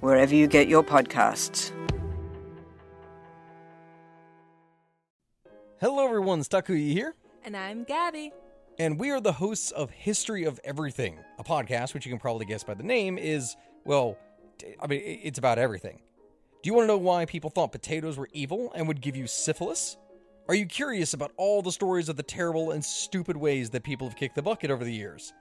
wherever 0.00 0.34
you 0.34 0.46
get 0.46 0.68
your 0.68 0.82
podcasts. 0.82 1.72
Hello, 5.80 6.04
everyone. 6.04 6.40
Takuya 6.40 6.92
here. 6.92 7.14
And 7.44 7.56
I'm 7.56 7.84
Gabby. 7.84 8.32
And 8.78 8.98
we 8.98 9.10
are 9.10 9.20
the 9.20 9.32
hosts 9.32 9.70
of 9.70 9.90
History 9.90 10.44
of 10.44 10.60
Everything, 10.64 11.18
a 11.38 11.44
podcast 11.44 11.94
which 11.94 12.06
you 12.06 12.12
can 12.12 12.18
probably 12.18 12.46
guess 12.46 12.62
by 12.64 12.74
the 12.74 12.82
name 12.82 13.18
is, 13.18 13.56
well, 13.84 14.16
I 14.80 14.86
mean, 14.86 15.02
it's 15.04 15.38
about 15.38 15.58
everything. 15.58 16.00
Do 16.62 16.68
you 16.68 16.74
want 16.74 16.84
to 16.84 16.88
know 16.88 16.98
why 16.98 17.24
people 17.24 17.50
thought 17.50 17.70
potatoes 17.72 18.16
were 18.16 18.28
evil 18.32 18.72
and 18.74 18.88
would 18.88 19.00
give 19.00 19.16
you 19.16 19.26
syphilis? 19.26 19.96
Are 20.48 20.54
you 20.54 20.66
curious 20.66 21.14
about 21.14 21.32
all 21.36 21.62
the 21.62 21.70
stories 21.72 22.08
of 22.08 22.16
the 22.16 22.22
terrible 22.22 22.70
and 22.70 22.84
stupid 22.84 23.36
ways 23.36 23.70
that 23.70 23.84
people 23.84 24.08
have 24.08 24.16
kicked 24.16 24.34
the 24.34 24.42
bucket 24.42 24.70
over 24.70 24.84
the 24.84 24.92
years? 24.92 25.32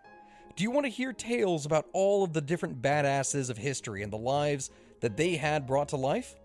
Do 0.58 0.64
you 0.64 0.72
want 0.72 0.88
to 0.88 0.92
hear 0.92 1.14
tales 1.14 1.68
about 1.68 1.86
all 1.94 2.24
of 2.24 2.34
the 2.34 2.42
different 2.42 2.82
badasses 2.82 3.52
of 3.52 3.60
history 3.60 4.02
and 4.02 4.12
the 4.12 4.18
lives 4.18 4.72
that 5.02 5.16
they 5.16 5.36
had 5.36 5.68
brought 5.68 5.90
to 5.90 5.98
life? 5.98 6.36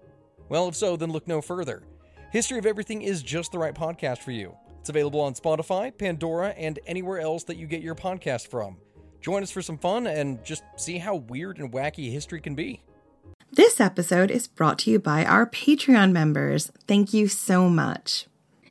Well, 0.51 0.69
if 0.69 0.77
so, 0.77 0.97
then 0.97 1.11
look 1.11 1.27
no 1.27 1.41
further. 1.41 1.83
History 2.30 2.59
of 2.59 2.66
Everything 2.66 3.01
is 3.01 3.23
just 3.23 3.52
the 3.52 3.59
right 3.59 3.74
podcast 3.74 4.18
for 4.18 4.33
you. 4.33 4.55
It's 4.80 4.90
available 4.90 5.21
on 5.21 5.33
Spotify, 5.33 5.96
Pandora, 5.96 6.51
and 6.59 6.79
anywhere 6.87 7.21
else 7.21 7.45
that 7.45 7.57
you 7.57 7.66
get 7.66 7.80
your 7.80 7.95
podcast 7.95 8.49
from. 8.49 8.77
Join 9.23 9.43
us 9.43 9.51
for 9.51 9.63
some 9.63 9.79
fun 9.79 10.07
and 10.07 10.45
just 10.45 10.63
see 10.77 10.99
how 10.99 11.15
weird 11.15 11.57
and 11.57 11.73
wacky 11.73 12.13
history 12.13 12.43
can 12.43 12.55
be. 12.55 12.83
This 13.51 13.80
episode 13.80 14.30
is 14.30 14.46
brought 14.46 14.79
to 14.80 14.90
you 14.90 14.99
by 14.99 15.24
our 15.24 15.46
Patreon 15.49 16.13
members. 16.13 16.71
Thank 16.87 17.15
you 17.15 17.29
so 17.29 17.71
much. 17.71 18.27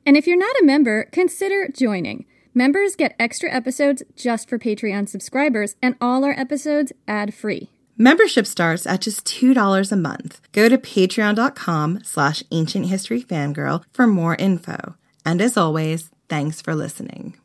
And 0.06 0.16
if 0.16 0.28
you're 0.28 0.38
not 0.38 0.60
a 0.60 0.64
member, 0.64 1.08
consider 1.10 1.66
joining. 1.66 2.26
Members 2.54 2.96
get 2.96 3.16
extra 3.18 3.50
episodes 3.50 4.02
just 4.14 4.48
for 4.48 4.58
Patreon 4.58 5.08
subscribers, 5.08 5.74
and 5.80 5.96
all 6.00 6.22
our 6.24 6.38
episodes 6.38 6.92
ad 7.08 7.32
free. 7.32 7.70
Membership 7.96 8.46
starts 8.46 8.86
at 8.86 9.00
just 9.00 9.24
$2 9.24 9.92
a 9.92 9.96
month. 9.96 10.40
Go 10.52 10.68
to 10.68 10.76
patreon.com 10.76 12.00
slash 12.04 12.42
ancient 12.50 12.86
history 12.86 13.22
fangirl 13.22 13.84
for 13.92 14.06
more 14.06 14.34
info. 14.34 14.96
And 15.24 15.40
as 15.40 15.56
always, 15.56 16.10
thanks 16.28 16.60
for 16.60 16.74
listening. 16.74 17.36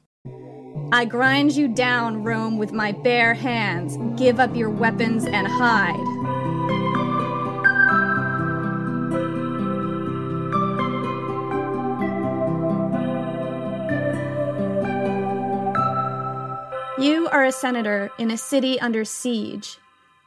I 0.91 1.05
grind 1.05 1.53
you 1.53 1.67
down, 1.67 2.23
Rome, 2.23 2.58
with 2.58 2.72
my 2.72 2.91
bare 2.91 3.33
hands. 3.33 3.97
Give 4.19 4.39
up 4.39 4.55
your 4.55 4.69
weapons 4.69 5.25
and 5.25 5.47
hide. 5.47 6.17
You 17.08 17.30
are 17.30 17.45
a 17.45 17.53
senator 17.53 18.11
in 18.17 18.31
a 18.31 18.38
city 18.38 18.77
under 18.81 19.05
siege. 19.05 19.77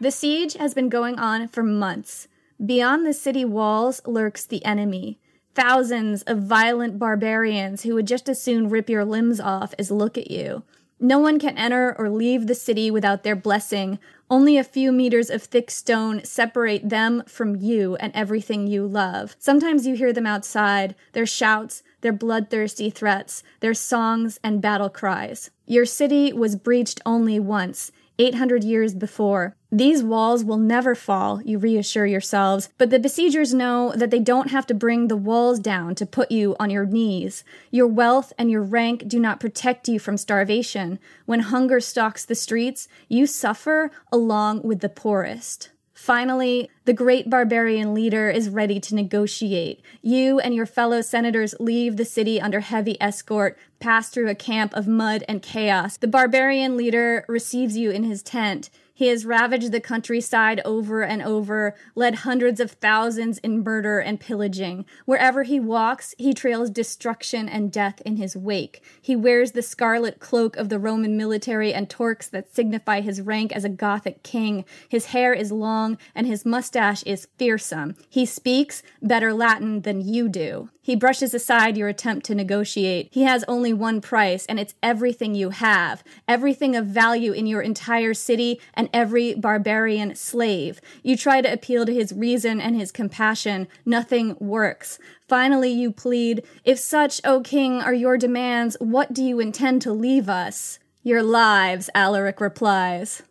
The 0.00 0.10
siege 0.10 0.54
has 0.54 0.72
been 0.72 0.88
going 0.88 1.18
on 1.18 1.46
for 1.48 1.62
months. 1.62 2.26
Beyond 2.64 3.04
the 3.04 3.12
city 3.12 3.44
walls 3.44 4.00
lurks 4.06 4.46
the 4.46 4.64
enemy. 4.64 5.18
Thousands 5.54 6.22
of 6.22 6.44
violent 6.44 6.98
barbarians 6.98 7.82
who 7.82 7.94
would 7.96 8.06
just 8.06 8.30
as 8.30 8.40
soon 8.40 8.70
rip 8.70 8.88
your 8.88 9.04
limbs 9.04 9.40
off 9.40 9.74
as 9.78 9.90
look 9.90 10.16
at 10.16 10.30
you. 10.30 10.62
No 10.98 11.18
one 11.18 11.38
can 11.38 11.58
enter 11.58 11.94
or 11.98 12.08
leave 12.08 12.46
the 12.46 12.54
city 12.54 12.90
without 12.90 13.24
their 13.24 13.36
blessing. 13.36 13.98
Only 14.30 14.56
a 14.56 14.64
few 14.64 14.90
meters 14.90 15.28
of 15.28 15.42
thick 15.42 15.70
stone 15.70 16.24
separate 16.24 16.88
them 16.88 17.24
from 17.26 17.56
you 17.56 17.96
and 17.96 18.10
everything 18.14 18.66
you 18.66 18.86
love. 18.86 19.36
Sometimes 19.38 19.86
you 19.86 19.96
hear 19.96 20.14
them 20.14 20.26
outside, 20.26 20.94
their 21.12 21.26
shouts, 21.26 21.82
their 22.00 22.12
bloodthirsty 22.12 22.90
threats, 22.90 23.42
their 23.60 23.74
songs 23.74 24.38
and 24.42 24.62
battle 24.62 24.88
cries. 24.88 25.50
Your 25.66 25.84
city 25.84 26.32
was 26.32 26.56
breached 26.56 27.00
only 27.06 27.38
once, 27.38 27.92
800 28.18 28.64
years 28.64 28.94
before. 28.94 29.56
These 29.72 30.02
walls 30.02 30.44
will 30.44 30.58
never 30.58 30.94
fall, 30.94 31.40
you 31.42 31.58
reassure 31.58 32.04
yourselves, 32.04 32.68
but 32.76 32.90
the 32.90 32.98
besiegers 32.98 33.54
know 33.54 33.92
that 33.96 34.10
they 34.10 34.18
don't 34.18 34.50
have 34.50 34.66
to 34.66 34.74
bring 34.74 35.08
the 35.08 35.16
walls 35.16 35.58
down 35.58 35.94
to 35.94 36.04
put 36.04 36.30
you 36.30 36.54
on 36.60 36.68
your 36.68 36.84
knees. 36.84 37.44
Your 37.70 37.86
wealth 37.86 38.32
and 38.36 38.50
your 38.50 38.62
rank 38.62 39.08
do 39.08 39.18
not 39.18 39.40
protect 39.40 39.88
you 39.88 39.98
from 39.98 40.18
starvation. 40.18 40.98
When 41.24 41.40
hunger 41.40 41.80
stalks 41.80 42.24
the 42.24 42.34
streets, 42.34 42.88
you 43.08 43.26
suffer 43.26 43.90
along 44.12 44.62
with 44.62 44.80
the 44.80 44.88
poorest. 44.90 45.70
Finally, 45.94 46.70
the 46.86 46.92
great 46.94 47.28
barbarian 47.28 47.92
leader 47.92 48.30
is 48.30 48.48
ready 48.48 48.80
to 48.80 48.94
negotiate. 48.94 49.82
You 50.00 50.40
and 50.40 50.54
your 50.54 50.66
fellow 50.66 51.02
senators 51.02 51.54
leave 51.60 51.96
the 51.96 52.04
city 52.04 52.40
under 52.40 52.60
heavy 52.60 53.00
escort, 53.00 53.58
pass 53.80 54.08
through 54.08 54.28
a 54.28 54.34
camp 54.34 54.74
of 54.74 54.88
mud 54.88 55.22
and 55.28 55.42
chaos. 55.42 55.98
The 55.98 56.08
barbarian 56.08 56.76
leader 56.76 57.24
receives 57.28 57.76
you 57.76 57.90
in 57.90 58.04
his 58.04 58.22
tent. 58.22 58.70
He 58.92 59.08
has 59.08 59.24
ravaged 59.24 59.72
the 59.72 59.80
countryside 59.80 60.60
over 60.62 61.02
and 61.02 61.22
over, 61.22 61.74
led 61.94 62.16
hundreds 62.16 62.60
of 62.60 62.72
thousands 62.72 63.38
in 63.38 63.64
murder 63.64 63.98
and 63.98 64.20
pillaging. 64.20 64.84
Wherever 65.06 65.42
he 65.42 65.58
walks, 65.58 66.14
he 66.18 66.34
trails 66.34 66.68
destruction 66.68 67.48
and 67.48 67.72
death 67.72 68.02
in 68.04 68.16
his 68.16 68.36
wake. 68.36 68.82
He 69.00 69.16
wears 69.16 69.52
the 69.52 69.62
scarlet 69.62 70.20
cloak 70.20 70.54
of 70.58 70.68
the 70.68 70.78
Roman 70.78 71.16
military 71.16 71.72
and 71.72 71.88
torques 71.88 72.28
that 72.28 72.54
signify 72.54 73.00
his 73.00 73.22
rank 73.22 73.52
as 73.52 73.64
a 73.64 73.70
Gothic 73.70 74.22
king. 74.22 74.66
His 74.86 75.06
hair 75.06 75.32
is 75.32 75.50
long 75.50 75.96
and 76.14 76.26
his 76.26 76.44
mustache 76.44 76.69
is 77.06 77.28
fearsome. 77.36 77.94
He 78.08 78.24
speaks 78.26 78.82
better 79.02 79.32
Latin 79.32 79.82
than 79.82 80.00
you 80.00 80.28
do. 80.28 80.70
He 80.82 80.96
brushes 80.96 81.34
aside 81.34 81.76
your 81.76 81.88
attempt 81.88 82.26
to 82.26 82.34
negotiate. 82.34 83.08
He 83.12 83.22
has 83.22 83.44
only 83.46 83.72
one 83.72 84.00
price, 84.00 84.46
and 84.46 84.58
it's 84.58 84.74
everything 84.82 85.34
you 85.34 85.50
have, 85.50 86.02
everything 86.26 86.74
of 86.74 86.86
value 86.86 87.32
in 87.32 87.46
your 87.46 87.60
entire 87.60 88.14
city, 88.14 88.60
and 88.74 88.88
every 88.92 89.34
barbarian 89.34 90.14
slave. 90.14 90.80
You 91.02 91.16
try 91.16 91.42
to 91.42 91.52
appeal 91.52 91.86
to 91.86 91.94
his 91.94 92.12
reason 92.12 92.60
and 92.60 92.74
his 92.74 92.92
compassion. 92.92 93.68
Nothing 93.84 94.36
works. 94.40 94.98
Finally, 95.28 95.70
you 95.70 95.92
plead, 95.92 96.42
If 96.64 96.78
such, 96.78 97.20
O 97.24 97.40
king, 97.40 97.80
are 97.80 97.94
your 97.94 98.16
demands, 98.16 98.76
what 98.80 99.12
do 99.12 99.22
you 99.22 99.38
intend 99.38 99.82
to 99.82 99.92
leave 99.92 100.28
us? 100.28 100.78
Your 101.02 101.22
lives, 101.22 101.88
Alaric 101.94 102.40
replies. 102.40 103.22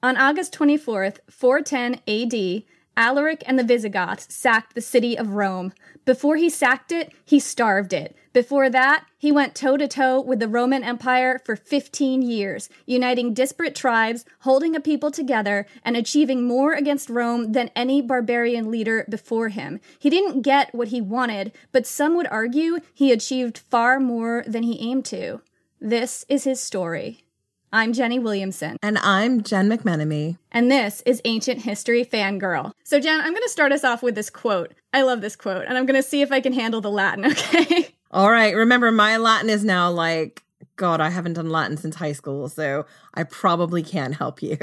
On 0.00 0.16
August 0.16 0.52
24th, 0.56 1.18
410 1.28 1.94
AD, 2.06 2.62
Alaric 2.98 3.44
and 3.46 3.56
the 3.56 3.64
Visigoths 3.64 4.26
sacked 4.34 4.74
the 4.74 4.80
city 4.80 5.16
of 5.16 5.30
Rome. 5.34 5.72
Before 6.04 6.34
he 6.34 6.50
sacked 6.50 6.90
it, 6.90 7.12
he 7.24 7.38
starved 7.38 7.92
it. 7.92 8.16
Before 8.32 8.68
that, 8.68 9.06
he 9.16 9.30
went 9.30 9.54
toe 9.54 9.76
to 9.76 9.86
toe 9.86 10.20
with 10.20 10.40
the 10.40 10.48
Roman 10.48 10.82
Empire 10.82 11.40
for 11.44 11.54
15 11.54 12.22
years, 12.22 12.68
uniting 12.86 13.34
disparate 13.34 13.76
tribes, 13.76 14.24
holding 14.40 14.74
a 14.74 14.80
people 14.80 15.12
together, 15.12 15.64
and 15.84 15.96
achieving 15.96 16.44
more 16.44 16.72
against 16.72 17.08
Rome 17.08 17.52
than 17.52 17.70
any 17.76 18.02
barbarian 18.02 18.68
leader 18.68 19.06
before 19.08 19.50
him. 19.50 19.78
He 20.00 20.10
didn't 20.10 20.42
get 20.42 20.74
what 20.74 20.88
he 20.88 21.00
wanted, 21.00 21.52
but 21.70 21.86
some 21.86 22.16
would 22.16 22.26
argue 22.26 22.80
he 22.92 23.12
achieved 23.12 23.58
far 23.58 24.00
more 24.00 24.42
than 24.44 24.64
he 24.64 24.90
aimed 24.90 25.04
to. 25.06 25.40
This 25.80 26.24
is 26.28 26.42
his 26.42 26.60
story. 26.60 27.27
I'm 27.70 27.92
Jenny 27.92 28.18
Williamson. 28.18 28.78
And 28.82 28.96
I'm 28.96 29.42
Jen 29.42 29.68
McMenemy. 29.68 30.38
And 30.50 30.70
this 30.70 31.02
is 31.04 31.20
Ancient 31.26 31.60
History 31.60 32.02
Fangirl. 32.02 32.72
So, 32.82 32.98
Jen, 32.98 33.20
I'm 33.20 33.32
going 33.32 33.42
to 33.42 33.48
start 33.50 33.72
us 33.72 33.84
off 33.84 34.02
with 34.02 34.14
this 34.14 34.30
quote. 34.30 34.72
I 34.94 35.02
love 35.02 35.20
this 35.20 35.36
quote, 35.36 35.66
and 35.66 35.76
I'm 35.76 35.84
going 35.84 36.00
to 36.00 36.08
see 36.08 36.22
if 36.22 36.32
I 36.32 36.40
can 36.40 36.54
handle 36.54 36.80
the 36.80 36.90
Latin, 36.90 37.26
okay? 37.30 37.94
All 38.10 38.30
right. 38.30 38.56
Remember, 38.56 38.90
my 38.90 39.18
Latin 39.18 39.50
is 39.50 39.66
now 39.66 39.90
like, 39.90 40.42
God, 40.76 41.02
I 41.02 41.10
haven't 41.10 41.34
done 41.34 41.50
Latin 41.50 41.76
since 41.76 41.96
high 41.96 42.12
school, 42.12 42.48
so 42.48 42.86
I 43.12 43.24
probably 43.24 43.82
can't 43.82 44.16
help 44.16 44.40
you. 44.42 44.56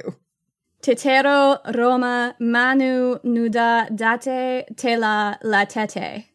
Titero 0.81 1.59
Roma 1.75 2.35
manu 2.39 3.19
nuda 3.19 3.95
date 3.95 4.65
tela 4.77 5.37
latete. 5.43 6.25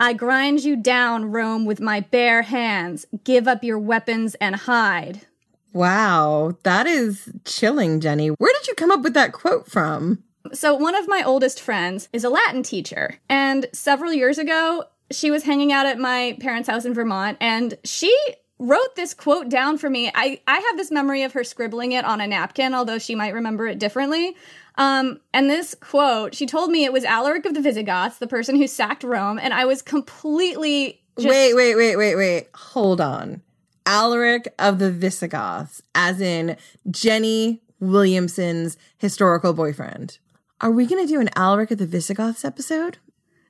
I 0.00 0.12
grind 0.12 0.64
you 0.64 0.76
down, 0.76 1.30
Rome, 1.30 1.64
with 1.64 1.80
my 1.80 2.00
bare 2.00 2.42
hands. 2.42 3.06
Give 3.24 3.46
up 3.46 3.62
your 3.62 3.78
weapons 3.78 4.34
and 4.36 4.56
hide. 4.56 5.26
Wow, 5.76 6.56
that 6.62 6.86
is 6.86 7.30
chilling, 7.44 8.00
Jenny. 8.00 8.28
Where 8.28 8.52
did 8.54 8.66
you 8.66 8.74
come 8.74 8.90
up 8.90 9.02
with 9.02 9.12
that 9.12 9.32
quote 9.32 9.70
from? 9.70 10.22
So, 10.54 10.74
one 10.74 10.94
of 10.94 11.06
my 11.06 11.22
oldest 11.22 11.60
friends 11.60 12.08
is 12.14 12.24
a 12.24 12.30
Latin 12.30 12.62
teacher, 12.62 13.18
and 13.28 13.66
several 13.74 14.10
years 14.10 14.38
ago, 14.38 14.84
she 15.10 15.30
was 15.30 15.42
hanging 15.42 15.72
out 15.72 15.84
at 15.84 15.98
my 15.98 16.38
parents' 16.40 16.66
house 16.66 16.86
in 16.86 16.94
Vermont, 16.94 17.36
and 17.42 17.76
she 17.84 18.16
wrote 18.58 18.96
this 18.96 19.12
quote 19.12 19.50
down 19.50 19.76
for 19.76 19.90
me. 19.90 20.10
I, 20.14 20.40
I 20.46 20.60
have 20.60 20.78
this 20.78 20.90
memory 20.90 21.24
of 21.24 21.34
her 21.34 21.44
scribbling 21.44 21.92
it 21.92 22.06
on 22.06 22.22
a 22.22 22.26
napkin, 22.26 22.72
although 22.72 22.98
she 22.98 23.14
might 23.14 23.34
remember 23.34 23.66
it 23.66 23.78
differently. 23.78 24.34
Um, 24.76 25.20
and 25.34 25.50
this 25.50 25.74
quote, 25.74 26.34
she 26.34 26.46
told 26.46 26.70
me 26.70 26.86
it 26.86 26.92
was 26.92 27.04
Alaric 27.04 27.44
of 27.44 27.52
the 27.52 27.60
Visigoths, 27.60 28.16
the 28.16 28.26
person 28.26 28.56
who 28.56 28.66
sacked 28.66 29.04
Rome, 29.04 29.38
and 29.38 29.52
I 29.52 29.66
was 29.66 29.82
completely 29.82 31.02
just, 31.18 31.28
wait, 31.28 31.54
wait, 31.54 31.74
wait, 31.74 31.96
wait, 31.96 32.14
wait. 32.14 32.48
Hold 32.54 33.02
on. 33.02 33.42
Alaric 33.86 34.52
of 34.58 34.78
the 34.80 34.90
Visigoths, 34.90 35.80
as 35.94 36.20
in 36.20 36.56
Jenny 36.90 37.62
Williamson's 37.80 38.76
historical 38.98 39.52
boyfriend. 39.52 40.18
Are 40.60 40.70
we 40.70 40.86
going 40.86 41.06
to 41.06 41.12
do 41.12 41.20
an 41.20 41.30
Alaric 41.36 41.70
of 41.70 41.78
the 41.78 41.86
Visigoths 41.86 42.44
episode? 42.44 42.98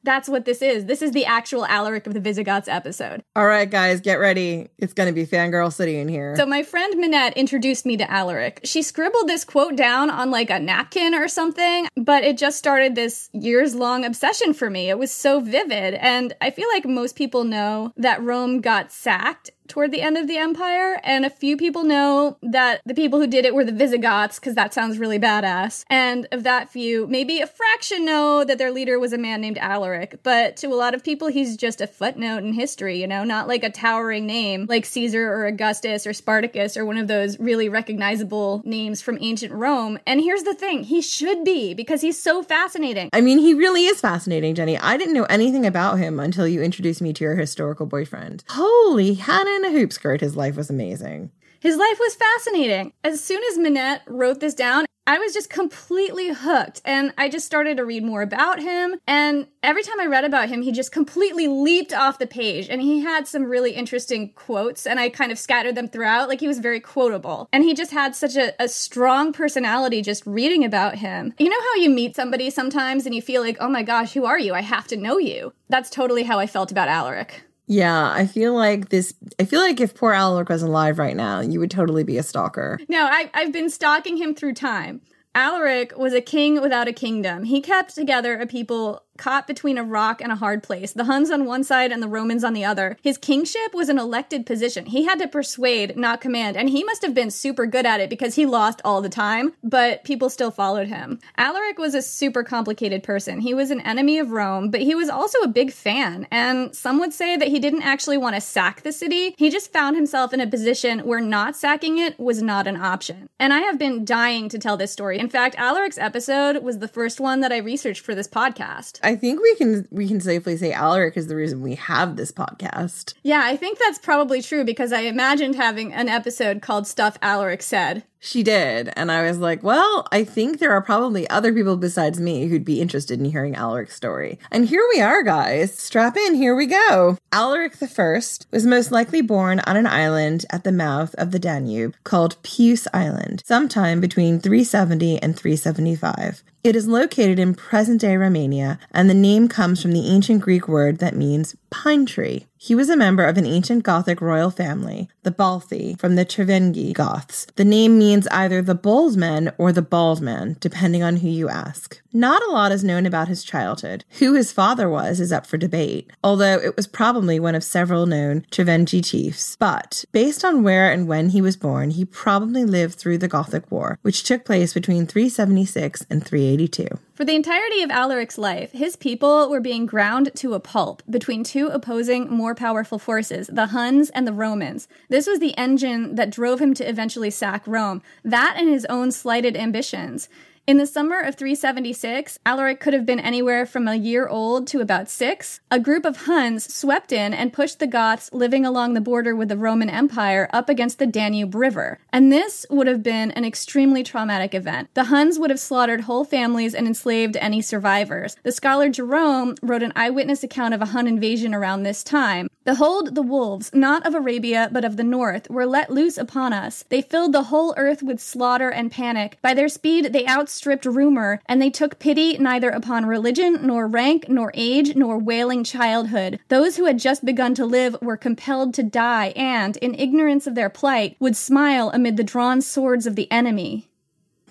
That's 0.06 0.28
what 0.28 0.44
this 0.44 0.62
is. 0.62 0.84
This 0.86 1.02
is 1.02 1.10
the 1.10 1.24
actual 1.24 1.66
Alaric 1.66 2.06
of 2.06 2.14
the 2.14 2.20
Visigoths 2.20 2.68
episode. 2.68 3.22
All 3.34 3.46
right, 3.46 3.68
guys, 3.68 4.00
get 4.00 4.20
ready. 4.20 4.68
It's 4.78 4.92
going 4.92 5.08
to 5.08 5.12
be 5.12 5.26
Fangirl 5.26 5.72
City 5.72 5.98
in 5.98 6.06
here. 6.06 6.36
So, 6.36 6.46
my 6.46 6.62
friend 6.62 6.96
Minette 6.96 7.36
introduced 7.36 7.84
me 7.84 7.96
to 7.96 8.08
Alaric. 8.08 8.60
She 8.62 8.82
scribbled 8.82 9.28
this 9.28 9.44
quote 9.44 9.74
down 9.74 10.08
on 10.08 10.30
like 10.30 10.48
a 10.48 10.60
napkin 10.60 11.12
or 11.12 11.26
something, 11.26 11.88
but 11.96 12.22
it 12.22 12.38
just 12.38 12.56
started 12.56 12.94
this 12.94 13.28
years 13.32 13.74
long 13.74 14.04
obsession 14.04 14.54
for 14.54 14.70
me. 14.70 14.90
It 14.90 14.98
was 14.98 15.10
so 15.10 15.40
vivid. 15.40 15.94
And 15.94 16.34
I 16.40 16.52
feel 16.52 16.68
like 16.68 16.86
most 16.86 17.16
people 17.16 17.42
know 17.42 17.92
that 17.96 18.22
Rome 18.22 18.60
got 18.60 18.92
sacked 18.92 19.50
toward 19.68 19.92
the 19.92 20.02
end 20.02 20.16
of 20.16 20.26
the 20.28 20.36
empire, 20.36 21.00
and 21.02 21.24
a 21.24 21.30
few 21.30 21.56
people 21.56 21.84
know 21.84 22.36
that 22.42 22.80
the 22.84 22.94
people 22.94 23.20
who 23.20 23.26
did 23.26 23.44
it 23.44 23.54
were 23.54 23.64
the 23.64 23.72
Visigoths, 23.72 24.38
because 24.38 24.54
that 24.54 24.72
sounds 24.74 24.98
really 24.98 25.18
badass. 25.18 25.84
And 25.88 26.26
of 26.32 26.42
that 26.44 26.70
few, 26.70 27.06
maybe 27.06 27.40
a 27.40 27.46
fraction 27.46 28.04
know 28.04 28.44
that 28.44 28.58
their 28.58 28.70
leader 28.70 28.98
was 28.98 29.12
a 29.12 29.18
man 29.18 29.40
named 29.40 29.58
Alaric, 29.58 30.20
but 30.22 30.56
to 30.58 30.68
a 30.68 30.74
lot 30.74 30.94
of 30.94 31.04
people, 31.04 31.28
he's 31.28 31.56
just 31.56 31.80
a 31.80 31.86
footnote 31.86 32.44
in 32.44 32.52
history, 32.52 33.00
you 33.00 33.06
know, 33.06 33.24
not 33.24 33.48
like 33.48 33.64
a 33.64 33.70
towering 33.70 34.26
name 34.26 34.66
like 34.68 34.84
Caesar 34.84 35.32
or 35.32 35.46
Augustus 35.46 36.06
or 36.06 36.12
Spartacus 36.12 36.76
or 36.76 36.84
one 36.84 36.98
of 36.98 37.08
those 37.08 37.38
really 37.38 37.68
recognizable 37.68 38.62
names 38.64 39.00
from 39.00 39.18
ancient 39.20 39.52
Rome. 39.52 39.98
And 40.06 40.20
here's 40.20 40.42
the 40.42 40.54
thing 40.54 40.84
he 40.84 41.00
should 41.00 41.44
be, 41.44 41.74
because 41.74 42.00
he's 42.00 42.20
so 42.20 42.42
fascinating. 42.42 43.10
I 43.12 43.20
mean, 43.20 43.38
he 43.38 43.54
really 43.54 43.86
is 43.86 44.00
fascinating, 44.00 44.54
Jenny. 44.54 44.78
I 44.78 44.96
didn't 44.96 45.14
know 45.14 45.24
anything 45.24 45.66
about 45.66 45.98
him 45.98 46.20
until 46.20 46.46
you 46.46 46.62
introduced 46.62 47.02
me 47.02 47.12
to 47.14 47.24
your 47.24 47.36
historical 47.36 47.86
boyfriend. 47.86 48.44
Holy 48.48 49.14
Hannah 49.14 49.55
in 49.56 49.64
a 49.64 49.72
hoop 49.72 49.92
skirt, 49.92 50.20
his 50.20 50.36
life 50.36 50.56
was 50.56 50.70
amazing. 50.70 51.30
His 51.60 51.76
life 51.76 51.98
was 51.98 52.14
fascinating. 52.14 52.92
As 53.02 53.24
soon 53.24 53.42
as 53.50 53.58
Minette 53.58 54.02
wrote 54.06 54.40
this 54.40 54.54
down, 54.54 54.86
I 55.08 55.18
was 55.18 55.32
just 55.32 55.50
completely 55.50 56.30
hooked 56.30 56.82
and 56.84 57.14
I 57.16 57.28
just 57.28 57.46
started 57.46 57.76
to 57.76 57.84
read 57.84 58.02
more 58.02 58.22
about 58.22 58.60
him. 58.60 58.96
And 59.06 59.46
every 59.62 59.84
time 59.84 60.00
I 60.00 60.06
read 60.06 60.24
about 60.24 60.48
him, 60.48 60.62
he 60.62 60.72
just 60.72 60.90
completely 60.90 61.46
leaped 61.46 61.92
off 61.92 62.18
the 62.18 62.26
page 62.26 62.68
and 62.68 62.82
he 62.82 63.00
had 63.00 63.28
some 63.28 63.44
really 63.44 63.70
interesting 63.70 64.32
quotes 64.32 64.84
and 64.84 64.98
I 64.98 65.08
kind 65.08 65.30
of 65.30 65.38
scattered 65.38 65.76
them 65.76 65.86
throughout. 65.86 66.28
Like 66.28 66.40
he 66.40 66.48
was 66.48 66.58
very 66.58 66.80
quotable 66.80 67.48
and 67.52 67.62
he 67.62 67.72
just 67.72 67.92
had 67.92 68.16
such 68.16 68.34
a, 68.34 68.60
a 68.60 68.68
strong 68.68 69.32
personality 69.32 70.02
just 70.02 70.26
reading 70.26 70.64
about 70.64 70.96
him. 70.96 71.32
You 71.38 71.50
know 71.50 71.60
how 71.60 71.80
you 71.80 71.88
meet 71.88 72.16
somebody 72.16 72.50
sometimes 72.50 73.06
and 73.06 73.14
you 73.14 73.22
feel 73.22 73.42
like, 73.42 73.58
oh 73.60 73.68
my 73.68 73.84
gosh, 73.84 74.12
who 74.12 74.24
are 74.24 74.40
you? 74.40 74.54
I 74.54 74.62
have 74.62 74.88
to 74.88 74.96
know 74.96 75.18
you. 75.18 75.52
That's 75.68 75.88
totally 75.88 76.24
how 76.24 76.40
I 76.40 76.48
felt 76.48 76.72
about 76.72 76.88
Alaric. 76.88 77.44
Yeah, 77.66 78.10
I 78.10 78.26
feel 78.26 78.54
like 78.54 78.90
this. 78.90 79.14
I 79.40 79.44
feel 79.44 79.60
like 79.60 79.80
if 79.80 79.94
poor 79.94 80.12
Alaric 80.12 80.48
was 80.48 80.62
alive 80.62 80.98
right 80.98 81.16
now, 81.16 81.40
you 81.40 81.58
would 81.58 81.70
totally 81.70 82.04
be 82.04 82.18
a 82.18 82.22
stalker. 82.22 82.78
No, 82.88 83.06
I, 83.06 83.30
I've 83.34 83.52
been 83.52 83.70
stalking 83.70 84.16
him 84.16 84.34
through 84.34 84.54
time. 84.54 85.00
Alaric 85.34 85.96
was 85.98 86.14
a 86.14 86.20
king 86.20 86.60
without 86.62 86.88
a 86.88 86.92
kingdom. 86.92 87.44
He 87.44 87.60
kept 87.60 87.94
together 87.94 88.38
a 88.38 88.46
people 88.46 89.02
caught 89.16 89.46
between 89.46 89.78
a 89.78 89.84
rock 89.84 90.20
and 90.20 90.30
a 90.30 90.36
hard 90.36 90.62
place, 90.62 90.92
the 90.92 91.04
Huns 91.04 91.30
on 91.30 91.44
one 91.44 91.64
side 91.64 91.92
and 91.92 92.02
the 92.02 92.08
Romans 92.08 92.44
on 92.44 92.52
the 92.52 92.64
other. 92.64 92.96
His 93.02 93.18
kingship 93.18 93.74
was 93.74 93.88
an 93.88 93.98
elected 93.98 94.46
position. 94.46 94.86
He 94.86 95.04
had 95.04 95.18
to 95.18 95.28
persuade, 95.28 95.96
not 95.96 96.20
command, 96.20 96.56
and 96.56 96.68
he 96.70 96.84
must 96.84 97.02
have 97.02 97.14
been 97.14 97.30
super 97.30 97.66
good 97.66 97.86
at 97.86 98.00
it 98.00 98.10
because 98.10 98.34
he 98.34 98.46
lost 98.46 98.80
all 98.84 99.00
the 99.00 99.08
time, 99.08 99.52
but 99.62 100.04
people 100.04 100.28
still 100.28 100.50
followed 100.50 100.88
him. 100.88 101.18
Alaric 101.36 101.78
was 101.78 101.94
a 101.94 102.02
super 102.02 102.42
complicated 102.42 103.02
person. 103.02 103.40
He 103.40 103.54
was 103.54 103.70
an 103.70 103.80
enemy 103.80 104.18
of 104.18 104.30
Rome, 104.30 104.70
but 104.70 104.82
he 104.82 104.94
was 104.94 105.08
also 105.08 105.38
a 105.40 105.48
big 105.48 105.72
fan, 105.72 106.26
and 106.30 106.74
some 106.74 106.98
would 106.98 107.12
say 107.12 107.36
that 107.36 107.48
he 107.48 107.58
didn't 107.58 107.82
actually 107.82 108.18
want 108.18 108.34
to 108.34 108.40
sack 108.40 108.82
the 108.82 108.92
city. 108.92 109.34
He 109.38 109.50
just 109.50 109.72
found 109.72 109.96
himself 109.96 110.32
in 110.32 110.40
a 110.40 110.46
position 110.46 111.00
where 111.00 111.20
not 111.20 111.56
sacking 111.56 111.98
it 111.98 112.18
was 112.18 112.42
not 112.42 112.66
an 112.66 112.76
option. 112.76 113.28
And 113.38 113.52
I 113.52 113.60
have 113.60 113.78
been 113.78 114.04
dying 114.04 114.48
to 114.48 114.58
tell 114.58 114.76
this 114.76 114.92
story. 114.92 115.18
In 115.18 115.28
fact, 115.28 115.56
Alaric's 115.58 115.98
episode 115.98 116.62
was 116.62 116.78
the 116.78 116.88
first 116.88 117.20
one 117.20 117.40
that 117.40 117.52
I 117.52 117.58
researched 117.58 118.04
for 118.04 118.14
this 118.14 118.28
podcast. 118.28 118.98
I 119.06 119.14
think 119.14 119.40
we 119.40 119.54
can 119.54 119.86
we 119.92 120.08
can 120.08 120.20
safely 120.20 120.56
say 120.56 120.72
Alaric 120.72 121.16
is 121.16 121.28
the 121.28 121.36
reason 121.36 121.62
we 121.62 121.76
have 121.76 122.16
this 122.16 122.32
podcast. 122.32 123.14
Yeah, 123.22 123.42
I 123.44 123.56
think 123.56 123.78
that's 123.78 124.00
probably 124.00 124.42
true 124.42 124.64
because 124.64 124.92
I 124.92 125.02
imagined 125.02 125.54
having 125.54 125.92
an 125.92 126.08
episode 126.08 126.60
called 126.60 126.88
Stuff 126.88 127.16
Alaric 127.22 127.62
Said. 127.62 128.02
She 128.26 128.42
did. 128.42 128.92
And 128.96 129.12
I 129.12 129.22
was 129.22 129.38
like, 129.38 129.62
well, 129.62 130.04
I 130.10 130.24
think 130.24 130.58
there 130.58 130.72
are 130.72 130.82
probably 130.82 131.30
other 131.30 131.52
people 131.52 131.76
besides 131.76 132.18
me 132.18 132.48
who'd 132.48 132.64
be 132.64 132.80
interested 132.80 133.20
in 133.20 133.26
hearing 133.26 133.54
Alaric's 133.54 133.94
story. 133.94 134.40
And 134.50 134.66
here 134.66 134.84
we 134.92 135.00
are, 135.00 135.22
guys. 135.22 135.78
Strap 135.78 136.16
in, 136.16 136.34
here 136.34 136.56
we 136.56 136.66
go. 136.66 137.18
Alaric 137.30 137.76
I 137.80 138.46
was 138.50 138.66
most 138.66 138.90
likely 138.90 139.22
born 139.22 139.60
on 139.60 139.76
an 139.76 139.86
island 139.86 140.44
at 140.50 140.64
the 140.64 140.72
mouth 140.72 141.14
of 141.14 141.30
the 141.30 141.38
Danube 141.38 141.94
called 142.02 142.42
Peuce 142.42 142.88
Island, 142.92 143.44
sometime 143.46 144.00
between 144.00 144.40
370 144.40 145.22
and 145.22 145.36
375. 145.36 146.42
It 146.64 146.74
is 146.74 146.88
located 146.88 147.38
in 147.38 147.54
present 147.54 148.00
day 148.00 148.16
Romania, 148.16 148.80
and 148.90 149.08
the 149.08 149.14
name 149.14 149.46
comes 149.46 149.80
from 149.80 149.92
the 149.92 150.08
ancient 150.08 150.40
Greek 150.40 150.66
word 150.66 150.98
that 150.98 151.14
means 151.14 151.54
pine 151.70 152.06
tree. 152.06 152.46
He 152.58 152.74
was 152.74 152.88
a 152.88 152.96
member 152.96 153.24
of 153.24 153.36
an 153.36 153.46
ancient 153.46 153.84
Gothic 153.84 154.20
royal 154.20 154.50
family, 154.50 155.08
the 155.22 155.30
Balthi, 155.30 155.98
from 155.98 156.16
the 156.16 156.24
Tervingi 156.24 156.92
Goths. 156.92 157.46
The 157.56 157.64
name 157.64 157.98
means 157.98 158.26
either 158.28 158.62
the 158.62 158.74
bold 158.74 159.16
men 159.16 159.52
or 159.58 159.72
the 159.72 159.82
bald 159.82 160.20
man, 160.20 160.56
depending 160.58 161.02
on 161.02 161.18
who 161.18 161.28
you 161.28 161.48
ask. 161.48 162.00
Not 162.12 162.42
a 162.42 162.50
lot 162.50 162.72
is 162.72 162.82
known 162.82 163.04
about 163.04 163.28
his 163.28 163.44
childhood. 163.44 164.04
Who 164.18 164.34
his 164.34 164.52
father 164.52 164.88
was 164.88 165.20
is 165.20 165.32
up 165.32 165.46
for 165.46 165.58
debate, 165.58 166.10
although 166.24 166.58
it 166.58 166.76
was 166.76 166.86
probably 166.86 167.38
one 167.38 167.54
of 167.54 167.62
several 167.62 168.06
known 168.06 168.46
Tervingi 168.50 169.04
chiefs. 169.04 169.56
But 169.56 170.04
based 170.12 170.44
on 170.44 170.62
where 170.62 170.90
and 170.90 171.06
when 171.06 171.28
he 171.30 171.42
was 171.42 171.56
born, 171.56 171.90
he 171.90 172.04
probably 172.04 172.64
lived 172.64 172.94
through 172.94 173.18
the 173.18 173.28
Gothic 173.28 173.70
War, 173.70 173.98
which 174.02 174.24
took 174.24 174.44
place 174.44 174.72
between 174.72 175.06
376 175.06 176.06
and 176.08 176.24
382. 176.24 176.88
For 177.16 177.24
the 177.24 177.34
entirety 177.34 177.80
of 177.80 177.88
Alaric's 177.88 178.36
life, 178.36 178.72
his 178.72 178.94
people 178.94 179.48
were 179.48 179.58
being 179.58 179.86
ground 179.86 180.32
to 180.34 180.52
a 180.52 180.60
pulp 180.60 181.02
between 181.08 181.44
two 181.44 181.68
opposing, 181.68 182.28
more 182.30 182.54
powerful 182.54 182.98
forces, 182.98 183.46
the 183.46 183.68
Huns 183.68 184.10
and 184.10 184.26
the 184.26 184.34
Romans. 184.34 184.86
This 185.08 185.26
was 185.26 185.38
the 185.38 185.56
engine 185.56 186.16
that 186.16 186.28
drove 186.28 186.60
him 186.60 186.74
to 186.74 186.86
eventually 186.86 187.30
sack 187.30 187.66
Rome, 187.66 188.02
that 188.22 188.56
and 188.58 188.68
his 188.68 188.84
own 188.90 189.12
slighted 189.12 189.56
ambitions. 189.56 190.28
In 190.66 190.78
the 190.78 190.86
summer 190.86 191.20
of 191.20 191.36
376, 191.36 192.40
Alaric 192.44 192.80
could 192.80 192.92
have 192.92 193.06
been 193.06 193.20
anywhere 193.20 193.66
from 193.66 193.86
a 193.86 193.94
year 193.94 194.26
old 194.26 194.66
to 194.66 194.80
about 194.80 195.08
six. 195.08 195.60
A 195.70 195.78
group 195.78 196.04
of 196.04 196.22
Huns 196.22 196.74
swept 196.74 197.12
in 197.12 197.32
and 197.32 197.52
pushed 197.52 197.78
the 197.78 197.86
Goths 197.86 198.32
living 198.32 198.66
along 198.66 198.94
the 198.94 199.00
border 199.00 199.36
with 199.36 199.48
the 199.48 199.56
Roman 199.56 199.88
Empire 199.88 200.50
up 200.52 200.68
against 200.68 200.98
the 200.98 201.06
Danube 201.06 201.54
River. 201.54 202.00
And 202.12 202.32
this 202.32 202.66
would 202.68 202.88
have 202.88 203.04
been 203.04 203.30
an 203.30 203.44
extremely 203.44 204.02
traumatic 204.02 204.54
event. 204.54 204.88
The 204.94 205.04
Huns 205.04 205.38
would 205.38 205.50
have 205.50 205.60
slaughtered 205.60 206.00
whole 206.00 206.24
families 206.24 206.74
and 206.74 206.88
enslaved 206.88 207.36
any 207.36 207.62
survivors. 207.62 208.34
The 208.42 208.50
scholar 208.50 208.88
Jerome 208.88 209.54
wrote 209.62 209.84
an 209.84 209.92
eyewitness 209.94 210.42
account 210.42 210.74
of 210.74 210.82
a 210.82 210.86
Hun 210.86 211.06
invasion 211.06 211.54
around 211.54 211.84
this 211.84 212.02
time. 212.02 212.48
Behold, 212.64 213.14
the 213.14 213.22
wolves, 213.22 213.70
not 213.72 214.04
of 214.04 214.16
Arabia, 214.16 214.68
but 214.72 214.84
of 214.84 214.96
the 214.96 215.04
north, 215.04 215.48
were 215.48 215.66
let 215.66 215.88
loose 215.88 216.18
upon 216.18 216.52
us. 216.52 216.84
They 216.88 217.00
filled 217.00 217.30
the 217.30 217.44
whole 217.44 217.72
earth 217.76 218.02
with 218.02 218.18
slaughter 218.18 218.70
and 218.70 218.90
panic. 218.90 219.38
By 219.40 219.54
their 219.54 219.68
speed, 219.68 220.12
they 220.12 220.26
outstripped 220.26 220.55
rumor, 220.64 221.40
and 221.46 221.60
they 221.60 221.70
took 221.70 221.98
pity 221.98 222.38
neither 222.38 222.70
upon 222.70 223.04
religion, 223.04 223.58
nor 223.66 223.86
rank, 223.86 224.28
nor 224.28 224.52
age, 224.54 224.96
nor 224.96 225.18
wailing 225.18 225.64
childhood. 225.64 226.38
Those 226.48 226.76
who 226.76 226.86
had 226.86 226.98
just 226.98 227.24
begun 227.24 227.54
to 227.56 227.66
live 227.66 227.96
were 228.00 228.16
compelled 228.16 228.72
to 228.74 228.82
die, 228.82 229.32
and, 229.36 229.76
in 229.78 229.94
ignorance 229.94 230.46
of 230.46 230.54
their 230.54 230.70
plight, 230.70 231.16
would 231.18 231.36
smile 231.36 231.90
amid 231.90 232.16
the 232.16 232.24
drawn 232.24 232.60
swords 232.62 233.06
of 233.06 233.16
the 233.16 233.30
enemy. 233.30 233.88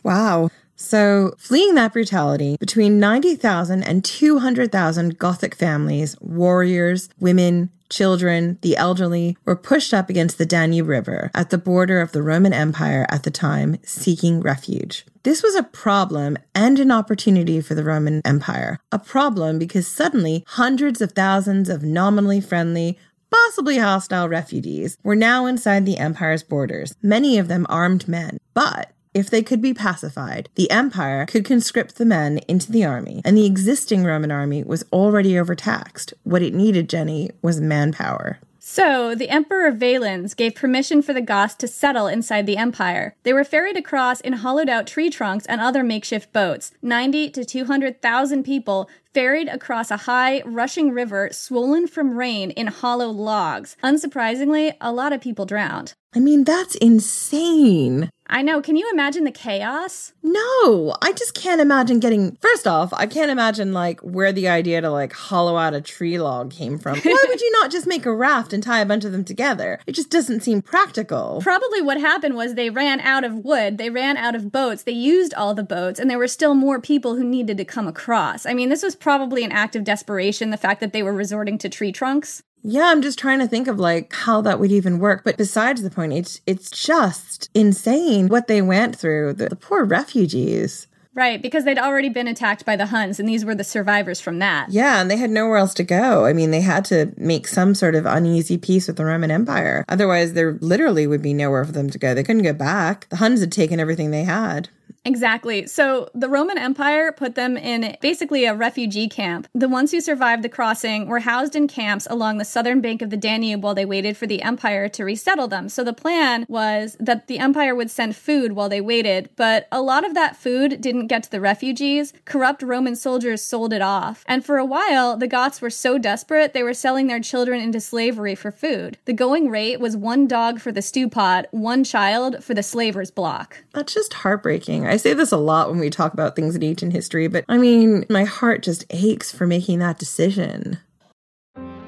Wow. 0.03 0.49
So, 0.75 1.35
fleeing 1.37 1.75
that 1.75 1.93
brutality, 1.93 2.57
between 2.59 2.99
90,000 2.99 3.83
and 3.83 4.03
200,000 4.03 5.17
Gothic 5.17 5.55
families, 5.55 6.17
warriors, 6.19 7.07
women, 7.19 7.69
children, 7.89 8.57
the 8.61 8.75
elderly 8.75 9.37
were 9.45 9.55
pushed 9.55 9.93
up 9.93 10.09
against 10.09 10.37
the 10.37 10.45
Danube 10.45 10.87
River 10.87 11.31
at 11.33 11.49
the 11.49 11.57
border 11.57 12.01
of 12.01 12.11
the 12.11 12.21
Roman 12.21 12.53
Empire 12.53 13.05
at 13.09 13.23
the 13.23 13.31
time, 13.31 13.77
seeking 13.83 14.41
refuge. 14.41 15.05
This 15.23 15.41
was 15.41 15.55
a 15.55 15.63
problem 15.63 16.37
and 16.53 16.79
an 16.79 16.91
opportunity 16.91 17.61
for 17.61 17.73
the 17.73 17.83
Roman 17.83 18.21
Empire. 18.25 18.79
A 18.91 18.99
problem 18.99 19.57
because 19.57 19.87
suddenly 19.87 20.43
hundreds 20.47 21.01
of 21.01 21.13
thousands 21.13 21.69
of 21.69 21.83
nominally 21.83 22.41
friendly, 22.41 22.97
possibly 23.31 23.77
hostile 23.77 24.29
refugees 24.29 24.97
were 25.03 25.15
now 25.15 25.45
inside 25.45 25.85
the 25.85 25.97
empire's 25.97 26.43
borders, 26.43 26.95
many 27.01 27.37
of 27.37 27.47
them 27.47 27.65
armed 27.69 28.07
men. 28.07 28.37
But 28.53 28.91
if 29.15 29.29
they 29.29 29.41
could 29.41 29.61
be 29.61 29.73
pacified, 29.73 30.49
the 30.55 30.69
empire 30.69 31.25
could 31.25 31.45
conscript 31.45 31.95
the 31.95 32.05
men 32.05 32.39
into 32.49 32.71
the 32.71 32.85
army, 32.85 33.21
and 33.23 33.35
the 33.35 33.45
existing 33.45 34.03
Roman 34.03 34.29
army 34.29 34.63
was 34.63 34.83
already 34.91 35.39
overtaxed. 35.39 36.13
What 36.23 36.43
it 36.43 36.53
needed, 36.53 36.89
Jenny, 36.89 37.31
was 37.41 37.61
manpower. 37.61 38.39
So, 38.67 39.13
the 39.13 39.29
Emperor 39.29 39.71
Valens 39.71 40.33
gave 40.33 40.55
permission 40.55 41.03
for 41.03 41.13
the 41.13 41.21
Goths 41.21 41.53
to 41.55 41.67
settle 41.67 42.07
inside 42.07 42.47
the 42.47 42.57
empire. 42.57 43.15
They 43.21 43.31
were 43.31 43.43
ferried 43.43 43.77
across 43.77 44.19
in 44.19 44.33
hollowed 44.33 44.67
out 44.67 44.87
tree 44.87 45.11
trunks 45.11 45.45
and 45.45 45.61
other 45.61 45.83
makeshift 45.83 46.33
boats. 46.33 46.71
90 46.81 47.29
to 47.29 47.45
200,000 47.45 48.43
people 48.43 48.89
ferried 49.13 49.47
across 49.49 49.91
a 49.91 49.97
high, 49.97 50.41
rushing 50.45 50.89
river 50.91 51.29
swollen 51.31 51.87
from 51.87 52.17
rain 52.17 52.49
in 52.51 52.67
hollow 52.67 53.09
logs. 53.09 53.77
Unsurprisingly, 53.83 54.73
a 54.81 54.91
lot 54.91 55.13
of 55.13 55.21
people 55.21 55.45
drowned. 55.45 55.93
I 56.15 56.19
mean, 56.19 56.43
that's 56.43 56.75
insane. 56.75 58.09
I 58.27 58.41
know. 58.41 58.61
Can 58.61 58.75
you 58.75 58.89
imagine 58.91 59.23
the 59.23 59.31
chaos? 59.31 60.13
No, 60.23 60.95
I 61.01 61.13
just 61.13 61.35
can't 61.35 61.61
imagine 61.61 61.99
getting. 61.99 62.37
First 62.41 62.65
off, 62.67 62.91
I 62.93 63.05
can't 63.05 63.29
imagine 63.29 63.71
like 63.71 63.99
where 64.01 64.31
the 64.31 64.47
idea 64.47 64.81
to 64.81 64.89
like 64.89 65.13
hollow 65.13 65.57
out 65.57 65.73
a 65.73 65.81
tree 65.81 66.19
log 66.19 66.51
came 66.51 66.79
from. 66.79 66.99
Why 66.99 67.25
would 67.27 67.41
you 67.41 67.51
not 67.51 67.71
just 67.71 67.85
make 67.85 68.05
a 68.05 68.15
raft 68.15 68.51
and 68.51 68.63
tie 68.63 68.81
a 68.81 68.85
bunch 68.85 69.05
of 69.05 69.11
them 69.11 69.23
together? 69.23 69.79
It 69.85 69.93
just 69.93 70.09
doesn't 70.09 70.41
seem 70.41 70.61
practical. 70.61 71.39
Probably 71.43 71.81
what 71.81 71.99
happened 71.99 72.35
was 72.35 72.55
they 72.55 72.69
ran 72.69 72.99
out 73.01 73.23
of 73.23 73.45
wood, 73.45 73.77
they 73.77 73.89
ran 73.89 74.17
out 74.17 74.35
of 74.35 74.51
boats, 74.51 74.83
they 74.83 74.91
used 74.91 75.33
all 75.35 75.53
the 75.53 75.63
boats, 75.63 75.99
and 75.99 76.09
there 76.09 76.17
were 76.17 76.27
still 76.27 76.55
more 76.55 76.81
people 76.81 77.15
who 77.15 77.23
needed 77.23 77.57
to 77.57 77.65
come 77.65 77.87
across. 77.87 78.45
I 78.45 78.53
mean, 78.53 78.69
this 78.69 78.83
was 78.83 78.95
probably 78.95 79.43
an 79.43 79.51
act 79.51 79.75
of 79.75 79.83
desperation, 79.83 80.49
the 80.49 80.57
fact 80.57 80.79
that 80.79 80.93
they 80.93 81.03
were 81.03 81.13
resorting 81.13 81.57
to 81.59 81.69
tree 81.69 81.91
trunks. 81.91 82.41
Yeah, 82.67 82.85
I'm 82.85 83.03
just 83.03 83.19
trying 83.19 83.39
to 83.39 83.47
think 83.47 83.67
of 83.67 83.79
like 83.79 84.11
how 84.11 84.41
that 84.41 84.59
would 84.59 84.71
even 84.71 84.97
work. 84.97 85.23
But 85.23 85.37
besides 85.37 85.83
the 85.83 85.91
point, 85.91 86.13
it's 86.13 86.41
it's 86.47 86.71
just 86.71 87.51
insane 87.53 88.27
what 88.27 88.47
they 88.47 88.61
went 88.61 88.95
through. 88.95 89.33
The, 89.33 89.49
the 89.49 89.55
poor 89.55 89.85
refugees. 89.85 90.87
Right, 91.13 91.41
because 91.41 91.63
they'd 91.63 91.79
already 91.79 92.09
been 92.09 92.27
attacked 92.27 92.65
by 92.65 92.75
the 92.75 92.87
Huns, 92.87 93.21
and 93.21 93.29
these 93.29 93.45
were 93.45 93.55
the 93.55 93.63
survivors 93.63 94.19
from 94.19 94.39
that. 94.39 94.69
Yeah, 94.69 94.99
and 94.99 95.09
they 95.09 95.15
had 95.15 95.29
nowhere 95.29 95.57
else 95.57 95.73
to 95.75 95.83
go. 95.83 96.25
I 96.25 96.33
mean, 96.33 96.51
they 96.51 96.59
had 96.59 96.83
to 96.85 97.13
make 97.15 97.47
some 97.47 97.73
sort 97.73 97.95
of 97.95 98.05
uneasy 98.05 98.57
peace 98.57 98.87
with 98.87 98.97
the 98.97 99.05
Roman 99.05 99.31
Empire. 99.31 99.85
Otherwise, 99.87 100.33
there 100.33 100.57
literally 100.59 101.07
would 101.07 101.21
be 101.21 101.33
nowhere 101.33 101.63
for 101.63 101.71
them 101.71 101.89
to 101.89 101.97
go. 101.97 102.13
They 102.13 102.23
couldn't 102.23 102.43
go 102.43 102.51
back. 102.51 103.07
The 103.07 103.15
Huns 103.15 103.39
had 103.39 103.53
taken 103.53 103.79
everything 103.79 104.11
they 104.11 104.25
had. 104.25 104.67
Exactly. 105.05 105.67
So 105.67 106.09
the 106.15 106.27
Roman 106.27 106.57
Empire 106.57 107.11
put 107.11 107.35
them 107.35 107.57
in 107.57 107.95
basically 108.01 108.45
a 108.45 108.55
refugee 108.55 109.07
camp. 109.07 109.47
The 109.53 109.69
ones 109.69 109.91
who 109.91 110.01
survived 110.01 110.43
the 110.43 110.49
crossing 110.49 111.07
were 111.07 111.19
housed 111.19 111.55
in 111.55 111.67
camps 111.67 112.07
along 112.09 112.39
the 112.39 112.45
southern 112.45 112.81
bank 112.81 113.03
of 113.03 113.11
the 113.11 113.17
Danube 113.17 113.63
while 113.63 113.75
they 113.75 113.85
waited 113.85 114.17
for 114.17 114.25
the 114.25 114.41
empire 114.41 114.89
to 114.89 115.05
resettle 115.05 115.47
them. 115.47 115.69
So 115.69 115.83
the 115.83 115.93
plan 115.93 116.45
was 116.49 116.97
that 116.99 117.27
the 117.27 117.37
empire 117.37 117.75
would 117.75 117.91
send 117.91 118.15
food 118.15 118.53
while 118.53 118.67
they 118.67 118.81
waited, 118.81 119.29
but 119.35 119.67
a 119.71 119.81
lot 119.81 120.05
of 120.05 120.15
that 120.15 120.35
food 120.35 120.81
didn't 120.81 121.07
get 121.07 121.21
to 121.23 121.31
the 121.31 121.41
refugees. 121.41 122.11
Corrupt 122.25 122.63
Roman 122.63 122.95
soldiers 122.95 123.43
sold 123.43 123.73
it 123.73 123.83
off. 123.83 124.23
And 124.27 124.43
for 124.43 124.57
a 124.57 124.65
while, 124.65 125.15
the 125.17 125.27
Goths 125.27 125.61
were 125.61 125.69
so 125.69 125.99
desperate 125.99 126.53
they 126.53 126.63
were 126.63 126.73
selling 126.73 127.05
their 127.05 127.19
children 127.19 127.61
into 127.61 127.79
slavery 127.79 128.33
for 128.33 128.51
food. 128.51 128.97
The 129.05 129.13
going 129.13 129.51
rate 129.51 129.79
was 129.79 129.95
one 129.95 130.27
dog 130.27 130.59
for 130.59 130.71
the 130.71 130.81
stew 130.81 131.07
pot, 131.09 131.45
one 131.51 131.83
child 131.83 132.43
for 132.43 132.55
the 132.55 132.63
slaver's 132.63 133.11
block. 133.11 133.63
That's 133.73 133.93
just 133.93 134.13
heartbreaking. 134.13 134.74
I 134.83 134.97
say 134.97 135.13
this 135.13 135.31
a 135.31 135.37
lot 135.37 135.69
when 135.69 135.79
we 135.79 135.89
talk 135.89 136.13
about 136.13 136.35
things 136.35 136.55
in 136.55 136.63
ancient 136.63 136.91
history, 136.91 137.27
but 137.27 137.45
I 137.47 137.57
mean, 137.57 138.05
my 138.09 138.23
heart 138.23 138.63
just 138.63 138.85
aches 138.89 139.31
for 139.31 139.45
making 139.45 139.79
that 139.79 139.99
decision. 139.99 140.79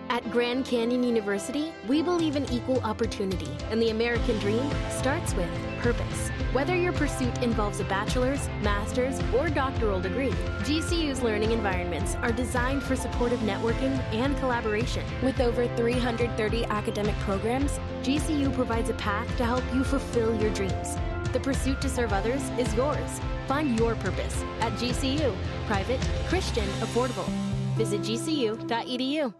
At 0.09 0.31
Grand 0.31 0.65
Canyon 0.65 1.03
University, 1.03 1.71
we 1.87 2.01
believe 2.01 2.35
in 2.35 2.49
equal 2.49 2.79
opportunity, 2.79 3.49
and 3.69 3.81
the 3.81 3.89
American 3.89 4.39
dream 4.39 4.71
starts 4.89 5.33
with 5.35 5.49
purpose. 5.79 6.29
Whether 6.53 6.75
your 6.75 6.93
pursuit 6.93 7.43
involves 7.43 7.79
a 7.79 7.83
bachelor's, 7.83 8.47
master's, 8.61 9.19
or 9.33 9.49
doctoral 9.49 9.99
degree, 9.99 10.31
GCU's 10.61 11.21
learning 11.21 11.51
environments 11.51 12.15
are 12.15 12.31
designed 12.31 12.83
for 12.83 12.95
supportive 12.95 13.39
networking 13.41 13.97
and 14.13 14.37
collaboration. 14.37 15.05
With 15.21 15.39
over 15.39 15.67
330 15.75 16.65
academic 16.65 17.15
programs, 17.19 17.79
GCU 18.01 18.53
provides 18.53 18.89
a 18.89 18.95
path 18.95 19.27
to 19.37 19.45
help 19.45 19.63
you 19.73 19.83
fulfill 19.83 20.35
your 20.41 20.53
dreams. 20.53 20.95
The 21.37 21.43
pursuit 21.43 21.79
to 21.81 21.89
serve 21.89 22.13
others 22.13 22.41
is 22.57 22.73
yours. 22.73 23.21
Find 23.47 23.77
your 23.77 23.93
purpose 23.93 24.43
at 24.59 24.73
GCU. 24.73 25.35
Private, 25.67 25.99
Christian, 26.29 26.67
affordable. 26.79 27.29
Visit 27.75 28.01
gcu.edu. 28.01 29.31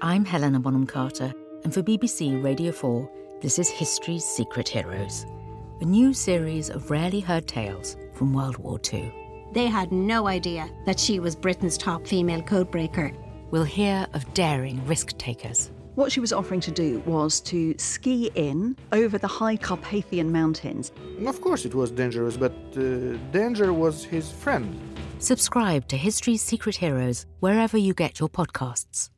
I'm 0.00 0.24
Helena 0.24 0.60
Bonham 0.60 0.86
Carter, 0.86 1.34
and 1.64 1.74
for 1.74 1.82
BBC 1.82 2.40
Radio 2.40 2.70
4, 2.70 3.10
this 3.40 3.58
is 3.58 3.68
History's 3.68 4.24
Secret 4.24 4.68
Heroes, 4.68 5.26
a 5.80 5.84
new 5.84 6.14
series 6.14 6.70
of 6.70 6.88
rarely 6.88 7.18
heard 7.18 7.48
tales 7.48 7.96
from 8.14 8.32
World 8.32 8.58
War 8.58 8.78
II. 8.92 9.12
They 9.54 9.66
had 9.66 9.90
no 9.90 10.28
idea 10.28 10.70
that 10.86 11.00
she 11.00 11.18
was 11.18 11.34
Britain's 11.34 11.76
top 11.76 12.06
female 12.06 12.42
codebreaker. 12.42 13.12
We'll 13.50 13.64
hear 13.64 14.06
of 14.14 14.32
daring 14.34 14.86
risk 14.86 15.18
takers. 15.18 15.72
What 15.94 16.10
she 16.10 16.20
was 16.20 16.32
offering 16.32 16.60
to 16.60 16.70
do 16.70 17.00
was 17.04 17.38
to 17.42 17.74
ski 17.76 18.30
in 18.34 18.76
over 18.92 19.18
the 19.18 19.26
high 19.26 19.56
Carpathian 19.56 20.32
mountains. 20.32 20.90
Of 21.26 21.42
course, 21.42 21.66
it 21.66 21.74
was 21.74 21.90
dangerous, 21.90 22.38
but 22.38 22.54
uh, 22.76 23.18
danger 23.30 23.74
was 23.74 24.02
his 24.02 24.30
friend. 24.30 24.80
Subscribe 25.18 25.86
to 25.88 25.96
History's 25.98 26.40
Secret 26.40 26.76
Heroes 26.76 27.26
wherever 27.40 27.76
you 27.76 27.92
get 27.92 28.18
your 28.20 28.30
podcasts. 28.30 29.10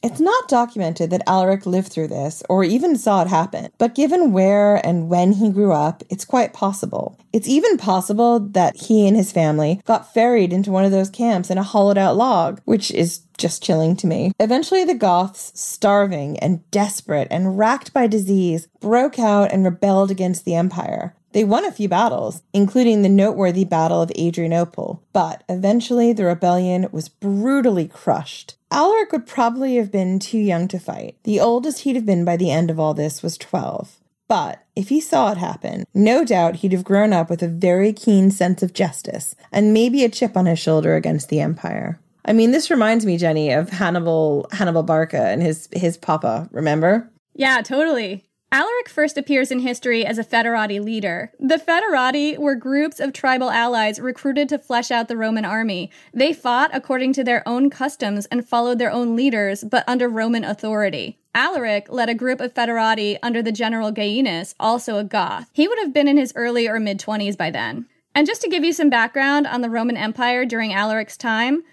It's 0.00 0.20
not 0.20 0.48
documented 0.48 1.10
that 1.10 1.22
Alaric 1.26 1.66
lived 1.66 1.88
through 1.92 2.08
this 2.08 2.42
or 2.48 2.62
even 2.62 2.96
saw 2.96 3.22
it 3.22 3.28
happen, 3.28 3.72
but 3.78 3.96
given 3.96 4.32
where 4.32 4.76
and 4.86 5.08
when 5.08 5.32
he 5.32 5.50
grew 5.50 5.72
up, 5.72 6.04
it's 6.08 6.24
quite 6.24 6.52
possible. 6.52 7.18
It's 7.32 7.48
even 7.48 7.78
possible 7.78 8.38
that 8.38 8.76
he 8.76 9.08
and 9.08 9.16
his 9.16 9.32
family 9.32 9.80
got 9.84 10.14
ferried 10.14 10.52
into 10.52 10.70
one 10.70 10.84
of 10.84 10.92
those 10.92 11.10
camps 11.10 11.50
in 11.50 11.58
a 11.58 11.64
hollowed 11.64 11.98
out 11.98 12.16
log, 12.16 12.60
which 12.64 12.92
is 12.92 13.22
just 13.38 13.62
chilling 13.62 13.96
to 13.96 14.06
me. 14.06 14.32
Eventually, 14.38 14.84
the 14.84 14.94
Goths, 14.94 15.52
starving 15.54 16.38
and 16.38 16.68
desperate 16.70 17.28
and 17.30 17.58
racked 17.58 17.92
by 17.92 18.06
disease, 18.06 18.68
broke 18.80 19.18
out 19.18 19.52
and 19.52 19.64
rebelled 19.64 20.10
against 20.10 20.44
the 20.44 20.54
empire. 20.54 21.14
They 21.32 21.44
won 21.44 21.64
a 21.64 21.72
few 21.72 21.88
battles, 21.88 22.42
including 22.52 23.02
the 23.02 23.08
noteworthy 23.08 23.64
Battle 23.64 24.00
of 24.00 24.10
Adrianople, 24.18 25.02
but 25.12 25.44
eventually 25.48 26.12
the 26.12 26.24
rebellion 26.24 26.88
was 26.90 27.08
brutally 27.08 27.86
crushed. 27.86 28.56
Alaric 28.70 29.12
would 29.12 29.26
probably 29.26 29.76
have 29.76 29.90
been 29.90 30.18
too 30.18 30.38
young 30.38 30.68
to 30.68 30.78
fight. 30.78 31.16
The 31.24 31.40
oldest 31.40 31.80
he'd 31.80 31.96
have 31.96 32.06
been 32.06 32.24
by 32.24 32.36
the 32.36 32.50
end 32.50 32.70
of 32.70 32.80
all 32.80 32.94
this 32.94 33.22
was 33.22 33.38
12. 33.38 33.98
But 34.28 34.62
if 34.76 34.90
he 34.90 35.00
saw 35.00 35.32
it 35.32 35.38
happen, 35.38 35.84
no 35.94 36.24
doubt 36.24 36.56
he'd 36.56 36.72
have 36.72 36.84
grown 36.84 37.14
up 37.14 37.30
with 37.30 37.42
a 37.42 37.48
very 37.48 37.94
keen 37.94 38.30
sense 38.30 38.62
of 38.62 38.74
justice 38.74 39.34
and 39.50 39.72
maybe 39.72 40.04
a 40.04 40.08
chip 40.10 40.36
on 40.36 40.46
his 40.46 40.58
shoulder 40.58 40.96
against 40.96 41.30
the 41.30 41.40
empire. 41.40 41.98
I 42.26 42.34
mean, 42.34 42.50
this 42.50 42.70
reminds 42.70 43.06
me, 43.06 43.16
Jenny, 43.16 43.50
of 43.52 43.70
Hannibal 43.70 44.46
Hannibal 44.52 44.82
Barca 44.82 45.28
and 45.28 45.42
his 45.42 45.66
his 45.72 45.96
papa. 45.96 46.46
Remember? 46.52 47.10
Yeah, 47.34 47.62
totally. 47.62 48.27
Alaric 48.50 48.88
first 48.88 49.18
appears 49.18 49.50
in 49.50 49.58
history 49.58 50.06
as 50.06 50.16
a 50.16 50.24
Foederati 50.24 50.82
leader. 50.82 51.30
The 51.38 51.58
Foederati 51.58 52.38
were 52.38 52.54
groups 52.54 52.98
of 52.98 53.12
tribal 53.12 53.50
allies 53.50 54.00
recruited 54.00 54.48
to 54.48 54.58
flesh 54.58 54.90
out 54.90 55.08
the 55.08 55.18
Roman 55.18 55.44
army. 55.44 55.90
They 56.14 56.32
fought 56.32 56.70
according 56.72 57.12
to 57.14 57.24
their 57.24 57.46
own 57.46 57.68
customs 57.68 58.24
and 58.26 58.48
followed 58.48 58.78
their 58.78 58.90
own 58.90 59.14
leaders, 59.14 59.64
but 59.64 59.84
under 59.86 60.08
Roman 60.08 60.44
authority. 60.44 61.18
Alaric 61.34 61.90
led 61.90 62.08
a 62.08 62.14
group 62.14 62.40
of 62.40 62.54
Foederati 62.54 63.18
under 63.22 63.42
the 63.42 63.52
general 63.52 63.92
Gainas, 63.92 64.54
also 64.58 64.96
a 64.96 65.04
Goth. 65.04 65.50
He 65.52 65.68
would 65.68 65.78
have 65.78 65.92
been 65.92 66.08
in 66.08 66.16
his 66.16 66.32
early 66.34 66.66
or 66.66 66.80
mid 66.80 66.98
20s 66.98 67.36
by 67.36 67.50
then. 67.50 67.86
And 68.14 68.26
just 68.26 68.40
to 68.40 68.48
give 68.48 68.64
you 68.64 68.72
some 68.72 68.88
background 68.88 69.46
on 69.46 69.60
the 69.60 69.70
Roman 69.70 69.98
Empire 69.98 70.46
during 70.46 70.72
Alaric's 70.72 71.18
time, 71.18 71.64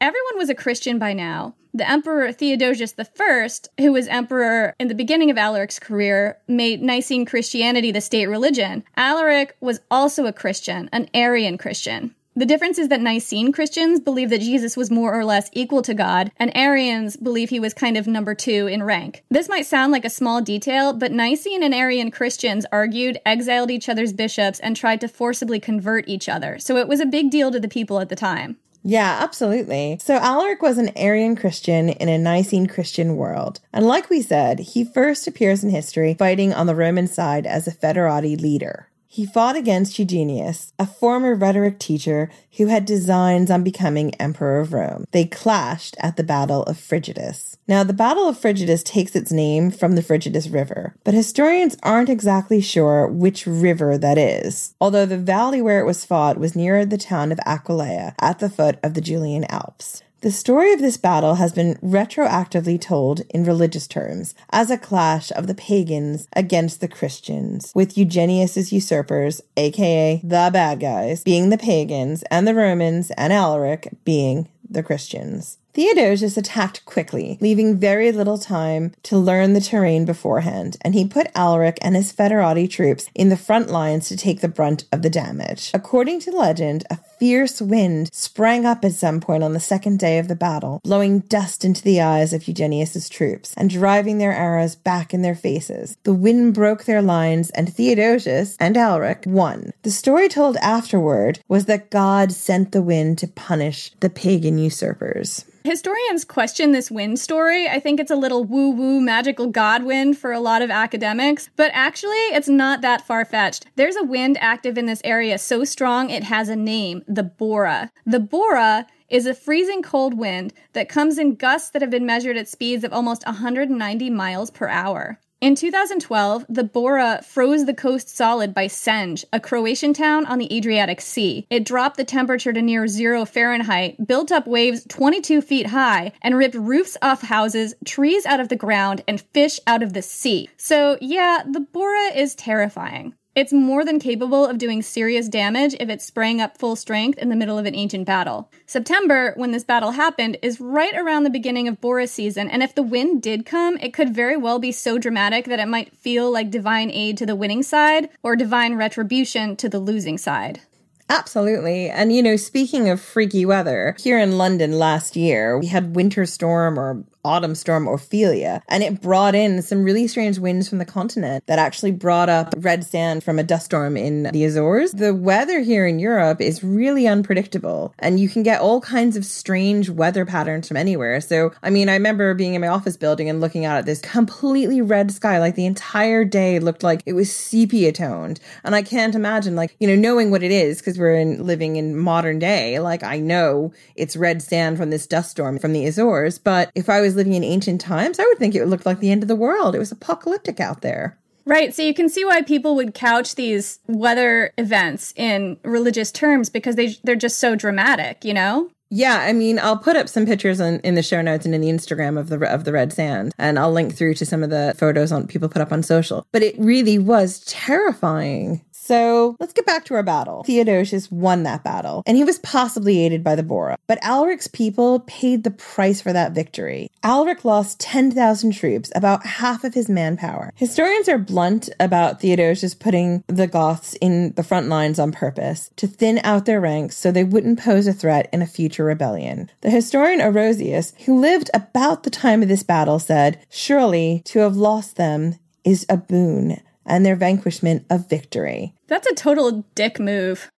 everyone 0.00 0.36
was 0.36 0.50
a 0.50 0.54
Christian 0.54 0.98
by 0.98 1.12
now. 1.12 1.54
The 1.76 1.90
Emperor 1.90 2.30
Theodosius 2.30 2.94
I, 2.96 3.48
who 3.78 3.92
was 3.92 4.06
emperor 4.06 4.76
in 4.78 4.86
the 4.86 4.94
beginning 4.94 5.28
of 5.32 5.36
Alaric's 5.36 5.80
career, 5.80 6.38
made 6.46 6.80
Nicene 6.80 7.26
Christianity 7.26 7.90
the 7.90 8.00
state 8.00 8.26
religion. 8.26 8.84
Alaric 8.96 9.56
was 9.60 9.80
also 9.90 10.26
a 10.26 10.32
Christian, 10.32 10.88
an 10.92 11.10
Arian 11.12 11.58
Christian. 11.58 12.14
The 12.36 12.46
difference 12.46 12.78
is 12.78 12.88
that 12.88 13.00
Nicene 13.00 13.50
Christians 13.50 13.98
believe 13.98 14.30
that 14.30 14.40
Jesus 14.40 14.76
was 14.76 14.90
more 14.90 15.18
or 15.18 15.24
less 15.24 15.50
equal 15.52 15.82
to 15.82 15.94
God, 15.94 16.30
and 16.36 16.52
Arians 16.54 17.16
believe 17.16 17.50
he 17.50 17.58
was 17.58 17.74
kind 17.74 17.96
of 17.96 18.06
number 18.06 18.36
two 18.36 18.68
in 18.68 18.84
rank. 18.84 19.24
This 19.28 19.48
might 19.48 19.66
sound 19.66 19.90
like 19.90 20.04
a 20.04 20.10
small 20.10 20.40
detail, 20.40 20.92
but 20.92 21.10
Nicene 21.10 21.64
and 21.64 21.74
Arian 21.74 22.12
Christians 22.12 22.66
argued, 22.70 23.20
exiled 23.26 23.72
each 23.72 23.88
other's 23.88 24.12
bishops, 24.12 24.60
and 24.60 24.76
tried 24.76 25.00
to 25.00 25.08
forcibly 25.08 25.58
convert 25.58 26.08
each 26.08 26.28
other, 26.28 26.58
so 26.60 26.76
it 26.76 26.86
was 26.86 27.00
a 27.00 27.06
big 27.06 27.30
deal 27.30 27.50
to 27.50 27.58
the 27.58 27.68
people 27.68 27.98
at 27.98 28.08
the 28.08 28.16
time. 28.16 28.58
Yeah, 28.84 29.18
absolutely. 29.22 29.98
So 30.02 30.16
Alaric 30.16 30.60
was 30.60 30.76
an 30.76 30.96
Arian 30.96 31.36
Christian 31.36 31.88
in 31.88 32.10
a 32.10 32.18
Nicene 32.18 32.66
Christian 32.66 33.16
world. 33.16 33.60
And 33.72 33.86
like 33.86 34.10
we 34.10 34.20
said, 34.20 34.58
he 34.58 34.84
first 34.84 35.26
appears 35.26 35.64
in 35.64 35.70
history 35.70 36.14
fighting 36.14 36.52
on 36.52 36.66
the 36.66 36.74
Roman 36.74 37.06
side 37.06 37.46
as 37.46 37.66
a 37.66 37.72
foederati 37.72 38.38
leader. 38.40 38.88
He 39.14 39.24
fought 39.24 39.54
against 39.54 39.98
Eugenius, 40.00 40.72
a 40.76 40.86
former 40.86 41.36
rhetoric 41.36 41.78
teacher 41.78 42.32
who 42.56 42.66
had 42.66 42.84
designs 42.84 43.48
on 43.48 43.62
becoming 43.62 44.12
emperor 44.16 44.58
of 44.58 44.72
Rome. 44.72 45.04
They 45.12 45.24
clashed 45.24 45.96
at 46.00 46.16
the 46.16 46.24
Battle 46.24 46.64
of 46.64 46.76
Frigidus. 46.76 47.56
Now, 47.66 47.82
the 47.82 47.94
Battle 47.94 48.28
of 48.28 48.38
Frigidus 48.38 48.84
takes 48.84 49.16
its 49.16 49.32
name 49.32 49.70
from 49.70 49.94
the 49.94 50.02
Frigidus 50.02 50.52
River, 50.52 50.94
but 51.02 51.14
historians 51.14 51.78
aren't 51.82 52.10
exactly 52.10 52.60
sure 52.60 53.06
which 53.06 53.46
river 53.46 53.96
that 53.96 54.18
is, 54.18 54.74
although 54.82 55.06
the 55.06 55.16
valley 55.16 55.62
where 55.62 55.80
it 55.80 55.86
was 55.86 56.04
fought 56.04 56.36
was 56.36 56.54
near 56.54 56.84
the 56.84 56.98
town 56.98 57.32
of 57.32 57.38
Aquileia 57.46 58.14
at 58.20 58.38
the 58.38 58.50
foot 58.50 58.78
of 58.82 58.92
the 58.92 59.00
Julian 59.00 59.44
Alps. 59.44 60.02
The 60.20 60.30
story 60.30 60.74
of 60.74 60.80
this 60.80 60.98
battle 60.98 61.36
has 61.36 61.52
been 61.52 61.76
retroactively 61.76 62.78
told 62.78 63.20
in 63.30 63.44
religious 63.44 63.86
terms 63.86 64.34
as 64.50 64.70
a 64.70 64.78
clash 64.78 65.30
of 65.32 65.46
the 65.46 65.54
pagans 65.54 66.28
against 66.34 66.82
the 66.82 66.88
Christians, 66.88 67.72
with 67.74 67.96
Eugenius's 67.96 68.72
usurpers, 68.72 69.40
aka 69.56 70.20
the 70.22 70.50
bad 70.52 70.80
guys, 70.80 71.22
being 71.22 71.48
the 71.48 71.58
pagans, 71.58 72.24
and 72.30 72.46
the 72.46 72.54
Romans 72.54 73.10
and 73.12 73.32
Alaric 73.32 73.88
being 74.04 74.48
the 74.68 74.82
Christians. 74.82 75.58
Theodosius 75.74 76.36
attacked 76.36 76.84
quickly, 76.84 77.36
leaving 77.40 77.76
very 77.76 78.12
little 78.12 78.38
time 78.38 78.92
to 79.02 79.18
learn 79.18 79.54
the 79.54 79.60
terrain 79.60 80.04
beforehand, 80.04 80.76
and 80.82 80.94
he 80.94 81.04
put 81.04 81.32
Alaric 81.34 81.78
and 81.82 81.96
his 81.96 82.12
Foederati 82.12 82.70
troops 82.70 83.10
in 83.12 83.28
the 83.28 83.36
front 83.36 83.68
lines 83.68 84.08
to 84.08 84.16
take 84.16 84.40
the 84.40 84.46
brunt 84.46 84.84
of 84.92 85.02
the 85.02 85.10
damage. 85.10 85.72
According 85.74 86.20
to 86.20 86.30
legend, 86.30 86.84
a 86.90 86.98
fierce 87.24 87.62
wind 87.62 88.10
sprang 88.12 88.66
up 88.66 88.84
at 88.84 88.92
some 88.92 89.18
point 89.18 89.42
on 89.42 89.54
the 89.54 89.58
second 89.58 89.98
day 89.98 90.18
of 90.18 90.28
the 90.28 90.36
battle, 90.36 90.78
blowing 90.84 91.20
dust 91.20 91.64
into 91.64 91.82
the 91.82 91.98
eyes 91.98 92.34
of 92.34 92.46
Eugenius's 92.46 93.08
troops 93.08 93.54
and 93.56 93.70
driving 93.70 94.18
their 94.18 94.34
arrows 94.34 94.74
back 94.74 95.14
in 95.14 95.22
their 95.22 95.34
faces. 95.34 95.96
The 96.02 96.12
wind 96.12 96.52
broke 96.52 96.84
their 96.84 97.00
lines, 97.00 97.48
and 97.52 97.72
Theodosius 97.72 98.58
and 98.60 98.76
Alaric 98.76 99.22
won. 99.24 99.72
The 99.84 99.90
story 99.90 100.28
told 100.28 100.58
afterward 100.58 101.40
was 101.48 101.64
that 101.64 101.90
God 101.90 102.30
sent 102.30 102.72
the 102.72 102.82
wind 102.82 103.16
to 103.20 103.26
punish 103.28 103.90
the 104.00 104.10
pagan 104.10 104.58
usurpers. 104.58 105.46
Historians 105.66 106.26
question 106.26 106.72
this 106.72 106.90
wind 106.90 107.18
story. 107.18 107.66
I 107.66 107.80
think 107.80 107.98
it's 107.98 108.10
a 108.10 108.16
little 108.16 108.44
woo 108.44 108.68
woo 108.68 109.00
magical 109.00 109.46
god 109.46 109.82
wind 109.82 110.18
for 110.18 110.30
a 110.30 110.38
lot 110.38 110.60
of 110.60 110.70
academics, 110.70 111.48
but 111.56 111.70
actually, 111.72 112.18
it's 112.34 112.50
not 112.50 112.82
that 112.82 113.06
far 113.06 113.24
fetched. 113.24 113.64
There's 113.74 113.96
a 113.96 114.04
wind 114.04 114.36
active 114.42 114.76
in 114.76 114.84
this 114.84 115.00
area 115.04 115.38
so 115.38 115.64
strong 115.64 116.10
it 116.10 116.24
has 116.24 116.50
a 116.50 116.54
name 116.54 117.02
the 117.14 117.22
Bora. 117.22 117.90
The 118.04 118.20
Bora 118.20 118.86
is 119.08 119.26
a 119.26 119.34
freezing 119.34 119.82
cold 119.82 120.14
wind 120.14 120.52
that 120.72 120.88
comes 120.88 121.18
in 121.18 121.36
gusts 121.36 121.70
that 121.70 121.82
have 121.82 121.90
been 121.90 122.06
measured 122.06 122.36
at 122.36 122.48
speeds 122.48 122.84
of 122.84 122.92
almost 122.92 123.24
190 123.26 124.10
miles 124.10 124.50
per 124.50 124.68
hour. 124.68 125.20
In 125.40 125.54
2012, 125.54 126.46
the 126.48 126.64
Bora 126.64 127.20
froze 127.22 127.66
the 127.66 127.74
coast 127.74 128.08
solid 128.08 128.54
by 128.54 128.66
Senj, 128.66 129.26
a 129.30 129.38
Croatian 129.38 129.92
town 129.92 130.24
on 130.24 130.38
the 130.38 130.50
Adriatic 130.56 131.02
Sea. 131.02 131.46
It 131.50 131.66
dropped 131.66 131.98
the 131.98 132.04
temperature 132.04 132.52
to 132.52 132.62
near 132.62 132.88
zero 132.88 133.26
Fahrenheit, 133.26 134.06
built 134.06 134.32
up 134.32 134.46
waves 134.46 134.86
22 134.88 135.42
feet 135.42 135.66
high, 135.66 136.12
and 136.22 136.38
ripped 136.38 136.54
roofs 136.54 136.96
off 137.02 137.20
houses, 137.20 137.74
trees 137.84 138.24
out 138.24 138.40
of 138.40 138.48
the 138.48 138.56
ground, 138.56 139.04
and 139.06 139.20
fish 139.20 139.60
out 139.66 139.82
of 139.82 139.92
the 139.92 140.00
sea. 140.00 140.48
So, 140.56 140.96
yeah, 141.02 141.42
the 141.46 141.60
Bora 141.60 142.16
is 142.16 142.34
terrifying. 142.34 143.14
It's 143.34 143.52
more 143.52 143.84
than 143.84 143.98
capable 143.98 144.46
of 144.46 144.58
doing 144.58 144.80
serious 144.80 145.28
damage 145.28 145.74
if 145.80 145.88
it 145.88 146.00
sprang 146.00 146.40
up 146.40 146.56
full 146.56 146.76
strength 146.76 147.18
in 147.18 147.30
the 147.30 147.36
middle 147.36 147.58
of 147.58 147.66
an 147.66 147.74
ancient 147.74 148.06
battle. 148.06 148.48
September, 148.64 149.32
when 149.36 149.50
this 149.50 149.64
battle 149.64 149.90
happened, 149.90 150.38
is 150.40 150.60
right 150.60 150.94
around 150.94 151.24
the 151.24 151.30
beginning 151.30 151.66
of 151.66 151.80
Bora's 151.80 152.12
season, 152.12 152.48
and 152.48 152.62
if 152.62 152.76
the 152.76 152.82
wind 152.82 153.22
did 153.22 153.44
come, 153.44 153.76
it 153.78 153.92
could 153.92 154.14
very 154.14 154.36
well 154.36 154.60
be 154.60 154.70
so 154.70 154.98
dramatic 154.98 155.46
that 155.46 155.58
it 155.58 155.66
might 155.66 155.96
feel 155.96 156.30
like 156.30 156.48
divine 156.48 156.92
aid 156.92 157.18
to 157.18 157.26
the 157.26 157.34
winning 157.34 157.64
side 157.64 158.08
or 158.22 158.36
divine 158.36 158.76
retribution 158.76 159.56
to 159.56 159.68
the 159.68 159.80
losing 159.80 160.16
side. 160.16 160.60
Absolutely. 161.08 161.90
And, 161.90 162.14
you 162.14 162.22
know, 162.22 162.36
speaking 162.36 162.88
of 162.88 163.00
freaky 163.00 163.44
weather, 163.44 163.96
here 163.98 164.18
in 164.18 164.38
London 164.38 164.78
last 164.78 165.16
year, 165.16 165.58
we 165.58 165.66
had 165.66 165.96
winter 165.96 166.24
storm 166.24 166.78
or 166.78 167.04
autumn 167.24 167.54
storm 167.54 167.88
Ophelia, 167.88 168.62
and 168.68 168.82
it 168.82 169.00
brought 169.00 169.34
in 169.34 169.62
some 169.62 169.84
really 169.84 170.06
strange 170.06 170.38
winds 170.38 170.68
from 170.68 170.78
the 170.78 170.84
continent 170.84 171.44
that 171.46 171.58
actually 171.58 171.92
brought 171.92 172.28
up 172.28 172.54
red 172.58 172.84
sand 172.84 173.24
from 173.24 173.38
a 173.38 173.42
dust 173.42 173.66
storm 173.66 173.96
in 173.96 174.24
the 174.24 174.44
Azores. 174.44 174.92
The 174.92 175.14
weather 175.14 175.60
here 175.60 175.86
in 175.86 175.98
Europe 175.98 176.40
is 176.40 176.62
really 176.62 177.06
unpredictable, 177.06 177.94
and 177.98 178.20
you 178.20 178.28
can 178.28 178.42
get 178.42 178.60
all 178.60 178.80
kinds 178.80 179.16
of 179.16 179.24
strange 179.24 179.90
weather 179.90 180.26
patterns 180.26 180.68
from 180.68 180.76
anywhere. 180.76 181.20
So, 181.20 181.52
I 181.62 181.70
mean, 181.70 181.88
I 181.88 181.94
remember 181.94 182.34
being 182.34 182.54
in 182.54 182.60
my 182.60 182.68
office 182.68 182.96
building 182.96 183.28
and 183.28 183.40
looking 183.40 183.64
out 183.64 183.78
at 183.78 183.86
this 183.86 184.00
completely 184.00 184.80
red 184.80 185.10
sky, 185.10 185.38
like 185.38 185.54
the 185.54 185.66
entire 185.66 186.24
day 186.24 186.58
looked 186.58 186.82
like 186.82 187.02
it 187.06 187.12
was 187.14 187.34
sepia 187.34 187.92
toned. 187.92 188.40
And 188.62 188.74
I 188.74 188.82
can't 188.82 189.14
imagine, 189.14 189.56
like, 189.56 189.76
you 189.78 189.86
know, 189.86 189.96
knowing 189.96 190.30
what 190.30 190.42
it 190.42 190.50
is, 190.50 190.78
because 190.78 190.98
we're 190.98 191.16
in, 191.16 191.46
living 191.46 191.76
in 191.76 191.96
modern 191.96 192.38
day, 192.38 192.78
like, 192.78 193.02
I 193.02 193.18
know 193.18 193.72
it's 193.96 194.16
red 194.16 194.42
sand 194.42 194.76
from 194.76 194.90
this 194.90 195.06
dust 195.06 195.30
storm 195.30 195.58
from 195.58 195.72
the 195.72 195.86
Azores, 195.86 196.38
but 196.38 196.70
if 196.74 196.88
I 196.88 197.00
was 197.00 197.13
was 197.14 197.16
living 197.16 197.34
in 197.34 197.44
ancient 197.44 197.80
times, 197.80 198.18
I 198.18 198.24
would 198.24 198.38
think 198.38 198.54
it 198.54 198.66
looked 198.66 198.86
like 198.86 199.00
the 199.00 199.10
end 199.10 199.22
of 199.22 199.28
the 199.28 199.36
world. 199.36 199.74
It 199.74 199.78
was 199.78 199.92
apocalyptic 199.92 200.60
out 200.60 200.82
there. 200.82 201.18
Right. 201.46 201.74
So 201.74 201.82
you 201.82 201.94
can 201.94 202.08
see 202.08 202.24
why 202.24 202.42
people 202.42 202.74
would 202.76 202.94
couch 202.94 203.34
these 203.34 203.78
weather 203.86 204.52
events 204.56 205.12
in 205.14 205.58
religious 205.62 206.10
terms 206.10 206.48
because 206.48 206.76
they 206.76 206.96
they're 207.04 207.16
just 207.16 207.38
so 207.38 207.54
dramatic, 207.54 208.24
you 208.24 208.32
know? 208.32 208.70
Yeah, 208.90 209.18
I 209.18 209.32
mean, 209.32 209.58
I'll 209.58 209.78
put 209.78 209.96
up 209.96 210.08
some 210.08 210.24
pictures 210.24 210.60
in, 210.60 210.78
in 210.80 210.94
the 210.94 211.02
show 211.02 211.20
notes 211.20 211.44
and 211.44 211.54
in 211.54 211.60
the 211.60 211.68
Instagram 211.68 212.18
of 212.18 212.28
the 212.28 212.38
of 212.48 212.64
the 212.64 212.72
red 212.72 212.92
sand, 212.92 213.34
and 213.38 213.58
I'll 213.58 213.72
link 213.72 213.94
through 213.96 214.14
to 214.14 214.26
some 214.26 214.42
of 214.42 214.50
the 214.50 214.74
photos 214.78 215.10
on 215.10 215.26
people 215.26 215.48
put 215.48 215.62
up 215.62 215.72
on 215.72 215.82
social. 215.82 216.26
But 216.32 216.42
it 216.42 216.54
really 216.58 216.98
was 216.98 217.40
terrifying. 217.40 218.64
So 218.84 219.34
let's 219.40 219.54
get 219.54 219.64
back 219.64 219.86
to 219.86 219.94
our 219.94 220.02
battle. 220.02 220.44
Theodosius 220.44 221.10
won 221.10 221.42
that 221.44 221.64
battle, 221.64 222.02
and 222.04 222.18
he 222.18 222.24
was 222.24 222.38
possibly 222.40 223.00
aided 223.00 223.24
by 223.24 223.34
the 223.34 223.42
Bora. 223.42 223.78
But 223.86 223.98
Alaric's 224.02 224.46
people 224.46 225.00
paid 225.06 225.42
the 225.42 225.50
price 225.50 226.02
for 226.02 226.12
that 226.12 226.32
victory. 226.32 226.90
Alaric 227.02 227.46
lost 227.46 227.80
10,000 227.80 228.52
troops, 228.52 228.92
about 228.94 229.24
half 229.24 229.64
of 229.64 229.72
his 229.72 229.88
manpower. 229.88 230.52
Historians 230.56 231.08
are 231.08 231.16
blunt 231.16 231.70
about 231.80 232.20
Theodosius 232.20 232.74
putting 232.74 233.24
the 233.26 233.46
Goths 233.46 233.94
in 234.02 234.34
the 234.34 234.42
front 234.42 234.68
lines 234.68 234.98
on 234.98 235.12
purpose 235.12 235.70
to 235.76 235.86
thin 235.86 236.20
out 236.22 236.44
their 236.44 236.60
ranks 236.60 236.98
so 236.98 237.10
they 237.10 237.24
wouldn't 237.24 237.60
pose 237.60 237.86
a 237.86 237.94
threat 237.94 238.28
in 238.34 238.42
a 238.42 238.46
future 238.46 238.84
rebellion. 238.84 239.50
The 239.62 239.70
historian 239.70 240.20
Orosius, 240.20 240.92
who 241.06 241.18
lived 241.18 241.50
about 241.54 242.02
the 242.02 242.10
time 242.10 242.42
of 242.42 242.48
this 242.48 242.62
battle, 242.62 242.98
said, 242.98 243.40
Surely 243.48 244.20
to 244.26 244.40
have 244.40 244.56
lost 244.56 244.96
them 244.96 245.38
is 245.64 245.86
a 245.88 245.96
boon 245.96 246.60
and 246.86 247.04
their 247.04 247.16
vanquishment 247.16 247.84
of 247.90 248.08
victory. 248.08 248.74
That's 248.88 249.06
a 249.06 249.14
total 249.14 249.64
dick 249.74 249.98
move. 249.98 250.50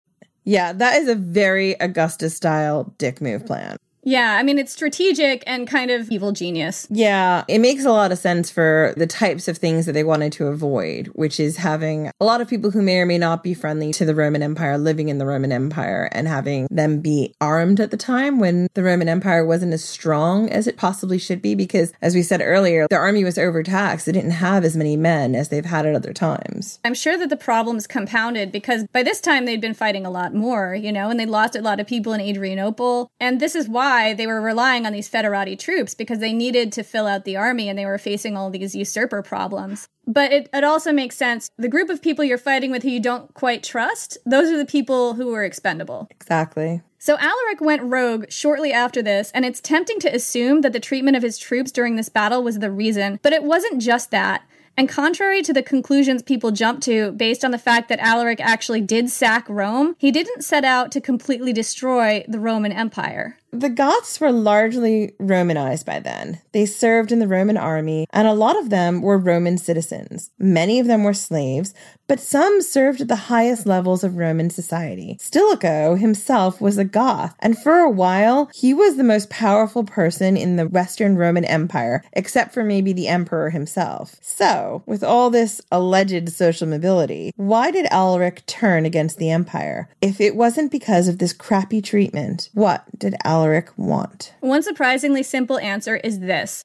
Yeah, 0.44 0.72
that 0.72 0.96
is 0.96 1.08
a 1.08 1.14
very 1.14 1.80
Augustus 1.80 2.36
style 2.36 2.94
dick 2.98 3.20
move 3.20 3.46
plan. 3.46 3.76
Yeah, 4.04 4.36
I 4.38 4.42
mean, 4.42 4.58
it's 4.58 4.72
strategic 4.72 5.42
and 5.46 5.66
kind 5.66 5.90
of 5.90 6.10
evil 6.10 6.32
genius. 6.32 6.86
Yeah, 6.90 7.44
it 7.48 7.58
makes 7.58 7.84
a 7.84 7.90
lot 7.90 8.12
of 8.12 8.18
sense 8.18 8.50
for 8.50 8.92
the 8.96 9.06
types 9.06 9.48
of 9.48 9.58
things 9.58 9.86
that 9.86 9.92
they 9.92 10.04
wanted 10.04 10.32
to 10.34 10.46
avoid, 10.46 11.08
which 11.08 11.40
is 11.40 11.56
having 11.56 12.10
a 12.20 12.24
lot 12.24 12.40
of 12.40 12.48
people 12.48 12.70
who 12.70 12.82
may 12.82 12.98
or 12.98 13.06
may 13.06 13.18
not 13.18 13.42
be 13.42 13.54
friendly 13.54 13.92
to 13.92 14.04
the 14.04 14.14
Roman 14.14 14.42
Empire 14.42 14.78
living 14.78 15.08
in 15.08 15.18
the 15.18 15.26
Roman 15.26 15.52
Empire 15.52 16.08
and 16.12 16.28
having 16.28 16.68
them 16.70 17.00
be 17.00 17.34
armed 17.40 17.80
at 17.80 17.90
the 17.90 17.96
time 17.96 18.38
when 18.38 18.68
the 18.74 18.82
Roman 18.82 19.08
Empire 19.08 19.44
wasn't 19.44 19.72
as 19.72 19.82
strong 19.82 20.50
as 20.50 20.66
it 20.66 20.76
possibly 20.76 21.18
should 21.18 21.40
be. 21.40 21.54
Because, 21.54 21.92
as 22.02 22.14
we 22.14 22.22
said 22.22 22.40
earlier, 22.42 22.86
the 22.90 22.96
army 22.96 23.24
was 23.24 23.38
overtaxed. 23.38 24.06
They 24.06 24.12
didn't 24.12 24.32
have 24.32 24.64
as 24.64 24.76
many 24.76 24.96
men 24.96 25.34
as 25.34 25.48
they've 25.48 25.64
had 25.64 25.86
at 25.86 25.94
other 25.94 26.12
times. 26.12 26.78
I'm 26.84 26.94
sure 26.94 27.16
that 27.16 27.30
the 27.30 27.36
problems 27.36 27.86
compounded 27.86 28.52
because 28.52 28.84
by 28.92 29.02
this 29.02 29.20
time 29.20 29.44
they'd 29.44 29.60
been 29.60 29.74
fighting 29.74 30.04
a 30.04 30.10
lot 30.10 30.34
more, 30.34 30.74
you 30.74 30.92
know, 30.92 31.10
and 31.10 31.18
they 31.18 31.26
lost 31.26 31.56
a 31.56 31.62
lot 31.62 31.80
of 31.80 31.86
people 31.86 32.12
in 32.12 32.20
Adrianople. 32.20 33.08
And 33.18 33.40
this 33.40 33.54
is 33.54 33.68
why 33.68 33.93
why 33.94 34.12
they 34.12 34.26
were 34.26 34.40
relying 34.40 34.86
on 34.86 34.92
these 34.92 35.08
foederati 35.08 35.58
troops 35.58 35.94
because 35.94 36.18
they 36.18 36.32
needed 36.32 36.72
to 36.72 36.82
fill 36.82 37.06
out 37.06 37.24
the 37.24 37.36
army 37.36 37.68
and 37.68 37.78
they 37.78 37.86
were 37.86 37.98
facing 37.98 38.36
all 38.36 38.50
these 38.50 38.74
usurper 38.74 39.22
problems. 39.22 39.88
But 40.06 40.32
it, 40.32 40.48
it 40.52 40.64
also 40.64 40.92
makes 40.92 41.16
sense. 41.16 41.50
The 41.56 41.68
group 41.68 41.88
of 41.88 42.02
people 42.02 42.24
you're 42.24 42.38
fighting 42.38 42.70
with 42.70 42.82
who 42.82 42.90
you 42.90 43.00
don't 43.00 43.32
quite 43.34 43.62
trust, 43.62 44.18
those 44.26 44.50
are 44.50 44.58
the 44.58 44.66
people 44.66 45.14
who 45.14 45.32
are 45.34 45.44
expendable. 45.44 46.08
Exactly. 46.10 46.82
So 46.98 47.16
Alaric 47.18 47.60
went 47.60 47.82
rogue 47.82 48.30
shortly 48.30 48.72
after 48.72 49.02
this, 49.02 49.30
and 49.34 49.44
it's 49.44 49.60
tempting 49.60 50.00
to 50.00 50.14
assume 50.14 50.62
that 50.62 50.72
the 50.72 50.80
treatment 50.80 51.16
of 51.16 51.22
his 51.22 51.38
troops 51.38 51.70
during 51.70 51.96
this 51.96 52.08
battle 52.08 52.42
was 52.42 52.58
the 52.58 52.70
reason, 52.70 53.20
but 53.22 53.32
it 53.32 53.44
wasn't 53.44 53.80
just 53.80 54.10
that. 54.10 54.42
And 54.76 54.88
contrary 54.88 55.42
to 55.42 55.52
the 55.52 55.62
conclusions 55.62 56.22
people 56.22 56.50
jump 56.50 56.80
to 56.82 57.12
based 57.12 57.44
on 57.44 57.52
the 57.52 57.58
fact 57.58 57.88
that 57.88 58.00
Alaric 58.00 58.40
actually 58.40 58.80
did 58.80 59.08
sack 59.08 59.46
Rome, 59.48 59.94
he 59.98 60.10
didn't 60.10 60.42
set 60.42 60.64
out 60.64 60.90
to 60.92 61.00
completely 61.00 61.52
destroy 61.52 62.24
the 62.26 62.40
Roman 62.40 62.72
Empire. 62.72 63.38
The 63.54 63.68
Goths 63.68 64.20
were 64.20 64.32
largely 64.32 65.14
Romanized 65.20 65.86
by 65.86 66.00
then. 66.00 66.40
They 66.50 66.66
served 66.66 67.12
in 67.12 67.20
the 67.20 67.28
Roman 67.28 67.56
army, 67.56 68.06
and 68.10 68.26
a 68.26 68.32
lot 68.32 68.58
of 68.58 68.70
them 68.70 69.00
were 69.00 69.16
Roman 69.16 69.58
citizens. 69.58 70.30
Many 70.40 70.80
of 70.80 70.88
them 70.88 71.04
were 71.04 71.14
slaves, 71.14 71.72
but 72.06 72.20
some 72.20 72.60
served 72.60 73.00
at 73.00 73.08
the 73.08 73.16
highest 73.16 73.64
levels 73.64 74.04
of 74.04 74.16
Roman 74.16 74.50
society. 74.50 75.16
Stilicho 75.20 75.94
himself 75.94 76.60
was 76.60 76.78
a 76.78 76.84
Goth, 76.84 77.34
and 77.38 77.56
for 77.56 77.78
a 77.78 77.90
while, 77.90 78.50
he 78.52 78.74
was 78.74 78.96
the 78.96 79.04
most 79.04 79.30
powerful 79.30 79.84
person 79.84 80.36
in 80.36 80.56
the 80.56 80.68
Western 80.68 81.16
Roman 81.16 81.44
Empire, 81.44 82.04
except 82.12 82.52
for 82.52 82.64
maybe 82.64 82.92
the 82.92 83.08
emperor 83.08 83.50
himself. 83.50 84.16
So, 84.20 84.82
with 84.84 85.02
all 85.02 85.30
this 85.30 85.60
alleged 85.70 86.28
social 86.30 86.66
mobility, 86.66 87.32
why 87.36 87.70
did 87.70 87.86
Alaric 87.90 88.44
turn 88.46 88.84
against 88.84 89.18
the 89.18 89.30
empire? 89.30 89.88
If 90.02 90.20
it 90.20 90.36
wasn't 90.36 90.72
because 90.72 91.08
of 91.08 91.18
this 91.18 91.32
crappy 91.32 91.80
treatment, 91.80 92.50
what 92.52 92.84
did 92.98 93.14
Alaric 93.24 93.43
Alaric 93.44 93.76
want? 93.76 94.32
One 94.40 94.62
surprisingly 94.62 95.22
simple 95.22 95.58
answer 95.58 95.96
is 95.96 96.20
this 96.20 96.64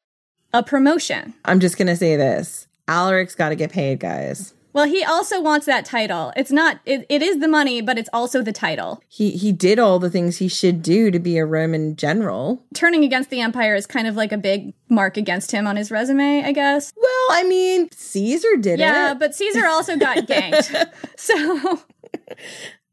a 0.53 0.63
promotion. 0.63 1.33
I'm 1.43 1.59
just 1.59 1.77
going 1.77 1.89
to 1.89 1.95
say 1.97 2.15
this 2.15 2.67
Alaric's 2.87 3.35
got 3.35 3.49
to 3.49 3.55
get 3.55 3.69
paid, 3.69 3.99
guys. 3.99 4.53
Well, 4.71 4.85
he 4.85 5.03
also 5.03 5.41
wants 5.41 5.65
that 5.65 5.83
title. 5.83 6.31
It's 6.37 6.51
not 6.53 6.79
it, 6.85 7.05
it 7.09 7.21
is 7.21 7.39
the 7.39 7.49
money, 7.49 7.81
but 7.81 7.97
it's 7.97 8.09
also 8.13 8.41
the 8.41 8.53
title. 8.53 9.01
He 9.09 9.31
he 9.31 9.51
did 9.51 9.77
all 9.77 9.99
the 9.99 10.09
things 10.09 10.37
he 10.37 10.47
should 10.47 10.81
do 10.81 11.11
to 11.11 11.19
be 11.19 11.37
a 11.37 11.45
Roman 11.45 11.97
general. 11.97 12.63
Turning 12.73 13.03
against 13.03 13.29
the 13.29 13.41
empire 13.41 13.75
is 13.75 13.85
kind 13.85 14.07
of 14.07 14.15
like 14.15 14.31
a 14.31 14.37
big 14.37 14.73
mark 14.87 15.17
against 15.17 15.51
him 15.51 15.67
on 15.67 15.75
his 15.75 15.91
resume, 15.91 16.43
I 16.45 16.53
guess. 16.53 16.93
Well, 16.95 17.27
I 17.37 17.43
mean, 17.43 17.89
Caesar 17.91 18.55
did 18.57 18.79
Yeah, 18.79 18.85
it. 18.85 19.07
Yeah, 19.07 19.13
but 19.15 19.35
Caesar 19.35 19.65
also 19.65 19.97
got 19.97 20.19
ganked. 20.27 20.93
So 21.17 21.81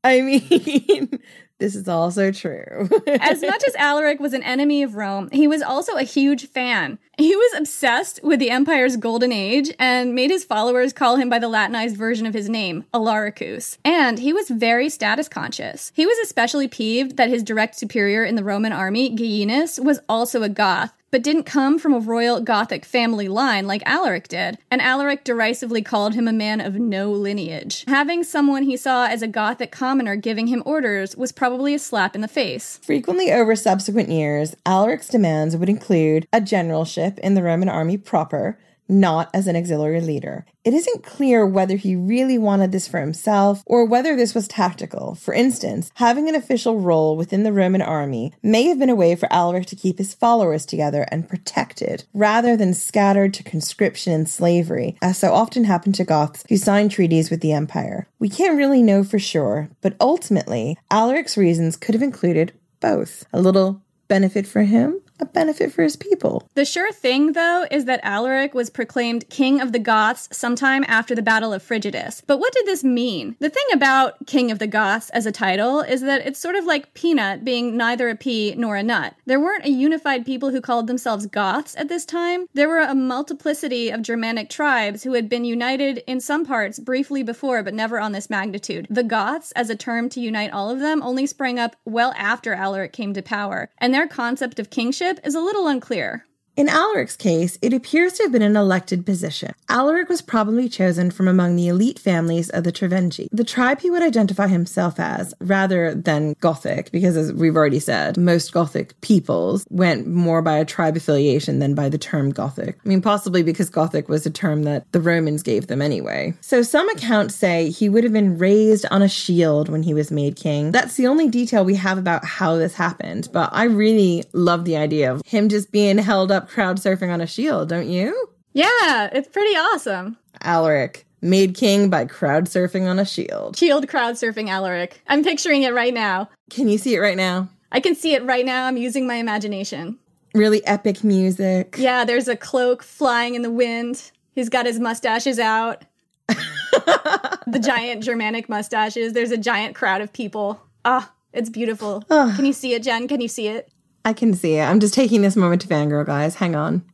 I 0.02 0.20
mean, 0.22 1.20
this 1.58 1.74
is 1.74 1.88
also 1.88 2.30
true. 2.30 2.88
as 3.20 3.40
much 3.40 3.62
as 3.66 3.74
Alaric 3.76 4.20
was 4.20 4.34
an 4.34 4.42
enemy 4.42 4.82
of 4.82 4.94
Rome, 4.94 5.30
he 5.32 5.48
was 5.48 5.62
also 5.62 5.94
a 5.94 6.02
huge 6.02 6.48
fan. 6.48 6.98
He 7.16 7.34
was 7.34 7.54
obsessed 7.58 8.20
with 8.22 8.40
the 8.40 8.50
empire's 8.50 8.96
golden 8.96 9.32
age 9.32 9.72
and 9.78 10.14
made 10.14 10.30
his 10.30 10.44
followers 10.44 10.92
call 10.92 11.16
him 11.16 11.30
by 11.30 11.38
the 11.38 11.48
Latinized 11.48 11.96
version 11.96 12.26
of 12.26 12.34
his 12.34 12.50
name, 12.50 12.84
Alaricus. 12.92 13.78
And 13.84 14.18
he 14.18 14.34
was 14.34 14.50
very 14.50 14.90
status 14.90 15.28
conscious. 15.28 15.92
He 15.94 16.04
was 16.04 16.18
especially 16.18 16.68
peeved 16.68 17.16
that 17.16 17.30
his 17.30 17.42
direct 17.42 17.76
superior 17.76 18.22
in 18.22 18.34
the 18.34 18.44
Roman 18.44 18.72
army, 18.72 19.16
Gallienus, 19.16 19.82
was 19.82 20.00
also 20.08 20.42
a 20.42 20.50
Goth, 20.50 20.92
but 21.16 21.22
didn't 21.22 21.44
come 21.44 21.78
from 21.78 21.94
a 21.94 21.98
royal 21.98 22.42
Gothic 22.42 22.84
family 22.84 23.26
line 23.26 23.66
like 23.66 23.82
Alaric 23.86 24.28
did, 24.28 24.58
and 24.70 24.82
Alaric 24.82 25.24
derisively 25.24 25.80
called 25.80 26.12
him 26.12 26.28
a 26.28 26.32
man 26.32 26.60
of 26.60 26.74
no 26.74 27.10
lineage. 27.10 27.86
Having 27.88 28.24
someone 28.24 28.64
he 28.64 28.76
saw 28.76 29.06
as 29.06 29.22
a 29.22 29.26
Gothic 29.26 29.72
commoner 29.72 30.14
giving 30.16 30.48
him 30.48 30.62
orders 30.66 31.16
was 31.16 31.32
probably 31.32 31.72
a 31.72 31.78
slap 31.78 32.14
in 32.14 32.20
the 32.20 32.28
face. 32.28 32.80
Frequently 32.82 33.32
over 33.32 33.56
subsequent 33.56 34.10
years, 34.10 34.56
Alaric's 34.66 35.08
demands 35.08 35.56
would 35.56 35.70
include 35.70 36.28
a 36.34 36.40
generalship 36.42 37.18
in 37.20 37.32
the 37.32 37.42
Roman 37.42 37.70
army 37.70 37.96
proper, 37.96 38.58
not 38.88 39.30
as 39.34 39.46
an 39.46 39.56
auxiliary 39.56 40.00
leader. 40.00 40.44
It 40.64 40.74
isn't 40.74 41.04
clear 41.04 41.46
whether 41.46 41.76
he 41.76 41.94
really 41.94 42.38
wanted 42.38 42.72
this 42.72 42.88
for 42.88 43.00
himself 43.00 43.62
or 43.66 43.84
whether 43.84 44.16
this 44.16 44.34
was 44.34 44.48
tactical. 44.48 45.14
For 45.14 45.32
instance, 45.32 45.90
having 45.94 46.28
an 46.28 46.34
official 46.34 46.78
role 46.78 47.16
within 47.16 47.44
the 47.44 47.52
Roman 47.52 47.82
army 47.82 48.32
may 48.42 48.64
have 48.64 48.78
been 48.78 48.90
a 48.90 48.94
way 48.94 49.14
for 49.14 49.32
Alaric 49.32 49.66
to 49.66 49.76
keep 49.76 49.98
his 49.98 50.14
followers 50.14 50.66
together 50.66 51.06
and 51.10 51.28
protected, 51.28 52.04
rather 52.12 52.56
than 52.56 52.74
scattered 52.74 53.32
to 53.34 53.42
conscription 53.42 54.12
and 54.12 54.28
slavery, 54.28 54.96
as 55.00 55.18
so 55.18 55.32
often 55.32 55.64
happened 55.64 55.94
to 55.96 56.04
Goths 56.04 56.44
who 56.48 56.56
signed 56.56 56.90
treaties 56.90 57.30
with 57.30 57.40
the 57.40 57.52
empire. 57.52 58.08
We 58.18 58.28
can't 58.28 58.58
really 58.58 58.82
know 58.82 59.04
for 59.04 59.18
sure, 59.18 59.68
but 59.80 59.96
ultimately, 60.00 60.76
Alaric's 60.90 61.36
reasons 61.36 61.76
could 61.76 61.94
have 61.94 62.02
included 62.02 62.52
both. 62.80 63.24
A 63.32 63.40
little 63.40 63.82
benefit 64.08 64.46
for 64.46 64.62
him, 64.62 65.00
a 65.18 65.24
benefit 65.24 65.72
for 65.72 65.82
his 65.82 65.96
people. 65.96 66.48
The 66.54 66.64
sure 66.64 66.92
thing, 66.92 67.32
though, 67.32 67.66
is 67.70 67.84
that 67.86 68.00
Alaric 68.02 68.54
was 68.54 68.70
proclaimed 68.70 69.28
king 69.28 69.60
of 69.60 69.72
the 69.72 69.78
Goths 69.78 70.28
sometime 70.32 70.84
after 70.88 71.14
the 71.14 71.22
Battle 71.22 71.52
of 71.52 71.62
Frigidus. 71.62 72.22
But 72.26 72.38
what 72.38 72.52
did 72.52 72.66
this 72.66 72.84
mean? 72.84 73.36
The 73.40 73.50
thing 73.50 73.64
about 73.72 74.26
king 74.26 74.50
of 74.50 74.58
the 74.58 74.66
Goths 74.66 75.10
as 75.10 75.26
a 75.26 75.32
title 75.32 75.80
is 75.80 76.02
that 76.02 76.26
it's 76.26 76.38
sort 76.38 76.56
of 76.56 76.64
like 76.64 76.94
peanut 76.94 77.44
being 77.44 77.76
neither 77.76 78.08
a 78.08 78.16
pea 78.16 78.54
nor 78.56 78.76
a 78.76 78.82
nut. 78.82 79.14
There 79.24 79.40
weren't 79.40 79.64
a 79.64 79.70
unified 79.70 80.26
people 80.26 80.50
who 80.50 80.60
called 80.60 80.86
themselves 80.86 81.26
Goths 81.26 81.74
at 81.76 81.88
this 81.88 82.04
time. 82.04 82.46
There 82.54 82.68
were 82.68 82.80
a 82.80 82.94
multiplicity 82.94 83.90
of 83.90 84.02
Germanic 84.02 84.50
tribes 84.50 85.02
who 85.02 85.14
had 85.14 85.28
been 85.28 85.44
united 85.44 85.98
in 86.06 86.20
some 86.20 86.44
parts 86.44 86.78
briefly 86.78 87.22
before, 87.22 87.62
but 87.62 87.74
never 87.74 87.98
on 87.98 88.12
this 88.12 88.30
magnitude. 88.30 88.86
The 88.90 89.02
Goths, 89.02 89.52
as 89.52 89.70
a 89.70 89.76
term 89.76 90.08
to 90.10 90.20
unite 90.20 90.52
all 90.52 90.70
of 90.70 90.80
them, 90.80 91.02
only 91.02 91.26
sprang 91.26 91.58
up 91.58 91.76
well 91.84 92.12
after 92.16 92.52
Alaric 92.52 92.92
came 92.92 93.14
to 93.14 93.22
power, 93.22 93.70
and 93.78 93.94
their 93.94 94.06
concept 94.06 94.58
of 94.58 94.70
kingship 94.70 95.05
is 95.24 95.34
a 95.34 95.40
little 95.40 95.68
unclear. 95.68 96.25
In 96.56 96.68
Alaric's 96.68 97.16
case, 97.16 97.58
it 97.60 97.74
appears 97.74 98.14
to 98.14 98.22
have 98.22 98.32
been 98.32 98.40
an 98.40 98.56
elected 98.56 99.04
position. 99.04 99.52
Alaric 99.68 100.08
was 100.08 100.22
probably 100.22 100.70
chosen 100.70 101.10
from 101.10 101.28
among 101.28 101.54
the 101.54 101.68
elite 101.68 101.98
families 101.98 102.48
of 102.48 102.64
the 102.64 102.72
Tervingi, 102.72 103.28
the 103.30 103.44
tribe 103.44 103.80
he 103.80 103.90
would 103.90 104.02
identify 104.02 104.46
himself 104.46 104.98
as, 104.98 105.34
rather 105.38 105.94
than 105.94 106.34
Gothic, 106.40 106.90
because 106.92 107.14
as 107.14 107.30
we've 107.34 107.56
already 107.56 107.78
said, 107.78 108.16
most 108.16 108.54
Gothic 108.54 108.98
peoples 109.02 109.66
went 109.68 110.06
more 110.06 110.40
by 110.40 110.56
a 110.56 110.64
tribe 110.64 110.96
affiliation 110.96 111.58
than 111.58 111.74
by 111.74 111.90
the 111.90 111.98
term 111.98 112.30
Gothic. 112.30 112.78
I 112.82 112.88
mean, 112.88 113.02
possibly 113.02 113.42
because 113.42 113.68
Gothic 113.68 114.08
was 114.08 114.24
a 114.24 114.30
term 114.30 114.62
that 114.62 114.90
the 114.92 115.00
Romans 115.00 115.42
gave 115.42 115.66
them 115.66 115.82
anyway. 115.82 116.32
So 116.40 116.62
some 116.62 116.88
accounts 116.88 117.34
say 117.34 117.68
he 117.68 117.90
would 117.90 118.02
have 118.02 118.14
been 118.14 118.38
raised 118.38 118.86
on 118.90 119.02
a 119.02 119.10
shield 119.10 119.68
when 119.68 119.82
he 119.82 119.92
was 119.92 120.10
made 120.10 120.36
king. 120.36 120.72
That's 120.72 120.94
the 120.94 121.06
only 121.06 121.28
detail 121.28 121.66
we 121.66 121.74
have 121.74 121.98
about 121.98 122.24
how 122.24 122.56
this 122.56 122.72
happened, 122.72 123.28
but 123.30 123.50
I 123.52 123.64
really 123.64 124.24
love 124.32 124.64
the 124.64 124.78
idea 124.78 125.12
of 125.12 125.20
him 125.26 125.50
just 125.50 125.70
being 125.70 125.98
held 125.98 126.32
up 126.32 126.45
crowd 126.46 126.78
surfing 126.78 127.12
on 127.12 127.20
a 127.20 127.26
shield, 127.26 127.68
don't 127.68 127.88
you? 127.88 128.28
Yeah, 128.52 129.10
it's 129.12 129.28
pretty 129.28 129.54
awesome. 129.56 130.16
Alaric, 130.42 131.06
made 131.20 131.54
king 131.54 131.90
by 131.90 132.06
crowd 132.06 132.46
surfing 132.46 132.88
on 132.88 132.98
a 132.98 133.04
shield. 133.04 133.56
Shield 133.56 133.88
crowd 133.88 134.14
surfing 134.14 134.48
Alaric. 134.48 135.02
I'm 135.08 135.22
picturing 135.22 135.62
it 135.62 135.74
right 135.74 135.92
now. 135.92 136.30
Can 136.50 136.68
you 136.68 136.78
see 136.78 136.94
it 136.94 137.00
right 137.00 137.16
now? 137.16 137.48
I 137.72 137.80
can 137.80 137.94
see 137.94 138.14
it 138.14 138.24
right 138.24 138.46
now. 138.46 138.66
I'm 138.66 138.76
using 138.76 139.06
my 139.06 139.16
imagination. 139.16 139.98
Really 140.34 140.64
epic 140.66 141.02
music. 141.02 141.76
Yeah, 141.78 142.04
there's 142.04 142.28
a 142.28 142.36
cloak 142.36 142.82
flying 142.82 143.34
in 143.34 143.42
the 143.42 143.50
wind. 143.50 144.10
He's 144.34 144.48
got 144.48 144.66
his 144.66 144.78
mustaches 144.78 145.38
out. 145.38 145.84
the 146.28 147.60
giant 147.62 148.02
Germanic 148.02 148.48
mustaches. 148.48 149.12
There's 149.12 149.30
a 149.30 149.38
giant 149.38 149.74
crowd 149.74 150.00
of 150.00 150.12
people. 150.12 150.60
Ah, 150.84 151.12
it's 151.32 151.50
beautiful. 151.50 152.04
Ah. 152.10 152.32
Can 152.36 152.44
you 152.44 152.52
see 152.52 152.74
it, 152.74 152.82
Jen? 152.82 153.08
Can 153.08 153.20
you 153.20 153.28
see 153.28 153.48
it? 153.48 153.70
I 154.06 154.12
can 154.12 154.34
see 154.34 154.54
it. 154.54 154.62
I'm 154.62 154.78
just 154.78 154.94
taking 154.94 155.22
this 155.22 155.34
moment 155.34 155.62
to 155.62 155.68
fangirl, 155.68 156.06
guys. 156.06 156.36
Hang 156.36 156.54
on. 156.54 156.84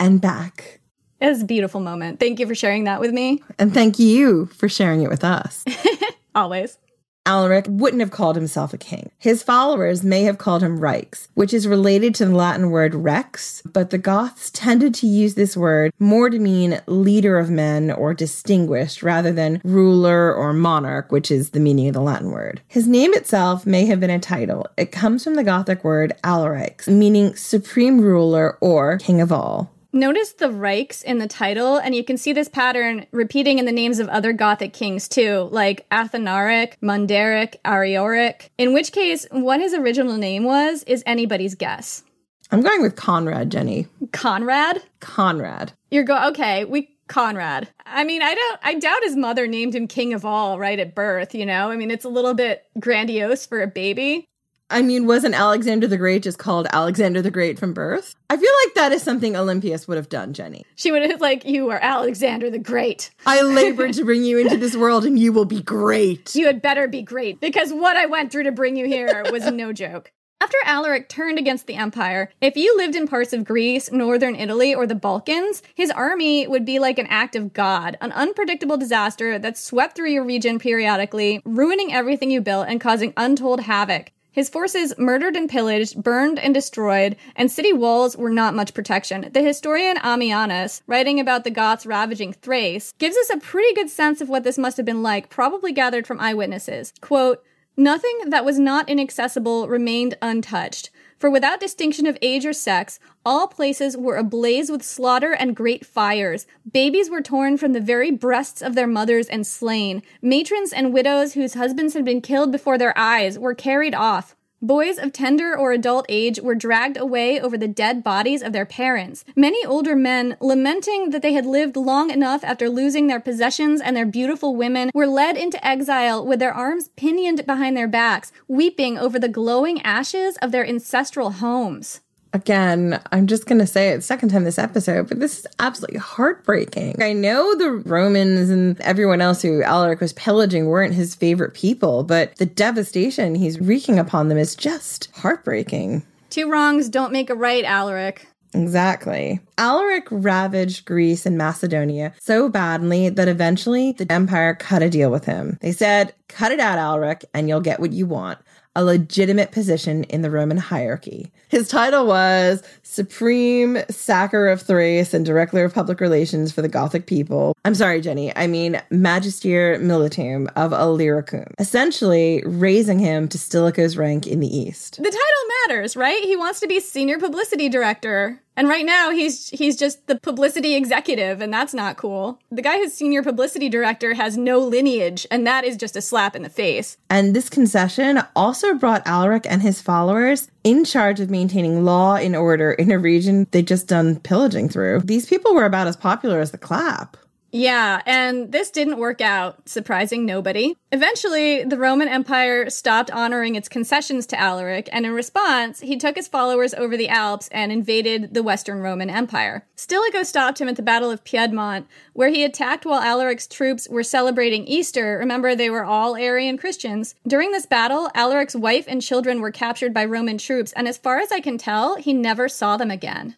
And 0.00 0.18
back. 0.18 0.80
It 1.20 1.26
was 1.26 1.42
a 1.42 1.44
beautiful 1.44 1.78
moment. 1.78 2.18
Thank 2.18 2.40
you 2.40 2.46
for 2.46 2.54
sharing 2.54 2.84
that 2.84 3.00
with 3.00 3.12
me. 3.12 3.42
And 3.58 3.74
thank 3.74 3.98
you 3.98 4.46
for 4.46 4.66
sharing 4.66 5.02
it 5.02 5.10
with 5.10 5.22
us. 5.22 5.62
Always. 6.34 6.78
Alaric 7.26 7.66
wouldn't 7.68 8.00
have 8.00 8.10
called 8.10 8.36
himself 8.36 8.72
a 8.72 8.78
king. 8.78 9.10
His 9.18 9.42
followers 9.42 10.02
may 10.02 10.22
have 10.22 10.38
called 10.38 10.62
him 10.62 10.80
Rex, 10.80 11.28
which 11.34 11.52
is 11.52 11.68
related 11.68 12.14
to 12.16 12.24
the 12.24 12.34
Latin 12.34 12.70
word 12.70 12.94
rex, 12.94 13.62
but 13.64 13.90
the 13.90 13.98
Goths 13.98 14.50
tended 14.50 14.94
to 14.94 15.06
use 15.06 15.34
this 15.34 15.56
word 15.56 15.92
more 15.98 16.30
to 16.30 16.38
mean 16.38 16.80
leader 16.86 17.38
of 17.38 17.50
men 17.50 17.90
or 17.90 18.14
distinguished 18.14 19.02
rather 19.02 19.32
than 19.32 19.60
ruler 19.64 20.34
or 20.34 20.52
monarch, 20.52 21.12
which 21.12 21.30
is 21.30 21.50
the 21.50 21.60
meaning 21.60 21.88
of 21.88 21.94
the 21.94 22.00
Latin 22.00 22.30
word. 22.30 22.62
His 22.68 22.86
name 22.86 23.12
itself 23.14 23.66
may 23.66 23.84
have 23.86 24.00
been 24.00 24.10
a 24.10 24.18
title. 24.18 24.66
It 24.76 24.92
comes 24.92 25.22
from 25.22 25.34
the 25.34 25.44
Gothic 25.44 25.84
word 25.84 26.12
Alarix, 26.24 26.88
meaning 26.88 27.34
supreme 27.36 28.00
ruler 28.00 28.56
or 28.60 28.98
king 28.98 29.20
of 29.20 29.30
all. 29.30 29.70
Notice 29.92 30.34
the 30.34 30.46
Reichs 30.46 31.02
in 31.02 31.18
the 31.18 31.26
title, 31.26 31.76
and 31.76 31.96
you 31.96 32.04
can 32.04 32.16
see 32.16 32.32
this 32.32 32.48
pattern 32.48 33.06
repeating 33.10 33.58
in 33.58 33.64
the 33.64 33.72
names 33.72 33.98
of 33.98 34.08
other 34.08 34.32
Gothic 34.32 34.72
kings 34.72 35.08
too, 35.08 35.48
like 35.50 35.88
Athanaric, 35.90 36.74
Munderic, 36.80 37.56
Arioric. 37.64 38.50
In 38.56 38.72
which 38.72 38.92
case, 38.92 39.26
what 39.32 39.58
his 39.58 39.74
original 39.74 40.16
name 40.16 40.44
was 40.44 40.84
is 40.84 41.02
anybody's 41.06 41.56
guess. 41.56 42.04
I'm 42.52 42.62
going 42.62 42.82
with 42.82 42.94
Conrad, 42.94 43.50
Jenny. 43.50 43.88
Conrad? 44.12 44.82
Conrad. 45.00 45.72
You're 45.90 46.04
go 46.04 46.28
okay, 46.28 46.64
we 46.64 46.96
Conrad. 47.08 47.68
I 47.84 48.04
mean, 48.04 48.22
I 48.22 48.34
don't 48.34 48.60
I 48.62 48.74
doubt 48.74 49.02
his 49.02 49.16
mother 49.16 49.48
named 49.48 49.74
him 49.74 49.88
king 49.88 50.14
of 50.14 50.24
all 50.24 50.60
right 50.60 50.78
at 50.78 50.94
birth, 50.94 51.34
you 51.34 51.44
know? 51.44 51.70
I 51.72 51.76
mean, 51.76 51.90
it's 51.90 52.04
a 52.04 52.08
little 52.08 52.34
bit 52.34 52.64
grandiose 52.78 53.44
for 53.44 53.60
a 53.60 53.66
baby. 53.66 54.28
I 54.70 54.82
mean, 54.82 55.06
wasn't 55.06 55.34
Alexander 55.34 55.88
the 55.88 55.96
Great 55.96 56.22
just 56.22 56.38
called 56.38 56.68
Alexander 56.72 57.20
the 57.20 57.30
Great 57.30 57.58
from 57.58 57.72
birth? 57.72 58.14
I 58.30 58.36
feel 58.36 58.52
like 58.64 58.74
that 58.74 58.92
is 58.92 59.02
something 59.02 59.36
Olympias 59.36 59.88
would 59.88 59.96
have 59.96 60.08
done, 60.08 60.32
Jenny. 60.32 60.64
She 60.76 60.92
would 60.92 61.10
have 61.10 61.20
like, 61.20 61.44
you 61.44 61.70
are 61.70 61.80
Alexander 61.82 62.50
the 62.50 62.58
Great. 62.58 63.10
I 63.26 63.42
labored 63.42 63.94
to 63.94 64.04
bring 64.04 64.22
you 64.22 64.38
into 64.38 64.56
this 64.56 64.76
world 64.76 65.04
and 65.04 65.18
you 65.18 65.32
will 65.32 65.44
be 65.44 65.60
great. 65.60 66.36
You 66.36 66.46
had 66.46 66.62
better 66.62 66.86
be 66.86 67.02
great 67.02 67.40
because 67.40 67.72
what 67.72 67.96
I 67.96 68.06
went 68.06 68.30
through 68.30 68.44
to 68.44 68.52
bring 68.52 68.76
you 68.76 68.86
here 68.86 69.24
was 69.32 69.50
no 69.50 69.72
joke. 69.72 70.12
After 70.42 70.56
Alaric 70.64 71.10
turned 71.10 71.38
against 71.38 71.66
the 71.66 71.74
empire, 71.74 72.30
if 72.40 72.56
you 72.56 72.74
lived 72.76 72.96
in 72.96 73.06
parts 73.06 73.34
of 73.34 73.44
Greece, 73.44 73.92
northern 73.92 74.34
Italy, 74.34 74.74
or 74.74 74.86
the 74.86 74.94
Balkans, 74.94 75.62
his 75.74 75.90
army 75.90 76.46
would 76.46 76.64
be 76.64 76.78
like 76.78 76.98
an 76.98 77.06
act 77.08 77.36
of 77.36 77.52
God, 77.52 77.98
an 78.00 78.10
unpredictable 78.12 78.78
disaster 78.78 79.38
that 79.38 79.58
swept 79.58 79.96
through 79.96 80.10
your 80.10 80.24
region 80.24 80.58
periodically, 80.58 81.42
ruining 81.44 81.92
everything 81.92 82.30
you 82.30 82.40
built 82.40 82.68
and 82.68 82.80
causing 82.80 83.12
untold 83.18 83.60
havoc. 83.60 84.12
His 84.32 84.48
forces 84.48 84.96
murdered 84.96 85.34
and 85.34 85.48
pillaged, 85.48 86.02
burned 86.02 86.38
and 86.38 86.54
destroyed, 86.54 87.16
and 87.34 87.50
city 87.50 87.72
walls 87.72 88.16
were 88.16 88.30
not 88.30 88.54
much 88.54 88.74
protection. 88.74 89.28
The 89.32 89.42
historian 89.42 89.96
Ammianus, 89.96 90.82
writing 90.86 91.18
about 91.18 91.44
the 91.44 91.50
Goths 91.50 91.84
ravaging 91.84 92.34
Thrace, 92.34 92.92
gives 92.98 93.16
us 93.16 93.30
a 93.30 93.38
pretty 93.38 93.74
good 93.74 93.90
sense 93.90 94.20
of 94.20 94.28
what 94.28 94.44
this 94.44 94.58
must 94.58 94.76
have 94.76 94.86
been 94.86 95.02
like, 95.02 95.30
probably 95.30 95.72
gathered 95.72 96.06
from 96.06 96.20
eyewitnesses. 96.20 96.92
Quote, 97.00 97.42
Nothing 97.76 98.18
that 98.26 98.44
was 98.44 98.58
not 98.58 98.88
inaccessible 98.88 99.66
remained 99.66 100.16
untouched. 100.20 100.90
For 101.20 101.28
without 101.28 101.60
distinction 101.60 102.06
of 102.06 102.16
age 102.22 102.46
or 102.46 102.54
sex, 102.54 102.98
all 103.26 103.46
places 103.46 103.94
were 103.94 104.16
ablaze 104.16 104.70
with 104.70 104.82
slaughter 104.82 105.34
and 105.34 105.54
great 105.54 105.84
fires. 105.84 106.46
Babies 106.72 107.10
were 107.10 107.20
torn 107.20 107.58
from 107.58 107.74
the 107.74 107.80
very 107.80 108.10
breasts 108.10 108.62
of 108.62 108.74
their 108.74 108.86
mothers 108.86 109.28
and 109.28 109.46
slain. 109.46 110.02
Matrons 110.22 110.72
and 110.72 110.94
widows 110.94 111.34
whose 111.34 111.52
husbands 111.52 111.92
had 111.92 112.06
been 112.06 112.22
killed 112.22 112.50
before 112.50 112.78
their 112.78 112.96
eyes 112.96 113.38
were 113.38 113.54
carried 113.54 113.94
off. 113.94 114.34
Boys 114.62 114.98
of 114.98 115.10
tender 115.10 115.56
or 115.56 115.72
adult 115.72 116.04
age 116.10 116.38
were 116.38 116.54
dragged 116.54 116.98
away 116.98 117.40
over 117.40 117.56
the 117.56 117.66
dead 117.66 118.04
bodies 118.04 118.42
of 118.42 118.52
their 118.52 118.66
parents. 118.66 119.24
Many 119.34 119.64
older 119.64 119.96
men, 119.96 120.36
lamenting 120.38 121.10
that 121.10 121.22
they 121.22 121.32
had 121.32 121.46
lived 121.46 121.76
long 121.76 122.10
enough 122.10 122.44
after 122.44 122.68
losing 122.68 123.06
their 123.06 123.20
possessions 123.20 123.80
and 123.80 123.96
their 123.96 124.04
beautiful 124.04 124.54
women, 124.54 124.90
were 124.92 125.06
led 125.06 125.38
into 125.38 125.66
exile 125.66 126.26
with 126.26 126.40
their 126.40 126.52
arms 126.52 126.88
pinioned 126.88 127.46
behind 127.46 127.74
their 127.74 127.88
backs, 127.88 128.32
weeping 128.48 128.98
over 128.98 129.18
the 129.18 129.28
glowing 129.28 129.80
ashes 129.80 130.36
of 130.42 130.52
their 130.52 130.66
ancestral 130.66 131.30
homes 131.30 132.02
again, 132.32 133.00
I'm 133.12 133.26
just 133.26 133.46
going 133.46 133.58
to 133.58 133.66
say 133.66 133.90
it 133.90 134.02
second 134.02 134.30
time 134.30 134.44
this 134.44 134.58
episode, 134.58 135.08
but 135.08 135.20
this 135.20 135.40
is 135.40 135.46
absolutely 135.58 135.98
heartbreaking. 135.98 137.02
I 137.02 137.12
know 137.12 137.54
the 137.54 137.70
Romans 137.70 138.50
and 138.50 138.80
everyone 138.80 139.20
else 139.20 139.42
who 139.42 139.62
Alaric 139.62 140.00
was 140.00 140.12
pillaging 140.12 140.66
weren't 140.66 140.94
his 140.94 141.14
favorite 141.14 141.54
people, 141.54 142.04
but 142.04 142.36
the 142.36 142.46
devastation 142.46 143.34
he's 143.34 143.60
wreaking 143.60 143.98
upon 143.98 144.28
them 144.28 144.38
is 144.38 144.54
just 144.54 145.08
heartbreaking. 145.14 146.02
Two 146.30 146.50
wrongs 146.50 146.88
don't 146.88 147.12
make 147.12 147.30
a 147.30 147.34
right, 147.34 147.64
Alaric. 147.64 148.26
Exactly. 148.52 149.38
Alaric 149.58 150.08
ravaged 150.10 150.84
Greece 150.84 151.24
and 151.24 151.38
Macedonia 151.38 152.12
so 152.18 152.48
badly 152.48 153.08
that 153.08 153.28
eventually 153.28 153.92
the 153.92 154.10
empire 154.10 154.54
cut 154.54 154.82
a 154.82 154.90
deal 154.90 155.10
with 155.10 155.24
him. 155.24 155.56
They 155.60 155.72
said, 155.72 156.14
Cut 156.28 156.52
it 156.52 156.60
out, 156.60 156.78
Alaric, 156.78 157.24
and 157.34 157.48
you'll 157.48 157.60
get 157.60 157.80
what 157.80 157.92
you 157.92 158.06
want 158.06 158.38
a 158.76 158.84
legitimate 158.84 159.50
position 159.50 160.04
in 160.04 160.22
the 160.22 160.30
Roman 160.30 160.56
hierarchy. 160.56 161.32
His 161.48 161.68
title 161.68 162.06
was 162.06 162.62
Supreme 162.82 163.78
Sacer 163.90 164.46
of 164.46 164.62
Thrace 164.62 165.12
and 165.12 165.26
Director 165.26 165.64
of 165.64 165.74
Public 165.74 166.00
Relations 166.00 166.52
for 166.52 166.62
the 166.62 166.68
Gothic 166.68 167.06
people. 167.06 167.56
I'm 167.64 167.74
sorry, 167.74 168.00
Jenny, 168.00 168.34
I 168.36 168.46
mean 168.46 168.80
Magister 168.90 169.78
Militum 169.78 170.48
of 170.54 170.72
Illyricum, 170.72 171.52
essentially 171.58 172.42
raising 172.46 172.98
him 173.00 173.26
to 173.28 173.38
Stilicho's 173.38 173.96
rank 173.96 174.26
in 174.26 174.40
the 174.40 174.46
East. 174.46 174.96
The 174.96 175.02
title 175.02 175.74
matters, 175.74 175.96
right? 175.96 176.22
He 176.22 176.36
wants 176.36 176.60
to 176.60 176.68
be 176.68 176.78
Senior 176.80 177.18
Publicity 177.18 177.68
Director. 177.68 178.40
And 178.56 178.68
right 178.68 178.84
now 178.84 179.10
he's 179.10 179.48
he's 179.50 179.76
just 179.76 180.06
the 180.06 180.18
publicity 180.18 180.74
executive 180.74 181.40
and 181.40 181.52
that's 181.52 181.72
not 181.72 181.96
cool. 181.96 182.38
The 182.50 182.62
guy 182.62 182.76
who's 182.78 182.92
senior 182.92 183.22
publicity 183.22 183.68
director 183.68 184.14
has 184.14 184.36
no 184.36 184.58
lineage 184.58 185.26
and 185.30 185.46
that 185.46 185.64
is 185.64 185.76
just 185.76 185.96
a 185.96 186.02
slap 186.02 186.36
in 186.36 186.42
the 186.42 186.50
face. 186.50 186.98
And 187.08 187.34
this 187.34 187.48
concession 187.48 188.20
also 188.36 188.74
brought 188.74 189.06
Alaric 189.06 189.46
and 189.48 189.62
his 189.62 189.80
followers 189.80 190.50
in 190.64 190.84
charge 190.84 191.20
of 191.20 191.30
maintaining 191.30 191.84
law 191.84 192.16
and 192.16 192.36
order 192.36 192.72
in 192.72 192.90
a 192.90 192.98
region 192.98 193.46
they'd 193.50 193.66
just 193.66 193.86
done 193.86 194.20
pillaging 194.20 194.68
through. 194.68 195.00
These 195.00 195.26
people 195.26 195.54
were 195.54 195.64
about 195.64 195.86
as 195.86 195.96
popular 195.96 196.40
as 196.40 196.50
the 196.50 196.58
clap. 196.58 197.16
Yeah, 197.52 198.00
and 198.06 198.52
this 198.52 198.70
didn't 198.70 198.98
work 198.98 199.20
out, 199.20 199.68
surprising 199.68 200.24
nobody. 200.24 200.76
Eventually, 200.92 201.64
the 201.64 201.78
Roman 201.78 202.08
Empire 202.08 202.70
stopped 202.70 203.10
honoring 203.10 203.56
its 203.56 203.68
concessions 203.68 204.26
to 204.26 204.40
Alaric, 204.40 204.88
and 204.92 205.04
in 205.04 205.12
response, 205.12 205.80
he 205.80 205.96
took 205.96 206.16
his 206.16 206.28
followers 206.28 206.74
over 206.74 206.96
the 206.96 207.08
Alps 207.08 207.48
and 207.48 207.72
invaded 207.72 208.34
the 208.34 208.42
Western 208.42 208.80
Roman 208.80 209.10
Empire. 209.10 209.66
Stilicho 209.74 210.22
stopped 210.22 210.60
him 210.60 210.68
at 210.68 210.76
the 210.76 210.82
Battle 210.82 211.10
of 211.10 211.24
Piedmont, 211.24 211.86
where 212.12 212.28
he 212.28 212.44
attacked 212.44 212.86
while 212.86 213.00
Alaric's 213.00 213.46
troops 213.46 213.88
were 213.88 214.02
celebrating 214.02 214.66
Easter. 214.66 215.18
Remember, 215.18 215.54
they 215.54 215.70
were 215.70 215.84
all 215.84 216.16
Arian 216.16 216.56
Christians. 216.56 217.14
During 217.26 217.50
this 217.50 217.66
battle, 217.66 218.10
Alaric's 218.14 218.56
wife 218.56 218.84
and 218.86 219.02
children 219.02 219.40
were 219.40 219.50
captured 219.50 219.92
by 219.92 220.04
Roman 220.04 220.38
troops, 220.38 220.72
and 220.72 220.86
as 220.86 220.98
far 220.98 221.18
as 221.18 221.32
I 221.32 221.40
can 221.40 221.58
tell, 221.58 221.96
he 221.96 222.12
never 222.12 222.48
saw 222.48 222.76
them 222.76 222.90
again. 222.90 223.36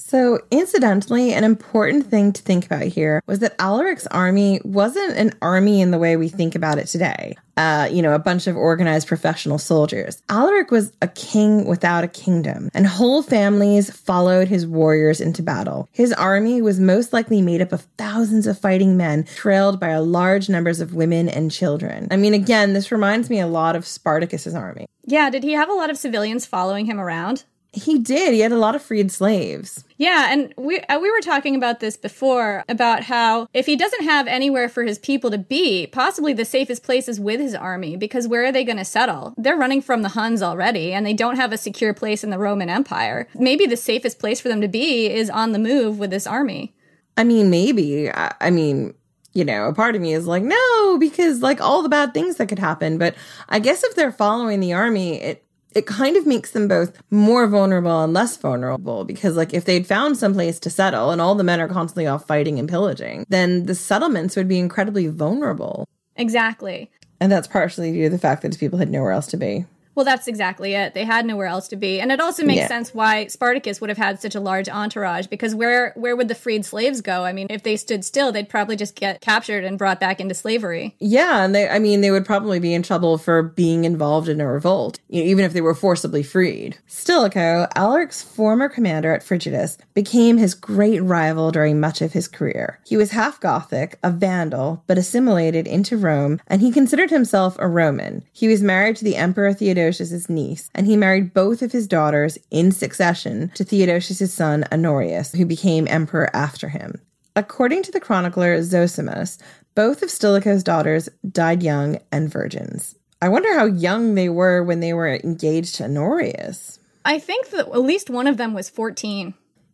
So, 0.00 0.40
incidentally, 0.50 1.34
an 1.34 1.44
important 1.44 2.06
thing 2.06 2.32
to 2.32 2.40
think 2.42 2.64
about 2.64 2.84
here 2.84 3.22
was 3.26 3.40
that 3.40 3.56
Alaric's 3.58 4.06
army 4.06 4.58
wasn't 4.64 5.16
an 5.18 5.34
army 5.42 5.82
in 5.82 5.90
the 5.90 5.98
way 5.98 6.16
we 6.16 6.28
think 6.28 6.54
about 6.54 6.78
it 6.78 6.86
today. 6.86 7.36
Uh, 7.58 7.86
you 7.92 8.00
know, 8.00 8.14
a 8.14 8.18
bunch 8.18 8.46
of 8.46 8.56
organized 8.56 9.06
professional 9.06 9.58
soldiers. 9.58 10.22
Alaric 10.30 10.70
was 10.70 10.90
a 11.02 11.08
king 11.08 11.66
without 11.66 12.02
a 12.02 12.08
kingdom, 12.08 12.70
and 12.72 12.86
whole 12.86 13.22
families 13.22 13.90
followed 13.90 14.48
his 14.48 14.66
warriors 14.66 15.20
into 15.20 15.42
battle. 15.42 15.86
His 15.92 16.14
army 16.14 16.62
was 16.62 16.80
most 16.80 17.12
likely 17.12 17.42
made 17.42 17.60
up 17.60 17.70
of 17.70 17.82
thousands 17.98 18.46
of 18.46 18.58
fighting 18.58 18.96
men, 18.96 19.24
trailed 19.24 19.78
by 19.78 19.94
large 19.98 20.48
numbers 20.48 20.80
of 20.80 20.94
women 20.94 21.28
and 21.28 21.50
children. 21.50 22.08
I 22.10 22.16
mean, 22.16 22.32
again, 22.32 22.72
this 22.72 22.90
reminds 22.90 23.28
me 23.28 23.38
a 23.38 23.46
lot 23.46 23.76
of 23.76 23.86
Spartacus's 23.86 24.54
army. 24.54 24.86
Yeah, 25.04 25.28
did 25.28 25.44
he 25.44 25.52
have 25.52 25.68
a 25.68 25.74
lot 25.74 25.90
of 25.90 25.98
civilians 25.98 26.46
following 26.46 26.86
him 26.86 26.98
around? 26.98 27.44
He 27.72 27.98
did. 27.98 28.34
He 28.34 28.40
had 28.40 28.50
a 28.50 28.58
lot 28.58 28.74
of 28.74 28.82
freed 28.82 29.12
slaves. 29.12 29.84
Yeah, 29.96 30.32
and 30.32 30.52
we 30.56 30.80
uh, 30.80 30.98
we 30.98 31.10
were 31.10 31.20
talking 31.20 31.54
about 31.54 31.78
this 31.78 31.96
before 31.96 32.64
about 32.68 33.04
how 33.04 33.46
if 33.54 33.66
he 33.66 33.76
doesn't 33.76 34.02
have 34.02 34.26
anywhere 34.26 34.68
for 34.68 34.82
his 34.82 34.98
people 34.98 35.30
to 35.30 35.38
be, 35.38 35.86
possibly 35.86 36.32
the 36.32 36.44
safest 36.44 36.82
place 36.82 37.06
is 37.06 37.20
with 37.20 37.38
his 37.38 37.54
army 37.54 37.96
because 37.96 38.26
where 38.26 38.44
are 38.44 38.50
they 38.50 38.64
going 38.64 38.78
to 38.78 38.84
settle? 38.84 39.34
They're 39.36 39.56
running 39.56 39.82
from 39.82 40.02
the 40.02 40.10
Huns 40.10 40.42
already 40.42 40.92
and 40.92 41.06
they 41.06 41.12
don't 41.12 41.36
have 41.36 41.52
a 41.52 41.58
secure 41.58 41.94
place 41.94 42.24
in 42.24 42.30
the 42.30 42.38
Roman 42.38 42.70
Empire. 42.70 43.28
Maybe 43.34 43.66
the 43.66 43.76
safest 43.76 44.18
place 44.18 44.40
for 44.40 44.48
them 44.48 44.60
to 44.62 44.68
be 44.68 45.08
is 45.08 45.30
on 45.30 45.52
the 45.52 45.58
move 45.58 45.98
with 45.98 46.10
this 46.10 46.26
army. 46.26 46.74
I 47.16 47.24
mean, 47.24 47.50
maybe. 47.50 48.10
I, 48.10 48.34
I 48.40 48.50
mean, 48.50 48.94
you 49.32 49.44
know, 49.44 49.66
a 49.66 49.74
part 49.74 49.94
of 49.94 50.02
me 50.02 50.12
is 50.12 50.26
like, 50.26 50.42
no, 50.42 50.98
because 50.98 51.40
like 51.40 51.60
all 51.60 51.82
the 51.82 51.88
bad 51.88 52.14
things 52.14 52.36
that 52.36 52.48
could 52.48 52.58
happen. 52.58 52.98
But 52.98 53.14
I 53.48 53.58
guess 53.58 53.84
if 53.84 53.94
they're 53.94 54.12
following 54.12 54.60
the 54.60 54.72
army, 54.72 55.20
it 55.20 55.44
it 55.74 55.86
kind 55.86 56.16
of 56.16 56.26
makes 56.26 56.50
them 56.50 56.68
both 56.68 57.00
more 57.10 57.46
vulnerable 57.46 58.02
and 58.02 58.12
less 58.12 58.36
vulnerable 58.36 59.04
because 59.04 59.36
like 59.36 59.54
if 59.54 59.64
they'd 59.64 59.86
found 59.86 60.16
some 60.16 60.32
place 60.32 60.58
to 60.60 60.70
settle 60.70 61.10
and 61.10 61.20
all 61.20 61.34
the 61.34 61.44
men 61.44 61.60
are 61.60 61.68
constantly 61.68 62.06
off 62.06 62.26
fighting 62.26 62.58
and 62.58 62.68
pillaging 62.68 63.24
then 63.28 63.66
the 63.66 63.74
settlements 63.74 64.36
would 64.36 64.48
be 64.48 64.58
incredibly 64.58 65.06
vulnerable. 65.06 65.86
Exactly. 66.16 66.90
And 67.20 67.30
that's 67.30 67.46
partially 67.46 67.92
due 67.92 68.04
to 68.04 68.10
the 68.10 68.18
fact 68.18 68.42
that 68.42 68.58
people 68.58 68.78
had 68.78 68.90
nowhere 68.90 69.12
else 69.12 69.26
to 69.28 69.36
be 69.36 69.64
well, 69.94 70.04
that's 70.04 70.28
exactly 70.28 70.74
it. 70.74 70.94
They 70.94 71.04
had 71.04 71.26
nowhere 71.26 71.46
else 71.46 71.66
to 71.68 71.76
be, 71.76 72.00
and 72.00 72.12
it 72.12 72.20
also 72.20 72.44
makes 72.44 72.60
yeah. 72.60 72.68
sense 72.68 72.94
why 72.94 73.26
Spartacus 73.26 73.80
would 73.80 73.90
have 73.90 73.98
had 73.98 74.20
such 74.20 74.36
a 74.36 74.40
large 74.40 74.68
entourage. 74.68 75.26
Because 75.26 75.54
where 75.54 75.92
where 75.96 76.14
would 76.14 76.28
the 76.28 76.34
freed 76.34 76.64
slaves 76.64 77.00
go? 77.00 77.24
I 77.24 77.32
mean, 77.32 77.48
if 77.50 77.64
they 77.64 77.76
stood 77.76 78.04
still, 78.04 78.30
they'd 78.30 78.48
probably 78.48 78.76
just 78.76 78.94
get 78.94 79.20
captured 79.20 79.64
and 79.64 79.76
brought 79.76 79.98
back 79.98 80.20
into 80.20 80.34
slavery. 80.34 80.94
Yeah, 81.00 81.44
and 81.44 81.54
they, 81.54 81.68
I 81.68 81.80
mean, 81.80 82.02
they 82.02 82.12
would 82.12 82.24
probably 82.24 82.60
be 82.60 82.72
in 82.72 82.82
trouble 82.82 83.18
for 83.18 83.42
being 83.42 83.84
involved 83.84 84.28
in 84.28 84.40
a 84.40 84.46
revolt, 84.46 85.00
you 85.08 85.22
know, 85.22 85.28
even 85.28 85.44
if 85.44 85.52
they 85.52 85.60
were 85.60 85.74
forcibly 85.74 86.22
freed. 86.22 86.78
Stilicho, 86.86 87.66
Alaric's 87.74 88.22
former 88.22 88.68
commander 88.68 89.12
at 89.12 89.24
Frigidus, 89.24 89.76
became 89.94 90.38
his 90.38 90.54
great 90.54 91.00
rival 91.00 91.50
during 91.50 91.80
much 91.80 92.00
of 92.00 92.12
his 92.12 92.28
career. 92.28 92.78
He 92.86 92.96
was 92.96 93.10
half 93.10 93.40
Gothic, 93.40 93.98
a 94.04 94.10
Vandal, 94.10 94.84
but 94.86 94.98
assimilated 94.98 95.66
into 95.66 95.96
Rome, 95.96 96.40
and 96.46 96.60
he 96.60 96.70
considered 96.70 97.10
himself 97.10 97.56
a 97.58 97.66
Roman. 97.66 98.22
He 98.32 98.46
was 98.46 98.62
married 98.62 98.96
to 98.96 99.04
the 99.04 99.16
Emperor 99.16 99.52
Theodosius 99.52 99.79
Theodosius' 99.80 100.28
niece, 100.28 100.70
and 100.74 100.86
he 100.86 100.96
married 100.96 101.32
both 101.32 101.62
of 101.62 101.72
his 101.72 101.88
daughters 101.88 102.36
in 102.50 102.70
succession 102.70 103.50
to 103.54 103.64
Theodosius' 103.64 104.32
son 104.32 104.64
Honorius, 104.70 105.32
who 105.32 105.46
became 105.46 105.88
emperor 105.88 106.28
after 106.36 106.68
him. 106.68 107.00
According 107.34 107.82
to 107.84 107.92
the 107.92 108.00
chronicler 108.00 108.58
Zosimus, 108.58 109.38
both 109.74 110.02
of 110.02 110.10
Stilicho's 110.10 110.62
daughters 110.62 111.08
died 111.30 111.62
young 111.62 111.98
and 112.12 112.30
virgins. 112.30 112.94
I 113.22 113.30
wonder 113.30 113.54
how 113.54 113.64
young 113.64 114.16
they 114.16 114.28
were 114.28 114.62
when 114.62 114.80
they 114.80 114.92
were 114.92 115.14
engaged 115.14 115.76
to 115.76 115.84
Honorius. 115.84 116.78
I 117.06 117.18
think 117.18 117.48
that 117.50 117.68
at 117.68 117.80
least 117.80 118.10
one 118.10 118.26
of 118.26 118.36
them 118.36 118.52
was 118.52 118.68
14. 118.68 119.32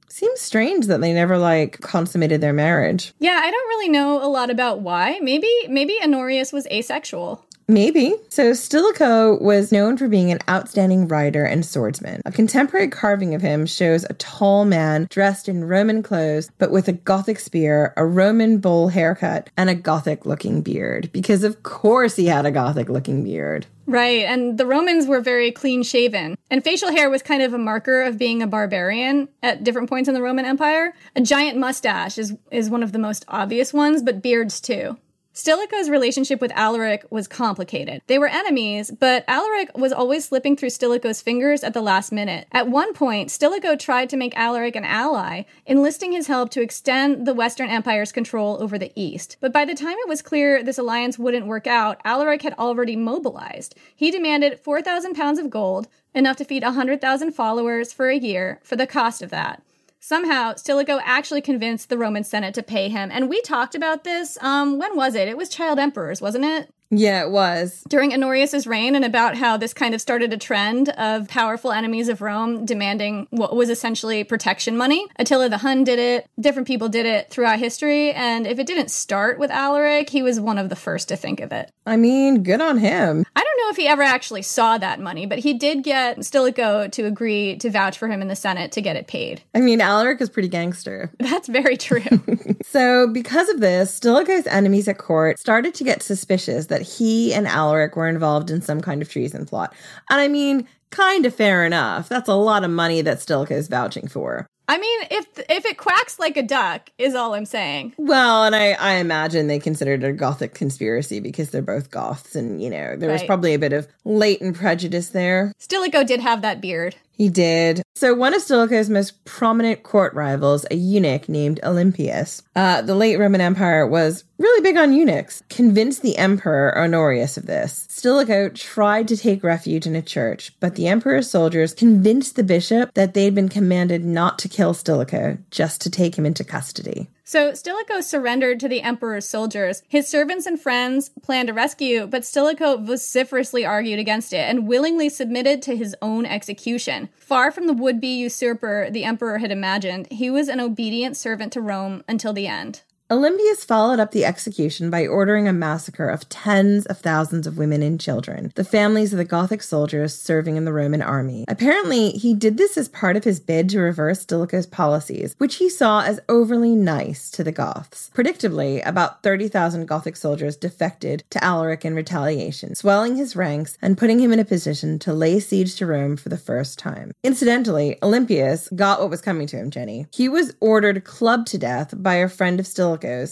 Seems 0.08 0.40
strange 0.40 0.86
that 0.86 1.00
they 1.00 1.12
never 1.12 1.36
like 1.36 1.80
consummated 1.80 2.40
their 2.40 2.52
marriage. 2.52 3.12
Yeah, 3.18 3.40
I 3.42 3.50
don't 3.50 3.68
really 3.68 3.88
know 3.88 4.24
a 4.24 4.28
lot 4.28 4.50
about 4.50 4.80
why. 4.80 5.18
Maybe 5.20 5.50
maybe 5.68 5.98
Honorius 6.02 6.52
was 6.52 6.66
asexual. 6.68 7.44
Maybe. 7.68 8.14
So 8.28 8.52
Stilicho 8.52 9.38
was 9.40 9.72
known 9.72 9.96
for 9.96 10.06
being 10.06 10.30
an 10.30 10.38
outstanding 10.48 11.08
rider 11.08 11.44
and 11.44 11.66
swordsman. 11.66 12.22
A 12.24 12.30
contemporary 12.30 12.88
carving 12.88 13.34
of 13.34 13.42
him 13.42 13.66
shows 13.66 14.04
a 14.04 14.14
tall 14.14 14.64
man 14.64 15.08
dressed 15.10 15.48
in 15.48 15.64
Roman 15.64 16.02
clothes, 16.02 16.50
but 16.58 16.70
with 16.70 16.86
a 16.86 16.92
Gothic 16.92 17.40
spear, 17.40 17.92
a 17.96 18.06
Roman 18.06 18.58
bull 18.58 18.88
haircut, 18.88 19.50
and 19.56 19.68
a 19.68 19.74
Gothic 19.74 20.24
looking 20.24 20.62
beard. 20.62 21.10
Because 21.12 21.42
of 21.42 21.64
course 21.64 22.14
he 22.14 22.26
had 22.26 22.46
a 22.46 22.52
Gothic 22.52 22.88
looking 22.88 23.24
beard. 23.24 23.66
Right, 23.88 24.24
and 24.24 24.58
the 24.58 24.66
Romans 24.66 25.06
were 25.06 25.20
very 25.20 25.52
clean 25.52 25.82
shaven. 25.82 26.36
And 26.50 26.62
facial 26.62 26.90
hair 26.90 27.08
was 27.08 27.22
kind 27.22 27.42
of 27.42 27.52
a 27.52 27.58
marker 27.58 28.02
of 28.02 28.18
being 28.18 28.42
a 28.42 28.46
barbarian 28.46 29.28
at 29.42 29.64
different 29.64 29.88
points 29.88 30.08
in 30.08 30.14
the 30.14 30.22
Roman 30.22 30.44
Empire. 30.44 30.92
A 31.14 31.20
giant 31.20 31.56
mustache 31.58 32.18
is, 32.18 32.36
is 32.50 32.70
one 32.70 32.82
of 32.82 32.92
the 32.92 32.98
most 32.98 33.24
obvious 33.28 33.72
ones, 33.72 34.02
but 34.02 34.22
beards 34.22 34.60
too. 34.60 34.96
Stilicho's 35.36 35.90
relationship 35.90 36.40
with 36.40 36.50
Alaric 36.54 37.04
was 37.10 37.28
complicated. 37.28 38.00
They 38.06 38.18
were 38.18 38.26
enemies, 38.26 38.90
but 38.90 39.22
Alaric 39.28 39.76
was 39.76 39.92
always 39.92 40.24
slipping 40.24 40.56
through 40.56 40.70
Stilicho's 40.70 41.20
fingers 41.20 41.62
at 41.62 41.74
the 41.74 41.82
last 41.82 42.10
minute. 42.10 42.48
At 42.52 42.70
one 42.70 42.94
point, 42.94 43.30
Stilicho 43.30 43.76
tried 43.76 44.08
to 44.08 44.16
make 44.16 44.34
Alaric 44.34 44.76
an 44.76 44.86
ally, 44.86 45.42
enlisting 45.66 46.12
his 46.12 46.28
help 46.28 46.48
to 46.52 46.62
extend 46.62 47.26
the 47.26 47.34
Western 47.34 47.68
Empire's 47.68 48.12
control 48.12 48.56
over 48.62 48.78
the 48.78 48.92
East. 48.96 49.36
But 49.42 49.52
by 49.52 49.66
the 49.66 49.74
time 49.74 49.98
it 49.98 50.08
was 50.08 50.22
clear 50.22 50.62
this 50.62 50.78
alliance 50.78 51.18
wouldn't 51.18 51.46
work 51.46 51.66
out, 51.66 52.00
Alaric 52.02 52.40
had 52.40 52.54
already 52.54 52.96
mobilized. 52.96 53.74
He 53.94 54.10
demanded 54.10 54.60
4,000 54.60 55.12
pounds 55.12 55.38
of 55.38 55.50
gold, 55.50 55.86
enough 56.14 56.38
to 56.38 56.46
feed 56.46 56.62
100,000 56.62 57.32
followers 57.32 57.92
for 57.92 58.08
a 58.08 58.16
year, 58.16 58.58
for 58.62 58.76
the 58.76 58.86
cost 58.86 59.20
of 59.20 59.28
that. 59.28 59.62
Somehow, 60.06 60.54
Stilicho 60.54 61.00
actually 61.02 61.40
convinced 61.40 61.88
the 61.88 61.98
Roman 61.98 62.22
Senate 62.22 62.54
to 62.54 62.62
pay 62.62 62.88
him. 62.88 63.10
And 63.10 63.28
we 63.28 63.40
talked 63.40 63.74
about 63.74 64.04
this. 64.04 64.38
Um, 64.40 64.78
when 64.78 64.94
was 64.94 65.16
it? 65.16 65.26
It 65.26 65.36
was 65.36 65.48
Child 65.48 65.80
Emperors, 65.80 66.22
wasn't 66.22 66.44
it? 66.44 66.72
Yeah, 66.90 67.24
it 67.24 67.30
was. 67.30 67.82
During 67.88 68.12
Honorius's 68.12 68.66
reign, 68.66 68.94
and 68.94 69.04
about 69.04 69.36
how 69.36 69.56
this 69.56 69.74
kind 69.74 69.94
of 69.94 70.00
started 70.00 70.32
a 70.32 70.36
trend 70.36 70.88
of 70.90 71.28
powerful 71.28 71.72
enemies 71.72 72.08
of 72.08 72.20
Rome 72.20 72.64
demanding 72.64 73.26
what 73.30 73.56
was 73.56 73.70
essentially 73.70 74.24
protection 74.24 74.76
money. 74.76 75.06
Attila 75.18 75.48
the 75.48 75.58
Hun 75.58 75.84
did 75.84 75.98
it, 75.98 76.28
different 76.38 76.68
people 76.68 76.88
did 76.88 77.06
it 77.06 77.30
throughout 77.30 77.58
history, 77.58 78.12
and 78.12 78.46
if 78.46 78.58
it 78.58 78.66
didn't 78.66 78.90
start 78.90 79.38
with 79.38 79.50
Alaric, 79.50 80.10
he 80.10 80.22
was 80.22 80.38
one 80.40 80.58
of 80.58 80.68
the 80.68 80.76
first 80.76 81.08
to 81.08 81.16
think 81.16 81.40
of 81.40 81.52
it. 81.52 81.70
I 81.86 81.96
mean, 81.96 82.42
good 82.42 82.60
on 82.60 82.78
him. 82.78 83.24
I 83.34 83.42
don't 83.42 83.60
know 83.60 83.70
if 83.70 83.76
he 83.76 83.86
ever 83.86 84.02
actually 84.02 84.42
saw 84.42 84.78
that 84.78 85.00
money, 85.00 85.26
but 85.26 85.38
he 85.38 85.54
did 85.54 85.82
get 85.82 86.24
Stilicho 86.24 86.88
to 86.88 87.02
agree 87.04 87.56
to 87.58 87.70
vouch 87.70 87.96
for 87.96 88.08
him 88.08 88.22
in 88.22 88.28
the 88.28 88.36
Senate 88.36 88.72
to 88.72 88.82
get 88.82 88.96
it 88.96 89.06
paid. 89.06 89.42
I 89.54 89.60
mean, 89.60 89.80
Alaric 89.80 90.20
is 90.20 90.30
pretty 90.30 90.48
gangster. 90.48 91.10
That's 91.18 91.48
very 91.48 91.76
true. 91.76 92.02
so, 92.64 93.08
because 93.08 93.48
of 93.48 93.60
this, 93.60 93.94
Stilicho's 93.94 94.46
enemies 94.46 94.88
at 94.88 94.98
court 94.98 95.38
started 95.38 95.74
to 95.74 95.84
get 95.84 96.02
suspicious 96.02 96.66
that 96.66 96.75
he 96.82 97.32
and 97.32 97.46
Alaric 97.46 97.96
were 97.96 98.08
involved 98.08 98.50
in 98.50 98.62
some 98.62 98.80
kind 98.80 99.02
of 99.02 99.08
treason 99.08 99.46
plot. 99.46 99.74
And 100.10 100.20
I 100.20 100.28
mean, 100.28 100.66
kind 100.90 101.26
of 101.26 101.34
fair 101.34 101.64
enough. 101.64 102.08
That's 102.08 102.28
a 102.28 102.34
lot 102.34 102.64
of 102.64 102.70
money 102.70 103.02
that 103.02 103.20
Stilicho 103.20 103.54
is 103.54 103.68
vouching 103.68 104.08
for. 104.08 104.46
I 104.68 104.78
mean, 104.78 105.00
if 105.10 105.26
if 105.48 105.64
it 105.64 105.78
quacks 105.78 106.18
like 106.18 106.36
a 106.36 106.42
duck, 106.42 106.90
is 106.98 107.14
all 107.14 107.34
I'm 107.34 107.44
saying. 107.44 107.94
Well, 107.98 108.44
and 108.44 108.56
I, 108.56 108.72
I 108.72 108.94
imagine 108.94 109.46
they 109.46 109.60
considered 109.60 110.02
it 110.02 110.08
a 110.08 110.12
Gothic 110.12 110.54
conspiracy 110.54 111.20
because 111.20 111.50
they're 111.50 111.62
both 111.62 111.90
Goths, 111.90 112.34
and 112.34 112.60
you 112.60 112.68
know 112.68 112.96
there 112.96 113.12
was 113.12 113.22
probably 113.22 113.54
a 113.54 113.60
bit 113.60 113.72
of 113.72 113.86
latent 114.04 114.56
prejudice 114.56 115.10
there. 115.10 115.52
Stilicho 115.58 116.02
did 116.02 116.20
have 116.20 116.42
that 116.42 116.60
beard. 116.60 116.96
He 117.16 117.30
did. 117.30 117.82
So, 117.94 118.12
one 118.12 118.34
of 118.34 118.42
Stilicho's 118.42 118.90
most 118.90 119.24
prominent 119.24 119.82
court 119.82 120.12
rivals, 120.12 120.66
a 120.70 120.76
eunuch 120.76 121.30
named 121.30 121.60
Olympius, 121.62 122.42
uh, 122.54 122.82
the 122.82 122.94
late 122.94 123.18
Roman 123.18 123.40
Empire 123.40 123.86
was 123.86 124.24
really 124.38 124.62
big 124.62 124.76
on 124.76 124.92
eunuchs, 124.92 125.42
convinced 125.48 126.02
the 126.02 126.18
emperor 126.18 126.76
Honorius 126.76 127.38
of 127.38 127.46
this. 127.46 127.86
Stilicho 127.88 128.50
tried 128.50 129.08
to 129.08 129.16
take 129.16 129.42
refuge 129.42 129.86
in 129.86 129.96
a 129.96 130.02
church, 130.02 130.52
but 130.60 130.74
the 130.74 130.88
emperor's 130.88 131.30
soldiers 131.30 131.72
convinced 131.72 132.36
the 132.36 132.44
bishop 132.44 132.92
that 132.92 133.14
they'd 133.14 133.34
been 133.34 133.48
commanded 133.48 134.04
not 134.04 134.38
to 134.40 134.48
kill 134.48 134.74
Stilicho, 134.74 135.38
just 135.50 135.80
to 135.80 135.90
take 135.90 136.16
him 136.16 136.26
into 136.26 136.44
custody. 136.44 137.08
So 137.28 137.54
Stilicho 137.54 138.02
surrendered 138.02 138.60
to 138.60 138.68
the 138.68 138.82
emperor's 138.82 139.26
soldiers. 139.26 139.82
His 139.88 140.06
servants 140.06 140.46
and 140.46 140.60
friends 140.60 141.10
planned 141.22 141.50
a 141.50 141.52
rescue, 141.52 142.06
but 142.06 142.24
Stilicho 142.24 142.76
vociferously 142.76 143.66
argued 143.66 143.98
against 143.98 144.32
it 144.32 144.48
and 144.48 144.68
willingly 144.68 145.08
submitted 145.08 145.60
to 145.62 145.76
his 145.76 145.96
own 146.00 146.24
execution. 146.24 147.08
Far 147.16 147.50
from 147.50 147.66
the 147.66 147.72
would-be 147.72 148.16
usurper 148.16 148.90
the 148.92 149.02
emperor 149.02 149.38
had 149.38 149.50
imagined, 149.50 150.06
he 150.12 150.30
was 150.30 150.46
an 150.46 150.60
obedient 150.60 151.16
servant 151.16 151.52
to 151.54 151.60
Rome 151.60 152.04
until 152.08 152.32
the 152.32 152.46
end. 152.46 152.82
Olympius 153.08 153.64
followed 153.64 154.00
up 154.00 154.10
the 154.10 154.24
execution 154.24 154.90
by 154.90 155.06
ordering 155.06 155.46
a 155.46 155.52
massacre 155.52 156.08
of 156.08 156.28
tens 156.28 156.86
of 156.86 156.98
thousands 156.98 157.46
of 157.46 157.56
women 157.56 157.80
and 157.80 158.00
children, 158.00 158.50
the 158.56 158.64
families 158.64 159.12
of 159.12 159.18
the 159.18 159.24
Gothic 159.24 159.62
soldiers 159.62 160.12
serving 160.12 160.56
in 160.56 160.64
the 160.64 160.72
Roman 160.72 161.02
army. 161.02 161.44
Apparently, 161.46 162.10
he 162.10 162.34
did 162.34 162.58
this 162.58 162.76
as 162.76 162.88
part 162.88 163.16
of 163.16 163.22
his 163.22 163.38
bid 163.38 163.68
to 163.68 163.78
reverse 163.78 164.22
Stilicho's 164.22 164.66
policies, 164.66 165.36
which 165.38 165.56
he 165.56 165.68
saw 165.68 166.02
as 166.02 166.18
overly 166.28 166.74
nice 166.74 167.30
to 167.30 167.44
the 167.44 167.52
Goths. 167.52 168.10
Predictably, 168.12 168.84
about 168.84 169.22
30,000 169.22 169.86
Gothic 169.86 170.16
soldiers 170.16 170.56
defected 170.56 171.22
to 171.30 171.44
Alaric 171.44 171.84
in 171.84 171.94
retaliation, 171.94 172.74
swelling 172.74 173.14
his 173.14 173.36
ranks 173.36 173.78
and 173.80 173.96
putting 173.96 174.18
him 174.18 174.32
in 174.32 174.40
a 174.40 174.44
position 174.44 174.98
to 174.98 175.12
lay 175.12 175.38
siege 175.38 175.76
to 175.76 175.86
Rome 175.86 176.16
for 176.16 176.28
the 176.28 176.36
first 176.36 176.76
time. 176.76 177.12
Incidentally, 177.22 177.98
Olympius 178.02 178.68
got 178.74 178.98
what 178.98 179.10
was 179.10 179.20
coming 179.20 179.46
to 179.46 179.56
him, 179.56 179.70
Jenny. 179.70 180.08
He 180.12 180.28
was 180.28 180.56
ordered 180.58 181.04
clubbed 181.04 181.46
to 181.48 181.58
death 181.58 181.94
by 181.96 182.16
a 182.16 182.28
friend 182.28 182.58
of 182.58 182.66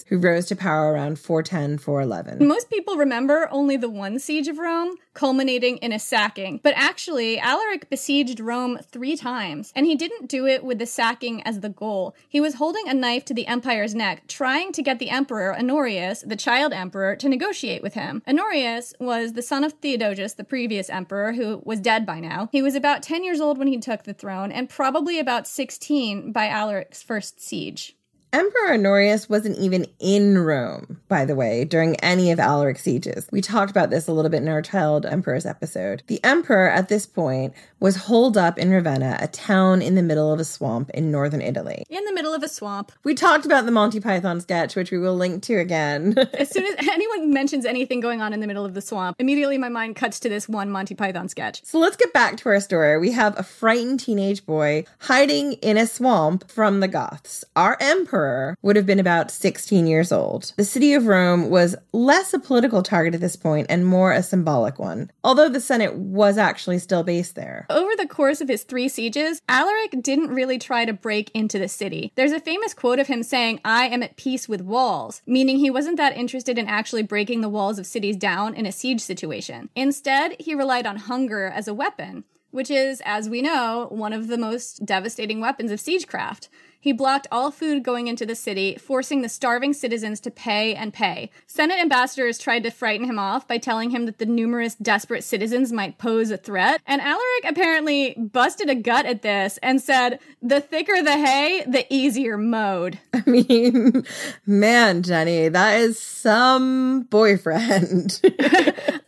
Who 0.09 0.19
rose 0.19 0.47
to 0.47 0.57
power 0.57 0.93
around 0.93 1.19
410, 1.19 1.79
411. 1.79 2.47
Most 2.47 2.71
people 2.71 2.97
remember 2.97 3.49
only 3.51 3.77
the 3.77 3.91
one 3.91 4.19
siege 4.19 4.49
of 4.49 4.59
Rome, 4.59 4.97
culminating 5.15 5.79
in 5.79 5.93
a 5.93 5.99
sacking. 5.99 6.61
But 6.63 6.75
actually, 6.77 7.39
Alaric 7.39 7.89
besieged 7.89 8.41
Rome 8.41 8.79
three 8.79 9.17
times, 9.17 9.73
and 9.75 9.87
he 9.87 9.95
didn't 9.95 10.29
do 10.29 10.47
it 10.47 10.65
with 10.65 10.79
the 10.79 10.87
sacking 10.87 11.43
as 11.43 11.61
the 11.61 11.69
goal. 11.69 12.15
He 12.29 12.41
was 12.41 12.55
holding 12.55 12.89
a 12.89 12.95
knife 12.95 13.25
to 13.27 13.35
the 13.35 13.47
empire's 13.47 13.95
neck, 13.95 14.25
trying 14.29 14.73
to 14.73 14.83
get 14.83 14.99
the 14.99 15.11
emperor, 15.11 15.57
Honorius, 15.57 16.23
the 16.23 16.37
child 16.37 16.73
emperor, 16.73 17.17
to 17.17 17.29
negotiate 17.29 17.83
with 17.83 17.95
him. 17.95 18.23
Honorius 18.27 18.95
was 19.01 19.33
the 19.33 19.43
son 19.43 19.65
of 19.65 19.75
Theodosius, 19.75 20.35
the 20.35 20.45
previous 20.45 20.91
emperor, 20.91 21.33
who 21.33 21.63
was 21.65 21.81
dead 21.81 22.05
by 22.05 22.21
now. 22.21 22.49
He 22.53 22.63
was 22.63 22.75
about 22.75 23.03
10 23.03 23.25
years 23.25 23.41
old 23.41 23.59
when 23.59 23.69
he 23.69 23.79
took 23.79 24.05
the 24.05 24.15
throne, 24.15 24.53
and 24.53 24.69
probably 24.69 25.19
about 25.19 25.47
16 25.47 26.33
by 26.33 26.49
Alaric's 26.49 27.03
first 27.03 27.41
siege. 27.41 27.97
Emperor 28.35 28.73
Honorius 28.73 29.29
wasn't 29.29 29.57
even 29.59 29.87
in 30.01 30.37
Rome, 30.37 31.01
by 31.07 31.25
the 31.25 31.37
way, 31.37 31.65
during 31.65 31.95
any 32.01 32.33
of 32.33 32.41
Alaric's 32.41 32.83
sieges. 32.83 33.29
We 33.31 33.41
talked 33.41 33.71
about 33.71 33.91
this 33.91 34.09
a 34.09 34.13
little 34.13 34.29
bit 34.29 34.43
in 34.43 34.49
our 34.49 34.61
Child 34.61 35.07
Emperors 35.07 35.47
episode. 35.47 36.03
The 36.09 36.19
emperor 36.25 36.69
at 36.69 36.89
this 36.89 37.07
point 37.07 37.55
was 37.79 37.95
holed 37.95 38.37
up 38.37 38.59
in 38.59 38.71
Ravenna, 38.71 39.19
a 39.21 39.29
town 39.29 39.83
in 39.83 39.95
the 39.95 40.03
middle 40.03 40.33
of 40.33 40.41
a 40.41 40.45
swamp 40.45 40.91
in 40.91 41.13
northern 41.13 41.43
Italy. 41.43 41.85
In 41.89 42.05
the 42.07 42.13
middle 42.13 42.35
of 42.35 42.43
a 42.43 42.49
swamp. 42.49 42.91
We 43.05 43.15
talked 43.15 43.47
about 43.47 43.67
the 43.67 43.71
Monty 43.71 44.01
Python 44.01 44.41
sketch, 44.41 44.75
which 44.75 44.91
we 44.91 44.99
will 44.99 45.15
link 45.15 45.45
to 45.45 45.55
again. 45.61 46.19
As 46.35 46.51
soon 46.51 46.67
as 46.67 46.89
anyone 46.89 47.33
mentions 47.33 47.65
anything 47.65 48.01
going 48.01 48.21
on 48.21 48.33
in 48.33 48.41
the 48.41 48.49
middle 48.49 48.65
of 48.65 48.75
the 48.75 48.81
swamp, 48.81 49.15
immediately 49.21 49.59
my 49.59 49.69
mind 49.69 49.95
cuts 49.95 50.19
to 50.19 50.29
this 50.29 50.49
one 50.49 50.71
Monty 50.71 50.97
Python 50.97 51.29
sketch. 51.29 51.65
So 51.65 51.79
let's 51.79 51.97
get 51.97 52.13
back 52.13 52.37
to 52.39 52.49
our 52.49 52.59
story. 52.59 52.99
We 52.99 53.13
have 53.13 53.39
a 53.39 53.45
frightened 53.45 54.01
teenage 54.01 54.45
boy 54.45 54.87
hiding 54.99 55.53
in 55.53 55.77
a 55.77 55.87
swamp 55.87 56.51
from 56.51 56.81
the 56.81 56.89
Goths. 56.89 57.45
Our 57.55 57.77
emperor 57.81 58.24
would 58.63 58.77
have 58.77 58.87
been 58.87 59.01
about 59.01 59.31
16 59.31 59.87
years 59.87 60.13
old. 60.13 60.53
The 60.57 60.65
city 60.65 60.95
of 60.95 61.07
Rome 61.07 61.51
was 61.51 61.77
less 61.93 62.33
a 62.35 62.39
political 62.39 62.83
target 62.83 63.15
at 63.15 63.21
this 63.21 63.37
point 63.37 63.67
and 63.69 63.87
more 63.87 64.13
a 64.13 64.23
symbolic 64.23 64.79
one, 64.79 65.11
although 65.23 65.49
the 65.49 65.61
Senate 65.61 65.95
was 65.95 66.39
actually 66.39 66.79
still 66.79 67.03
based 67.03 67.35
there. 67.35 67.67
Over 67.71 67.91
the 67.97 68.09
course 68.09 68.41
of 68.41 68.49
his 68.49 68.65
three 68.65 68.89
sieges, 68.89 69.41
Alaric 69.49 70.03
didn't 70.03 70.35
really 70.35 70.59
try 70.59 70.85
to 70.85 70.93
break 70.93 71.31
into 71.35 71.59
the 71.59 71.69
city. 71.69 72.13
There's 72.15 72.33
a 72.33 72.41
famous 72.41 72.75
quote 72.75 72.99
of 72.99 73.07
him 73.07 73.23
saying, 73.23 73.61
I 73.65 73.87
am 73.89 74.03
at 74.03 74.17
peace 74.17 74.49
with 74.49 74.61
walls, 74.61 75.23
meaning 75.27 75.59
he 75.59 75.71
wasn't 75.71 75.97
that 75.97 76.17
interested 76.17 76.59
in 76.59 76.67
actually 76.67 77.03
breaking 77.03 77.41
the 77.41 77.49
walls 77.49 77.79
of 77.79 77.87
cities 77.87 78.17
down 78.17 78.55
in 78.55 78.67
a 78.67 78.73
siege 78.73 79.01
situation. 79.01 79.71
Instead, 79.75 80.37
he 80.39 80.55
relied 80.55 80.87
on 80.87 80.97
hunger 80.97 81.47
as 81.47 81.69
a 81.69 81.75
weapon 81.75 82.25
which 82.55 82.71
is, 82.71 83.03
as 83.05 83.29
we 83.29 83.43
know, 83.43 83.89
one 83.91 84.13
of 84.13 84.29
the 84.29 84.39
most 84.39 84.87
devastating 84.87 85.41
weapons 85.41 85.73
of 85.73 85.81
siegecraft. 85.81 86.49
He 86.85 86.93
blocked 86.93 87.27
all 87.33 87.51
food 87.51 87.83
going 87.83 88.09
into 88.09 88.27
the 88.27 88.35
city, 88.35 88.77
forcing 88.77 89.23
the 89.23 89.31
starving 89.31 89.73
citizens 89.73 90.21
to 90.21 90.31
pay 90.31 90.75
and 90.75 90.93
pay. 90.93 91.31
Senate 91.47 91.79
ambassadors 91.81 92.39
tried 92.39 92.63
to 92.65 92.71
frighten 92.71 93.07
him 93.07 93.19
off 93.19 93.49
by 93.49 93.57
telling 93.57 93.89
him 93.89 94.05
that 94.05 94.19
the 94.19 94.27
numerous 94.27 94.75
desperate 94.75 95.25
citizens 95.25 95.73
might 95.73 95.97
pose 95.97 96.31
a 96.31 96.37
threat, 96.37 96.83
and 96.87 97.01
Alaric 97.01 97.45
apparently 97.47 98.15
busted 98.19 98.69
a 98.69 98.75
gut 98.75 99.07
at 99.07 99.23
this 99.23 99.59
and 99.63 99.81
said, 99.81 100.19
The 100.43 100.61
thicker 100.61 101.03
the 101.03 101.17
hay, 101.17 101.65
the 101.67 101.87
easier 101.89 102.37
mode. 102.37 102.99
I 103.15 103.23
mean, 103.25 104.05
man, 104.45 105.03
Jenny, 105.03 105.49
that 105.49 105.81
is 105.81 105.99
some 105.99 107.05
boyfriend. 107.05 108.21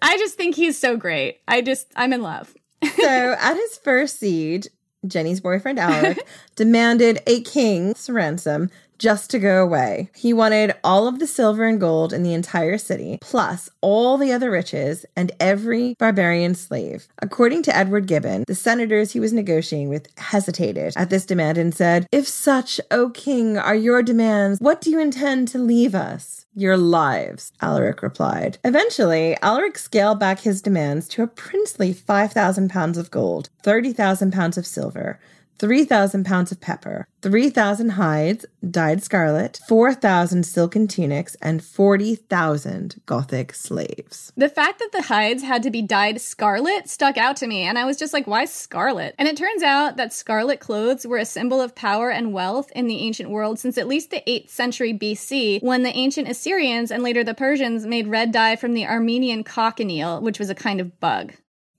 I 0.00 0.16
just 0.16 0.36
think 0.36 0.54
he's 0.54 0.78
so 0.78 0.96
great. 0.96 1.40
I 1.46 1.60
just, 1.60 1.88
I'm 1.94 2.14
in 2.14 2.22
love. 2.22 2.54
so 2.96 3.36
at 3.38 3.54
his 3.54 3.78
first 3.78 4.18
siege, 4.18 4.66
Jenny's 5.08 5.40
boyfriend 5.40 5.78
Alec, 5.78 6.26
demanded 6.56 7.20
a 7.26 7.42
king's 7.42 8.08
ransom 8.08 8.70
just 8.98 9.30
to 9.30 9.38
go 9.38 9.62
away. 9.62 10.10
He 10.14 10.32
wanted 10.32 10.74
all 10.82 11.06
of 11.06 11.18
the 11.18 11.26
silver 11.26 11.64
and 11.64 11.80
gold 11.80 12.12
in 12.12 12.22
the 12.22 12.34
entire 12.34 12.78
city, 12.78 13.18
plus 13.20 13.68
all 13.80 14.16
the 14.16 14.32
other 14.32 14.50
riches 14.50 15.04
and 15.14 15.32
every 15.38 15.94
barbarian 15.98 16.54
slave. 16.54 17.08
According 17.20 17.62
to 17.64 17.76
Edward 17.76 18.06
Gibbon, 18.06 18.44
the 18.46 18.54
senators 18.54 19.12
he 19.12 19.20
was 19.20 19.32
negotiating 19.32 19.88
with 19.88 20.08
hesitated 20.18 20.94
at 20.96 21.10
this 21.10 21.26
demand 21.26 21.58
and 21.58 21.74
said, 21.74 22.06
If 22.10 22.26
such, 22.26 22.80
O 22.90 23.10
king, 23.10 23.58
are 23.58 23.74
your 23.74 24.02
demands, 24.02 24.60
what 24.60 24.80
do 24.80 24.90
you 24.90 24.98
intend 24.98 25.48
to 25.48 25.58
leave 25.58 25.94
us? 25.94 26.45
Your 26.58 26.78
lives, 26.78 27.52
Alaric 27.60 28.02
replied. 28.02 28.56
Eventually, 28.64 29.36
Alaric 29.42 29.76
scaled 29.76 30.18
back 30.18 30.40
his 30.40 30.62
demands 30.62 31.06
to 31.08 31.22
a 31.22 31.26
princely 31.26 31.92
5,000 31.92 32.70
pounds 32.70 32.96
of 32.96 33.10
gold, 33.10 33.50
30,000 33.62 34.32
pounds 34.32 34.56
of 34.56 34.66
silver, 34.66 35.20
3,000 35.58 36.24
pounds 36.24 36.52
of 36.52 36.60
pepper, 36.60 37.06
3,000 37.22 37.90
hides 37.90 38.46
dyed 38.70 39.02
scarlet, 39.02 39.60
4,000 39.68 40.44
silken 40.44 40.86
tunics, 40.86 41.36
and 41.40 41.64
40,000 41.64 43.00
Gothic 43.06 43.54
slaves. 43.54 44.32
The 44.36 44.48
fact 44.48 44.78
that 44.78 44.92
the 44.92 45.02
hides 45.02 45.42
had 45.42 45.62
to 45.62 45.70
be 45.70 45.82
dyed 45.82 46.20
scarlet 46.20 46.88
stuck 46.88 47.16
out 47.16 47.36
to 47.36 47.46
me, 47.46 47.62
and 47.62 47.78
I 47.78 47.84
was 47.84 47.96
just 47.96 48.12
like, 48.12 48.26
why 48.26 48.44
scarlet? 48.44 49.14
And 49.18 49.28
it 49.28 49.36
turns 49.36 49.62
out 49.62 49.96
that 49.96 50.12
scarlet 50.12 50.60
clothes 50.60 51.06
were 51.06 51.18
a 51.18 51.24
symbol 51.24 51.60
of 51.60 51.74
power 51.74 52.10
and 52.10 52.32
wealth 52.32 52.70
in 52.74 52.86
the 52.86 52.98
ancient 52.98 53.30
world 53.30 53.58
since 53.58 53.78
at 53.78 53.88
least 53.88 54.10
the 54.10 54.22
8th 54.26 54.50
century 54.50 54.92
BC, 54.92 55.62
when 55.62 55.82
the 55.82 55.96
ancient 55.96 56.28
Assyrians 56.28 56.90
and 56.90 57.02
later 57.02 57.24
the 57.24 57.34
Persians 57.34 57.86
made 57.86 58.08
red 58.08 58.32
dye 58.32 58.56
from 58.56 58.74
the 58.74 58.86
Armenian 58.86 59.44
cochineal, 59.44 60.20
which 60.20 60.38
was 60.38 60.50
a 60.50 60.54
kind 60.54 60.80
of 60.80 61.00
bug. 61.00 61.34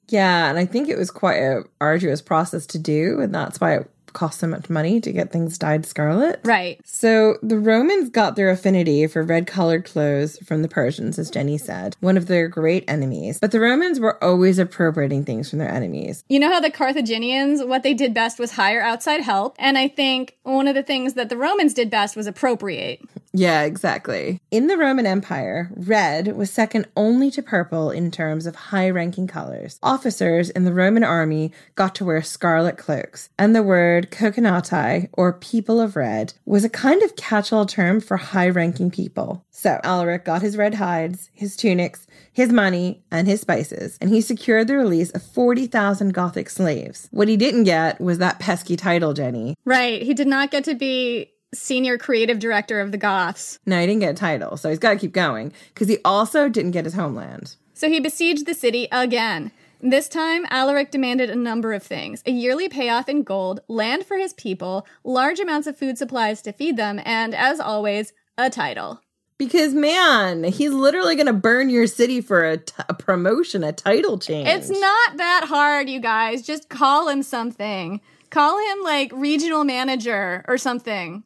Yeah, 0.10 0.49
and 0.49 0.58
I 0.58 0.66
think 0.66 0.89
it 0.89 0.97
was 0.97 1.12
quite 1.12 1.38
a 1.38 1.64
arduous 1.82 2.22
process 2.22 2.66
to 2.68 2.80
do, 2.80 3.20
and 3.20 3.34
that's 3.34 3.60
why 3.60 3.76
it 3.76 3.91
cost 4.18 4.39
so 4.39 4.47
much 4.47 4.68
money 4.68 4.99
to 4.99 5.12
get 5.12 5.32
things 5.32 5.60
dyed 5.60 5.86
scarlet. 5.86 6.39
Right. 6.43 6.82
So 6.84 7.38
the 7.43 7.60
Romans 7.60 8.10
got 8.10 8.36
their 8.36 8.49
affinity 8.49 9.05
for 9.05 9.22
red 9.22 9.45
colored 9.45 9.86
clothes 9.86 10.39
from 10.39 10.64
the 10.64 10.68
Persians, 10.68 11.20
as 11.20 11.30
Jenny 11.30 11.58
said, 11.58 11.95
one 11.99 12.18
of 12.18 12.26
their 12.26 12.47
great 12.47 12.84
enemies. 12.88 13.39
But 13.39 13.51
the 13.51 13.60
Romans 13.60 13.99
were 13.99 14.22
always 14.24 14.58
appropriating 14.58 15.24
things 15.24 15.49
from 15.49 15.60
their 15.60 15.72
enemies. 15.72 16.24
You 16.30 16.39
know 16.39 16.51
how 16.51 16.60
the 16.60 16.72
Carthaginians, 16.72 17.64
what 17.64 17.84
they 17.84 17.93
did 17.93 18.16
best 18.16 18.39
was 18.39 18.53
hire 18.53 18.82
outside 18.82 19.22
help. 19.22 19.55
And 19.60 19.78
I 19.78 19.88
think 19.88 20.36
one 20.41 20.68
of 20.68 20.74
the 20.74 20.84
things 20.84 21.14
that 21.14 21.30
the 21.30 21.38
Romans 21.38 21.76
did 21.76 21.91
best 21.91 22.16
was 22.16 22.26
appropriate. 22.26 23.01
Yeah, 23.38 23.62
exactly. 23.62 24.42
In 24.50 24.66
the 24.66 24.78
Roman 24.78 25.06
Empire, 25.06 25.70
red 25.76 26.36
was 26.36 26.50
second 26.50 26.88
only 26.96 27.30
to 27.30 27.44
purple 27.44 27.92
in 27.92 28.10
terms 28.10 28.48
of 28.48 28.56
high 28.56 28.90
ranking 28.90 29.28
colors. 29.28 29.78
Officers 29.84 30.50
in 30.50 30.64
the 30.64 30.74
Roman 30.74 31.04
army 31.04 31.52
got 31.76 31.94
to 31.96 32.06
wear 32.06 32.24
scarlet 32.24 32.80
cloaks, 32.80 33.30
and 33.38 33.56
the 33.56 33.62
word 33.62 34.10
coccinati, 34.10 35.10
or 35.14 35.34
people 35.34 35.80
of 35.80 35.96
red, 35.96 36.34
was 36.46 36.64
a 36.64 36.70
kind 36.70 37.04
of 37.04 37.16
catch 37.16 37.54
all 37.54 37.68
term 37.68 38.02
for 38.02 38.18
high 38.18 38.50
ranking 38.50 38.90
people. 38.90 39.46
So 39.52 39.80
Alaric 39.84 40.26
got 40.26 40.42
his 40.42 40.58
red 40.58 40.74
hides, 40.74 41.30
his 41.32 41.56
tunics, 41.56 42.08
his 42.34 42.52
money, 42.52 43.04
and 43.12 43.28
his 43.28 43.42
spices, 43.42 44.00
and 44.02 44.10
he 44.10 44.20
secured 44.20 44.68
the 44.68 44.78
release 44.78 45.12
of 45.12 45.22
40,000 45.22 46.12
Gothic 46.12 46.50
slaves. 46.50 47.08
What 47.12 47.28
he 47.28 47.38
didn't 47.38 47.66
get 47.66 48.02
was 48.02 48.18
that 48.18 48.40
pesky 48.40 48.76
title, 48.76 49.14
Jenny. 49.14 49.54
Right. 49.64 50.02
He 50.02 50.16
did 50.16 50.28
not 50.28 50.50
get 50.50 50.64
to 50.64 50.74
be 50.74 51.34
senior 51.54 51.98
creative 51.98 52.39
director 52.39 52.80
of 52.80 52.91
the 52.91 52.98
Goths. 52.98 53.60
No, 53.66 53.80
he 53.80 53.88
didn't 53.88 54.02
get 54.02 54.12
a 54.12 54.18
title, 54.18 54.58
so 54.58 54.70
he's 54.70 54.80
got 54.80 54.93
to 54.93 55.00
keep 55.00 55.14
going 55.14 55.54
because 55.74 55.88
he 55.88 55.98
also 56.04 56.50
didn't 56.50 56.72
get 56.72 56.86
his 56.86 56.93
homeland. 56.93 57.56
So 57.74 57.89
he 57.89 58.00
besieged 58.00 58.45
the 58.45 58.54
city 58.54 58.88
again. 58.91 59.52
This 59.80 60.10
time, 60.10 60.48
Alaric 60.50 60.89
demanded 60.89 61.30
a 61.30 61.36
number 61.36 61.74
of 61.74 61.84
things 61.84 62.24
a 62.26 62.32
yearly 62.32 62.68
payoff 62.68 63.08
in 63.08 63.22
gold, 63.22 63.60
land 63.68 64.06
for 64.06 64.18
his 64.18 64.34
people, 64.34 64.88
large 65.04 65.39
amounts 65.39 65.68
of 65.68 65.78
food 65.78 65.98
supplies 65.98 66.41
to 66.41 66.52
feed 66.52 66.78
them, 66.78 67.00
and, 67.06 67.36
as 67.36 67.60
always, 67.60 68.12
a 68.38 68.50
title. 68.50 69.02
Because, 69.38 69.76
man, 69.76 70.45
he's 70.45 70.72
literally 70.74 71.16
going 71.16 71.28
to 71.28 71.34
burn 71.34 71.70
your 71.70 71.86
city 71.86 72.22
for 72.22 72.43
a, 72.43 72.58
t- 72.58 72.74
a 72.89 72.95
promotion, 72.95 73.64
a 73.64 73.72
title 73.72 74.18
change. 74.18 74.48
It's 74.48 74.70
not 74.72 75.18
that 75.18 75.45
hard, 75.48 75.88
you 75.88 76.00
guys. 76.00 76.41
Just 76.41 76.70
call 76.70 77.08
him 77.08 77.22
something. 77.22 78.02
Call 78.32 78.58
him 78.58 78.84
like 78.84 79.12
regional 79.14 79.64
manager 79.64 80.43
or 80.48 80.58
something. 80.58 81.24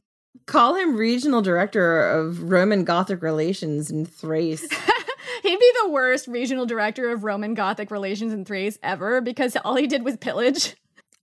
Call 0.52 0.76
him 0.76 0.98
regional 0.98 1.42
director 1.42 2.10
of 2.10 2.52
Roman 2.52 2.84
Gothic 2.84 3.22
relations 3.22 3.90
in 3.90 4.06
Thrace. 4.06 4.64
He'd 5.44 5.60
be 5.60 5.72
the 5.82 5.90
worst 5.92 6.28
regional 6.28 6.66
director 6.66 7.10
of 7.10 7.24
Roman 7.24 7.54
Gothic 7.54 7.90
relations 7.90 8.34
in 8.34 8.44
Thrace 8.44 8.78
ever 8.84 9.22
because 9.22 9.56
all 9.64 9.78
he 9.78 9.88
did 9.88 10.04
was 10.04 10.18
pillage. 10.18 10.76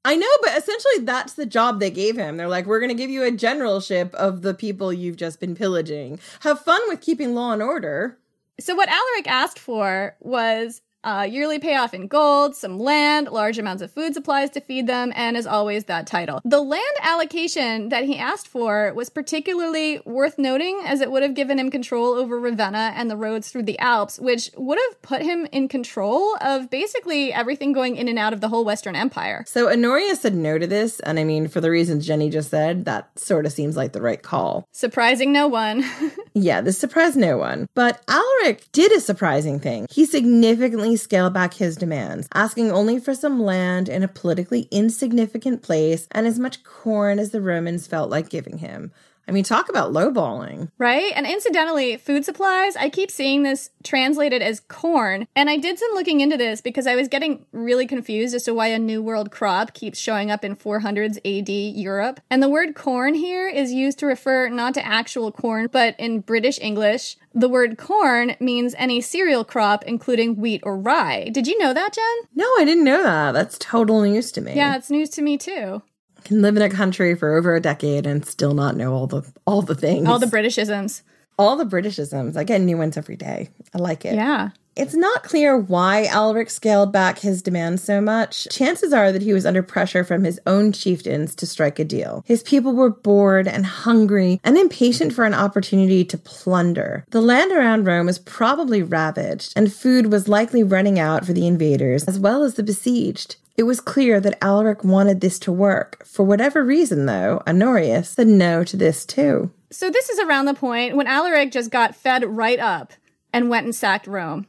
I 0.02 0.16
know, 0.16 0.26
but 0.40 0.56
essentially 0.56 1.04
that's 1.04 1.34
the 1.34 1.44
job 1.44 1.78
they 1.78 1.90
gave 1.90 2.16
him. 2.16 2.38
They're 2.38 2.48
like, 2.48 2.64
we're 2.64 2.80
going 2.80 2.88
to 2.88 2.94
give 2.94 3.10
you 3.10 3.22
a 3.22 3.30
generalship 3.30 4.14
of 4.14 4.40
the 4.40 4.54
people 4.54 4.94
you've 4.94 5.18
just 5.18 5.40
been 5.40 5.54
pillaging. 5.54 6.20
Have 6.40 6.62
fun 6.62 6.80
with 6.88 7.02
keeping 7.02 7.34
law 7.34 7.52
and 7.52 7.60
order. 7.60 8.16
So, 8.58 8.74
what 8.74 8.88
Alaric 8.88 9.26
asked 9.26 9.58
for 9.58 10.16
was 10.20 10.80
uh, 11.08 11.22
yearly 11.22 11.58
payoff 11.58 11.94
in 11.94 12.06
gold, 12.06 12.54
some 12.54 12.78
land, 12.78 13.28
large 13.28 13.58
amounts 13.58 13.82
of 13.82 13.90
food 13.90 14.12
supplies 14.12 14.50
to 14.50 14.60
feed 14.60 14.86
them, 14.86 15.10
and 15.16 15.38
as 15.38 15.46
always, 15.46 15.84
that 15.84 16.06
title. 16.06 16.38
The 16.44 16.60
land 16.60 16.84
allocation 17.00 17.88
that 17.88 18.04
he 18.04 18.18
asked 18.18 18.46
for 18.46 18.92
was 18.94 19.08
particularly 19.08 20.00
worth 20.04 20.38
noting 20.38 20.82
as 20.84 21.00
it 21.00 21.10
would 21.10 21.22
have 21.22 21.32
given 21.32 21.58
him 21.58 21.70
control 21.70 22.12
over 22.12 22.38
Ravenna 22.38 22.92
and 22.94 23.10
the 23.10 23.16
roads 23.16 23.50
through 23.50 23.62
the 23.62 23.78
Alps, 23.78 24.18
which 24.18 24.50
would 24.58 24.78
have 24.88 25.00
put 25.00 25.22
him 25.22 25.46
in 25.50 25.66
control 25.66 26.36
of 26.42 26.68
basically 26.68 27.32
everything 27.32 27.72
going 27.72 27.96
in 27.96 28.06
and 28.06 28.18
out 28.18 28.34
of 28.34 28.42
the 28.42 28.48
whole 28.48 28.66
Western 28.66 28.94
Empire. 28.94 29.44
So 29.46 29.70
Honorius 29.70 30.20
said 30.20 30.34
no 30.34 30.58
to 30.58 30.66
this, 30.66 31.00
and 31.00 31.18
I 31.18 31.24
mean, 31.24 31.48
for 31.48 31.62
the 31.62 31.70
reasons 31.70 32.06
Jenny 32.06 32.28
just 32.28 32.50
said, 32.50 32.84
that 32.84 33.18
sort 33.18 33.46
of 33.46 33.52
seems 33.52 33.78
like 33.78 33.92
the 33.92 34.02
right 34.02 34.22
call. 34.22 34.66
Surprising 34.72 35.32
no 35.32 35.48
one. 35.48 35.84
yeah, 36.34 36.60
this 36.60 36.78
surprised 36.78 37.16
no 37.16 37.38
one. 37.38 37.66
But 37.74 38.02
Alaric 38.08 38.70
did 38.72 38.92
a 38.92 39.00
surprising 39.00 39.58
thing. 39.58 39.86
He 39.90 40.04
significantly 40.04 40.97
scale 40.98 41.30
back 41.30 41.54
his 41.54 41.76
demands, 41.76 42.28
asking 42.34 42.70
only 42.70 42.98
for 42.98 43.14
some 43.14 43.42
land 43.42 43.88
in 43.88 44.02
a 44.02 44.08
politically 44.08 44.68
insignificant 44.70 45.62
place 45.62 46.06
and 46.10 46.26
as 46.26 46.38
much 46.38 46.64
corn 46.64 47.18
as 47.18 47.30
the 47.30 47.40
Romans 47.40 47.86
felt 47.86 48.10
like 48.10 48.28
giving 48.28 48.58
him. 48.58 48.92
I 49.28 49.30
mean, 49.30 49.44
talk 49.44 49.68
about 49.68 49.92
lowballing. 49.92 50.70
Right? 50.78 51.12
And 51.14 51.26
incidentally, 51.26 51.98
food 51.98 52.24
supplies, 52.24 52.76
I 52.76 52.88
keep 52.88 53.10
seeing 53.10 53.42
this 53.42 53.70
translated 53.84 54.40
as 54.40 54.60
corn. 54.60 55.28
And 55.36 55.50
I 55.50 55.58
did 55.58 55.78
some 55.78 55.90
looking 55.92 56.20
into 56.20 56.38
this 56.38 56.62
because 56.62 56.86
I 56.86 56.96
was 56.96 57.08
getting 57.08 57.44
really 57.52 57.86
confused 57.86 58.34
as 58.34 58.44
to 58.44 58.54
why 58.54 58.68
a 58.68 58.78
New 58.78 59.02
World 59.02 59.30
crop 59.30 59.74
keeps 59.74 59.98
showing 59.98 60.30
up 60.30 60.44
in 60.44 60.56
400s 60.56 61.18
AD 61.24 61.48
Europe. 61.48 62.20
And 62.30 62.42
the 62.42 62.48
word 62.48 62.74
corn 62.74 63.14
here 63.14 63.48
is 63.48 63.70
used 63.72 63.98
to 63.98 64.06
refer 64.06 64.48
not 64.48 64.72
to 64.74 64.86
actual 64.86 65.30
corn, 65.30 65.68
but 65.70 65.94
in 65.98 66.20
British 66.20 66.58
English, 66.60 67.16
the 67.34 67.48
word 67.48 67.76
corn 67.76 68.34
means 68.40 68.74
any 68.78 69.00
cereal 69.00 69.44
crop, 69.44 69.84
including 69.84 70.36
wheat 70.36 70.62
or 70.64 70.76
rye. 70.78 71.28
Did 71.30 71.46
you 71.46 71.58
know 71.58 71.74
that, 71.74 71.92
Jen? 71.92 72.28
No, 72.34 72.46
I 72.58 72.64
didn't 72.64 72.84
know 72.84 73.02
that. 73.02 73.32
That's 73.32 73.58
total 73.58 74.02
news 74.02 74.32
to 74.32 74.40
me. 74.40 74.54
Yeah, 74.54 74.76
it's 74.76 74.90
news 74.90 75.10
to 75.10 75.22
me 75.22 75.36
too 75.36 75.82
can 76.24 76.42
live 76.42 76.56
in 76.56 76.62
a 76.62 76.70
country 76.70 77.14
for 77.14 77.36
over 77.36 77.54
a 77.54 77.60
decade 77.60 78.06
and 78.06 78.24
still 78.24 78.54
not 78.54 78.76
know 78.76 78.92
all 78.92 79.06
the 79.06 79.22
all 79.46 79.62
the 79.62 79.74
things. 79.74 80.08
All 80.08 80.18
the 80.18 80.26
Britishisms. 80.26 81.02
All 81.38 81.56
the 81.56 81.64
Britishisms. 81.64 82.36
I 82.36 82.44
get 82.44 82.60
new 82.60 82.76
ones 82.76 82.96
every 82.96 83.16
day. 83.16 83.50
I 83.74 83.78
like 83.78 84.04
it. 84.04 84.14
Yeah. 84.14 84.50
It's 84.78 84.94
not 84.94 85.24
clear 85.24 85.56
why 85.58 86.06
Alaric 86.06 86.50
scaled 86.50 86.92
back 86.92 87.18
his 87.18 87.42
demands 87.42 87.82
so 87.82 88.00
much. 88.00 88.46
Chances 88.48 88.92
are 88.92 89.10
that 89.10 89.22
he 89.22 89.32
was 89.32 89.44
under 89.44 89.60
pressure 89.60 90.04
from 90.04 90.22
his 90.22 90.38
own 90.46 90.70
chieftains 90.70 91.34
to 91.34 91.46
strike 91.48 91.80
a 91.80 91.84
deal. 91.84 92.22
His 92.28 92.44
people 92.44 92.72
were 92.74 92.88
bored 92.88 93.48
and 93.48 93.66
hungry 93.66 94.40
and 94.44 94.56
impatient 94.56 95.12
for 95.12 95.24
an 95.24 95.34
opportunity 95.34 96.04
to 96.04 96.16
plunder. 96.16 97.04
The 97.10 97.20
land 97.20 97.50
around 97.50 97.86
Rome 97.86 98.06
was 98.06 98.20
probably 98.20 98.80
ravaged, 98.84 99.52
and 99.56 99.72
food 99.72 100.12
was 100.12 100.28
likely 100.28 100.62
running 100.62 101.00
out 101.00 101.26
for 101.26 101.32
the 101.32 101.48
invaders 101.48 102.04
as 102.04 102.20
well 102.20 102.44
as 102.44 102.54
the 102.54 102.62
besieged. 102.62 103.34
It 103.58 103.64
was 103.64 103.80
clear 103.80 104.20
that 104.20 104.38
Alaric 104.40 104.84
wanted 104.84 105.20
this 105.20 105.36
to 105.40 105.50
work. 105.50 106.06
For 106.06 106.24
whatever 106.24 106.64
reason, 106.64 107.06
though, 107.06 107.42
Honorius 107.44 108.10
said 108.10 108.28
no 108.28 108.62
to 108.62 108.76
this 108.76 109.04
too. 109.04 109.50
So, 109.72 109.90
this 109.90 110.08
is 110.08 110.20
around 110.20 110.44
the 110.44 110.54
point 110.54 110.94
when 110.94 111.08
Alaric 111.08 111.50
just 111.50 111.72
got 111.72 111.96
fed 111.96 112.24
right 112.24 112.60
up 112.60 112.92
and 113.32 113.50
went 113.50 113.64
and 113.64 113.74
sacked 113.74 114.06
Rome. 114.06 114.46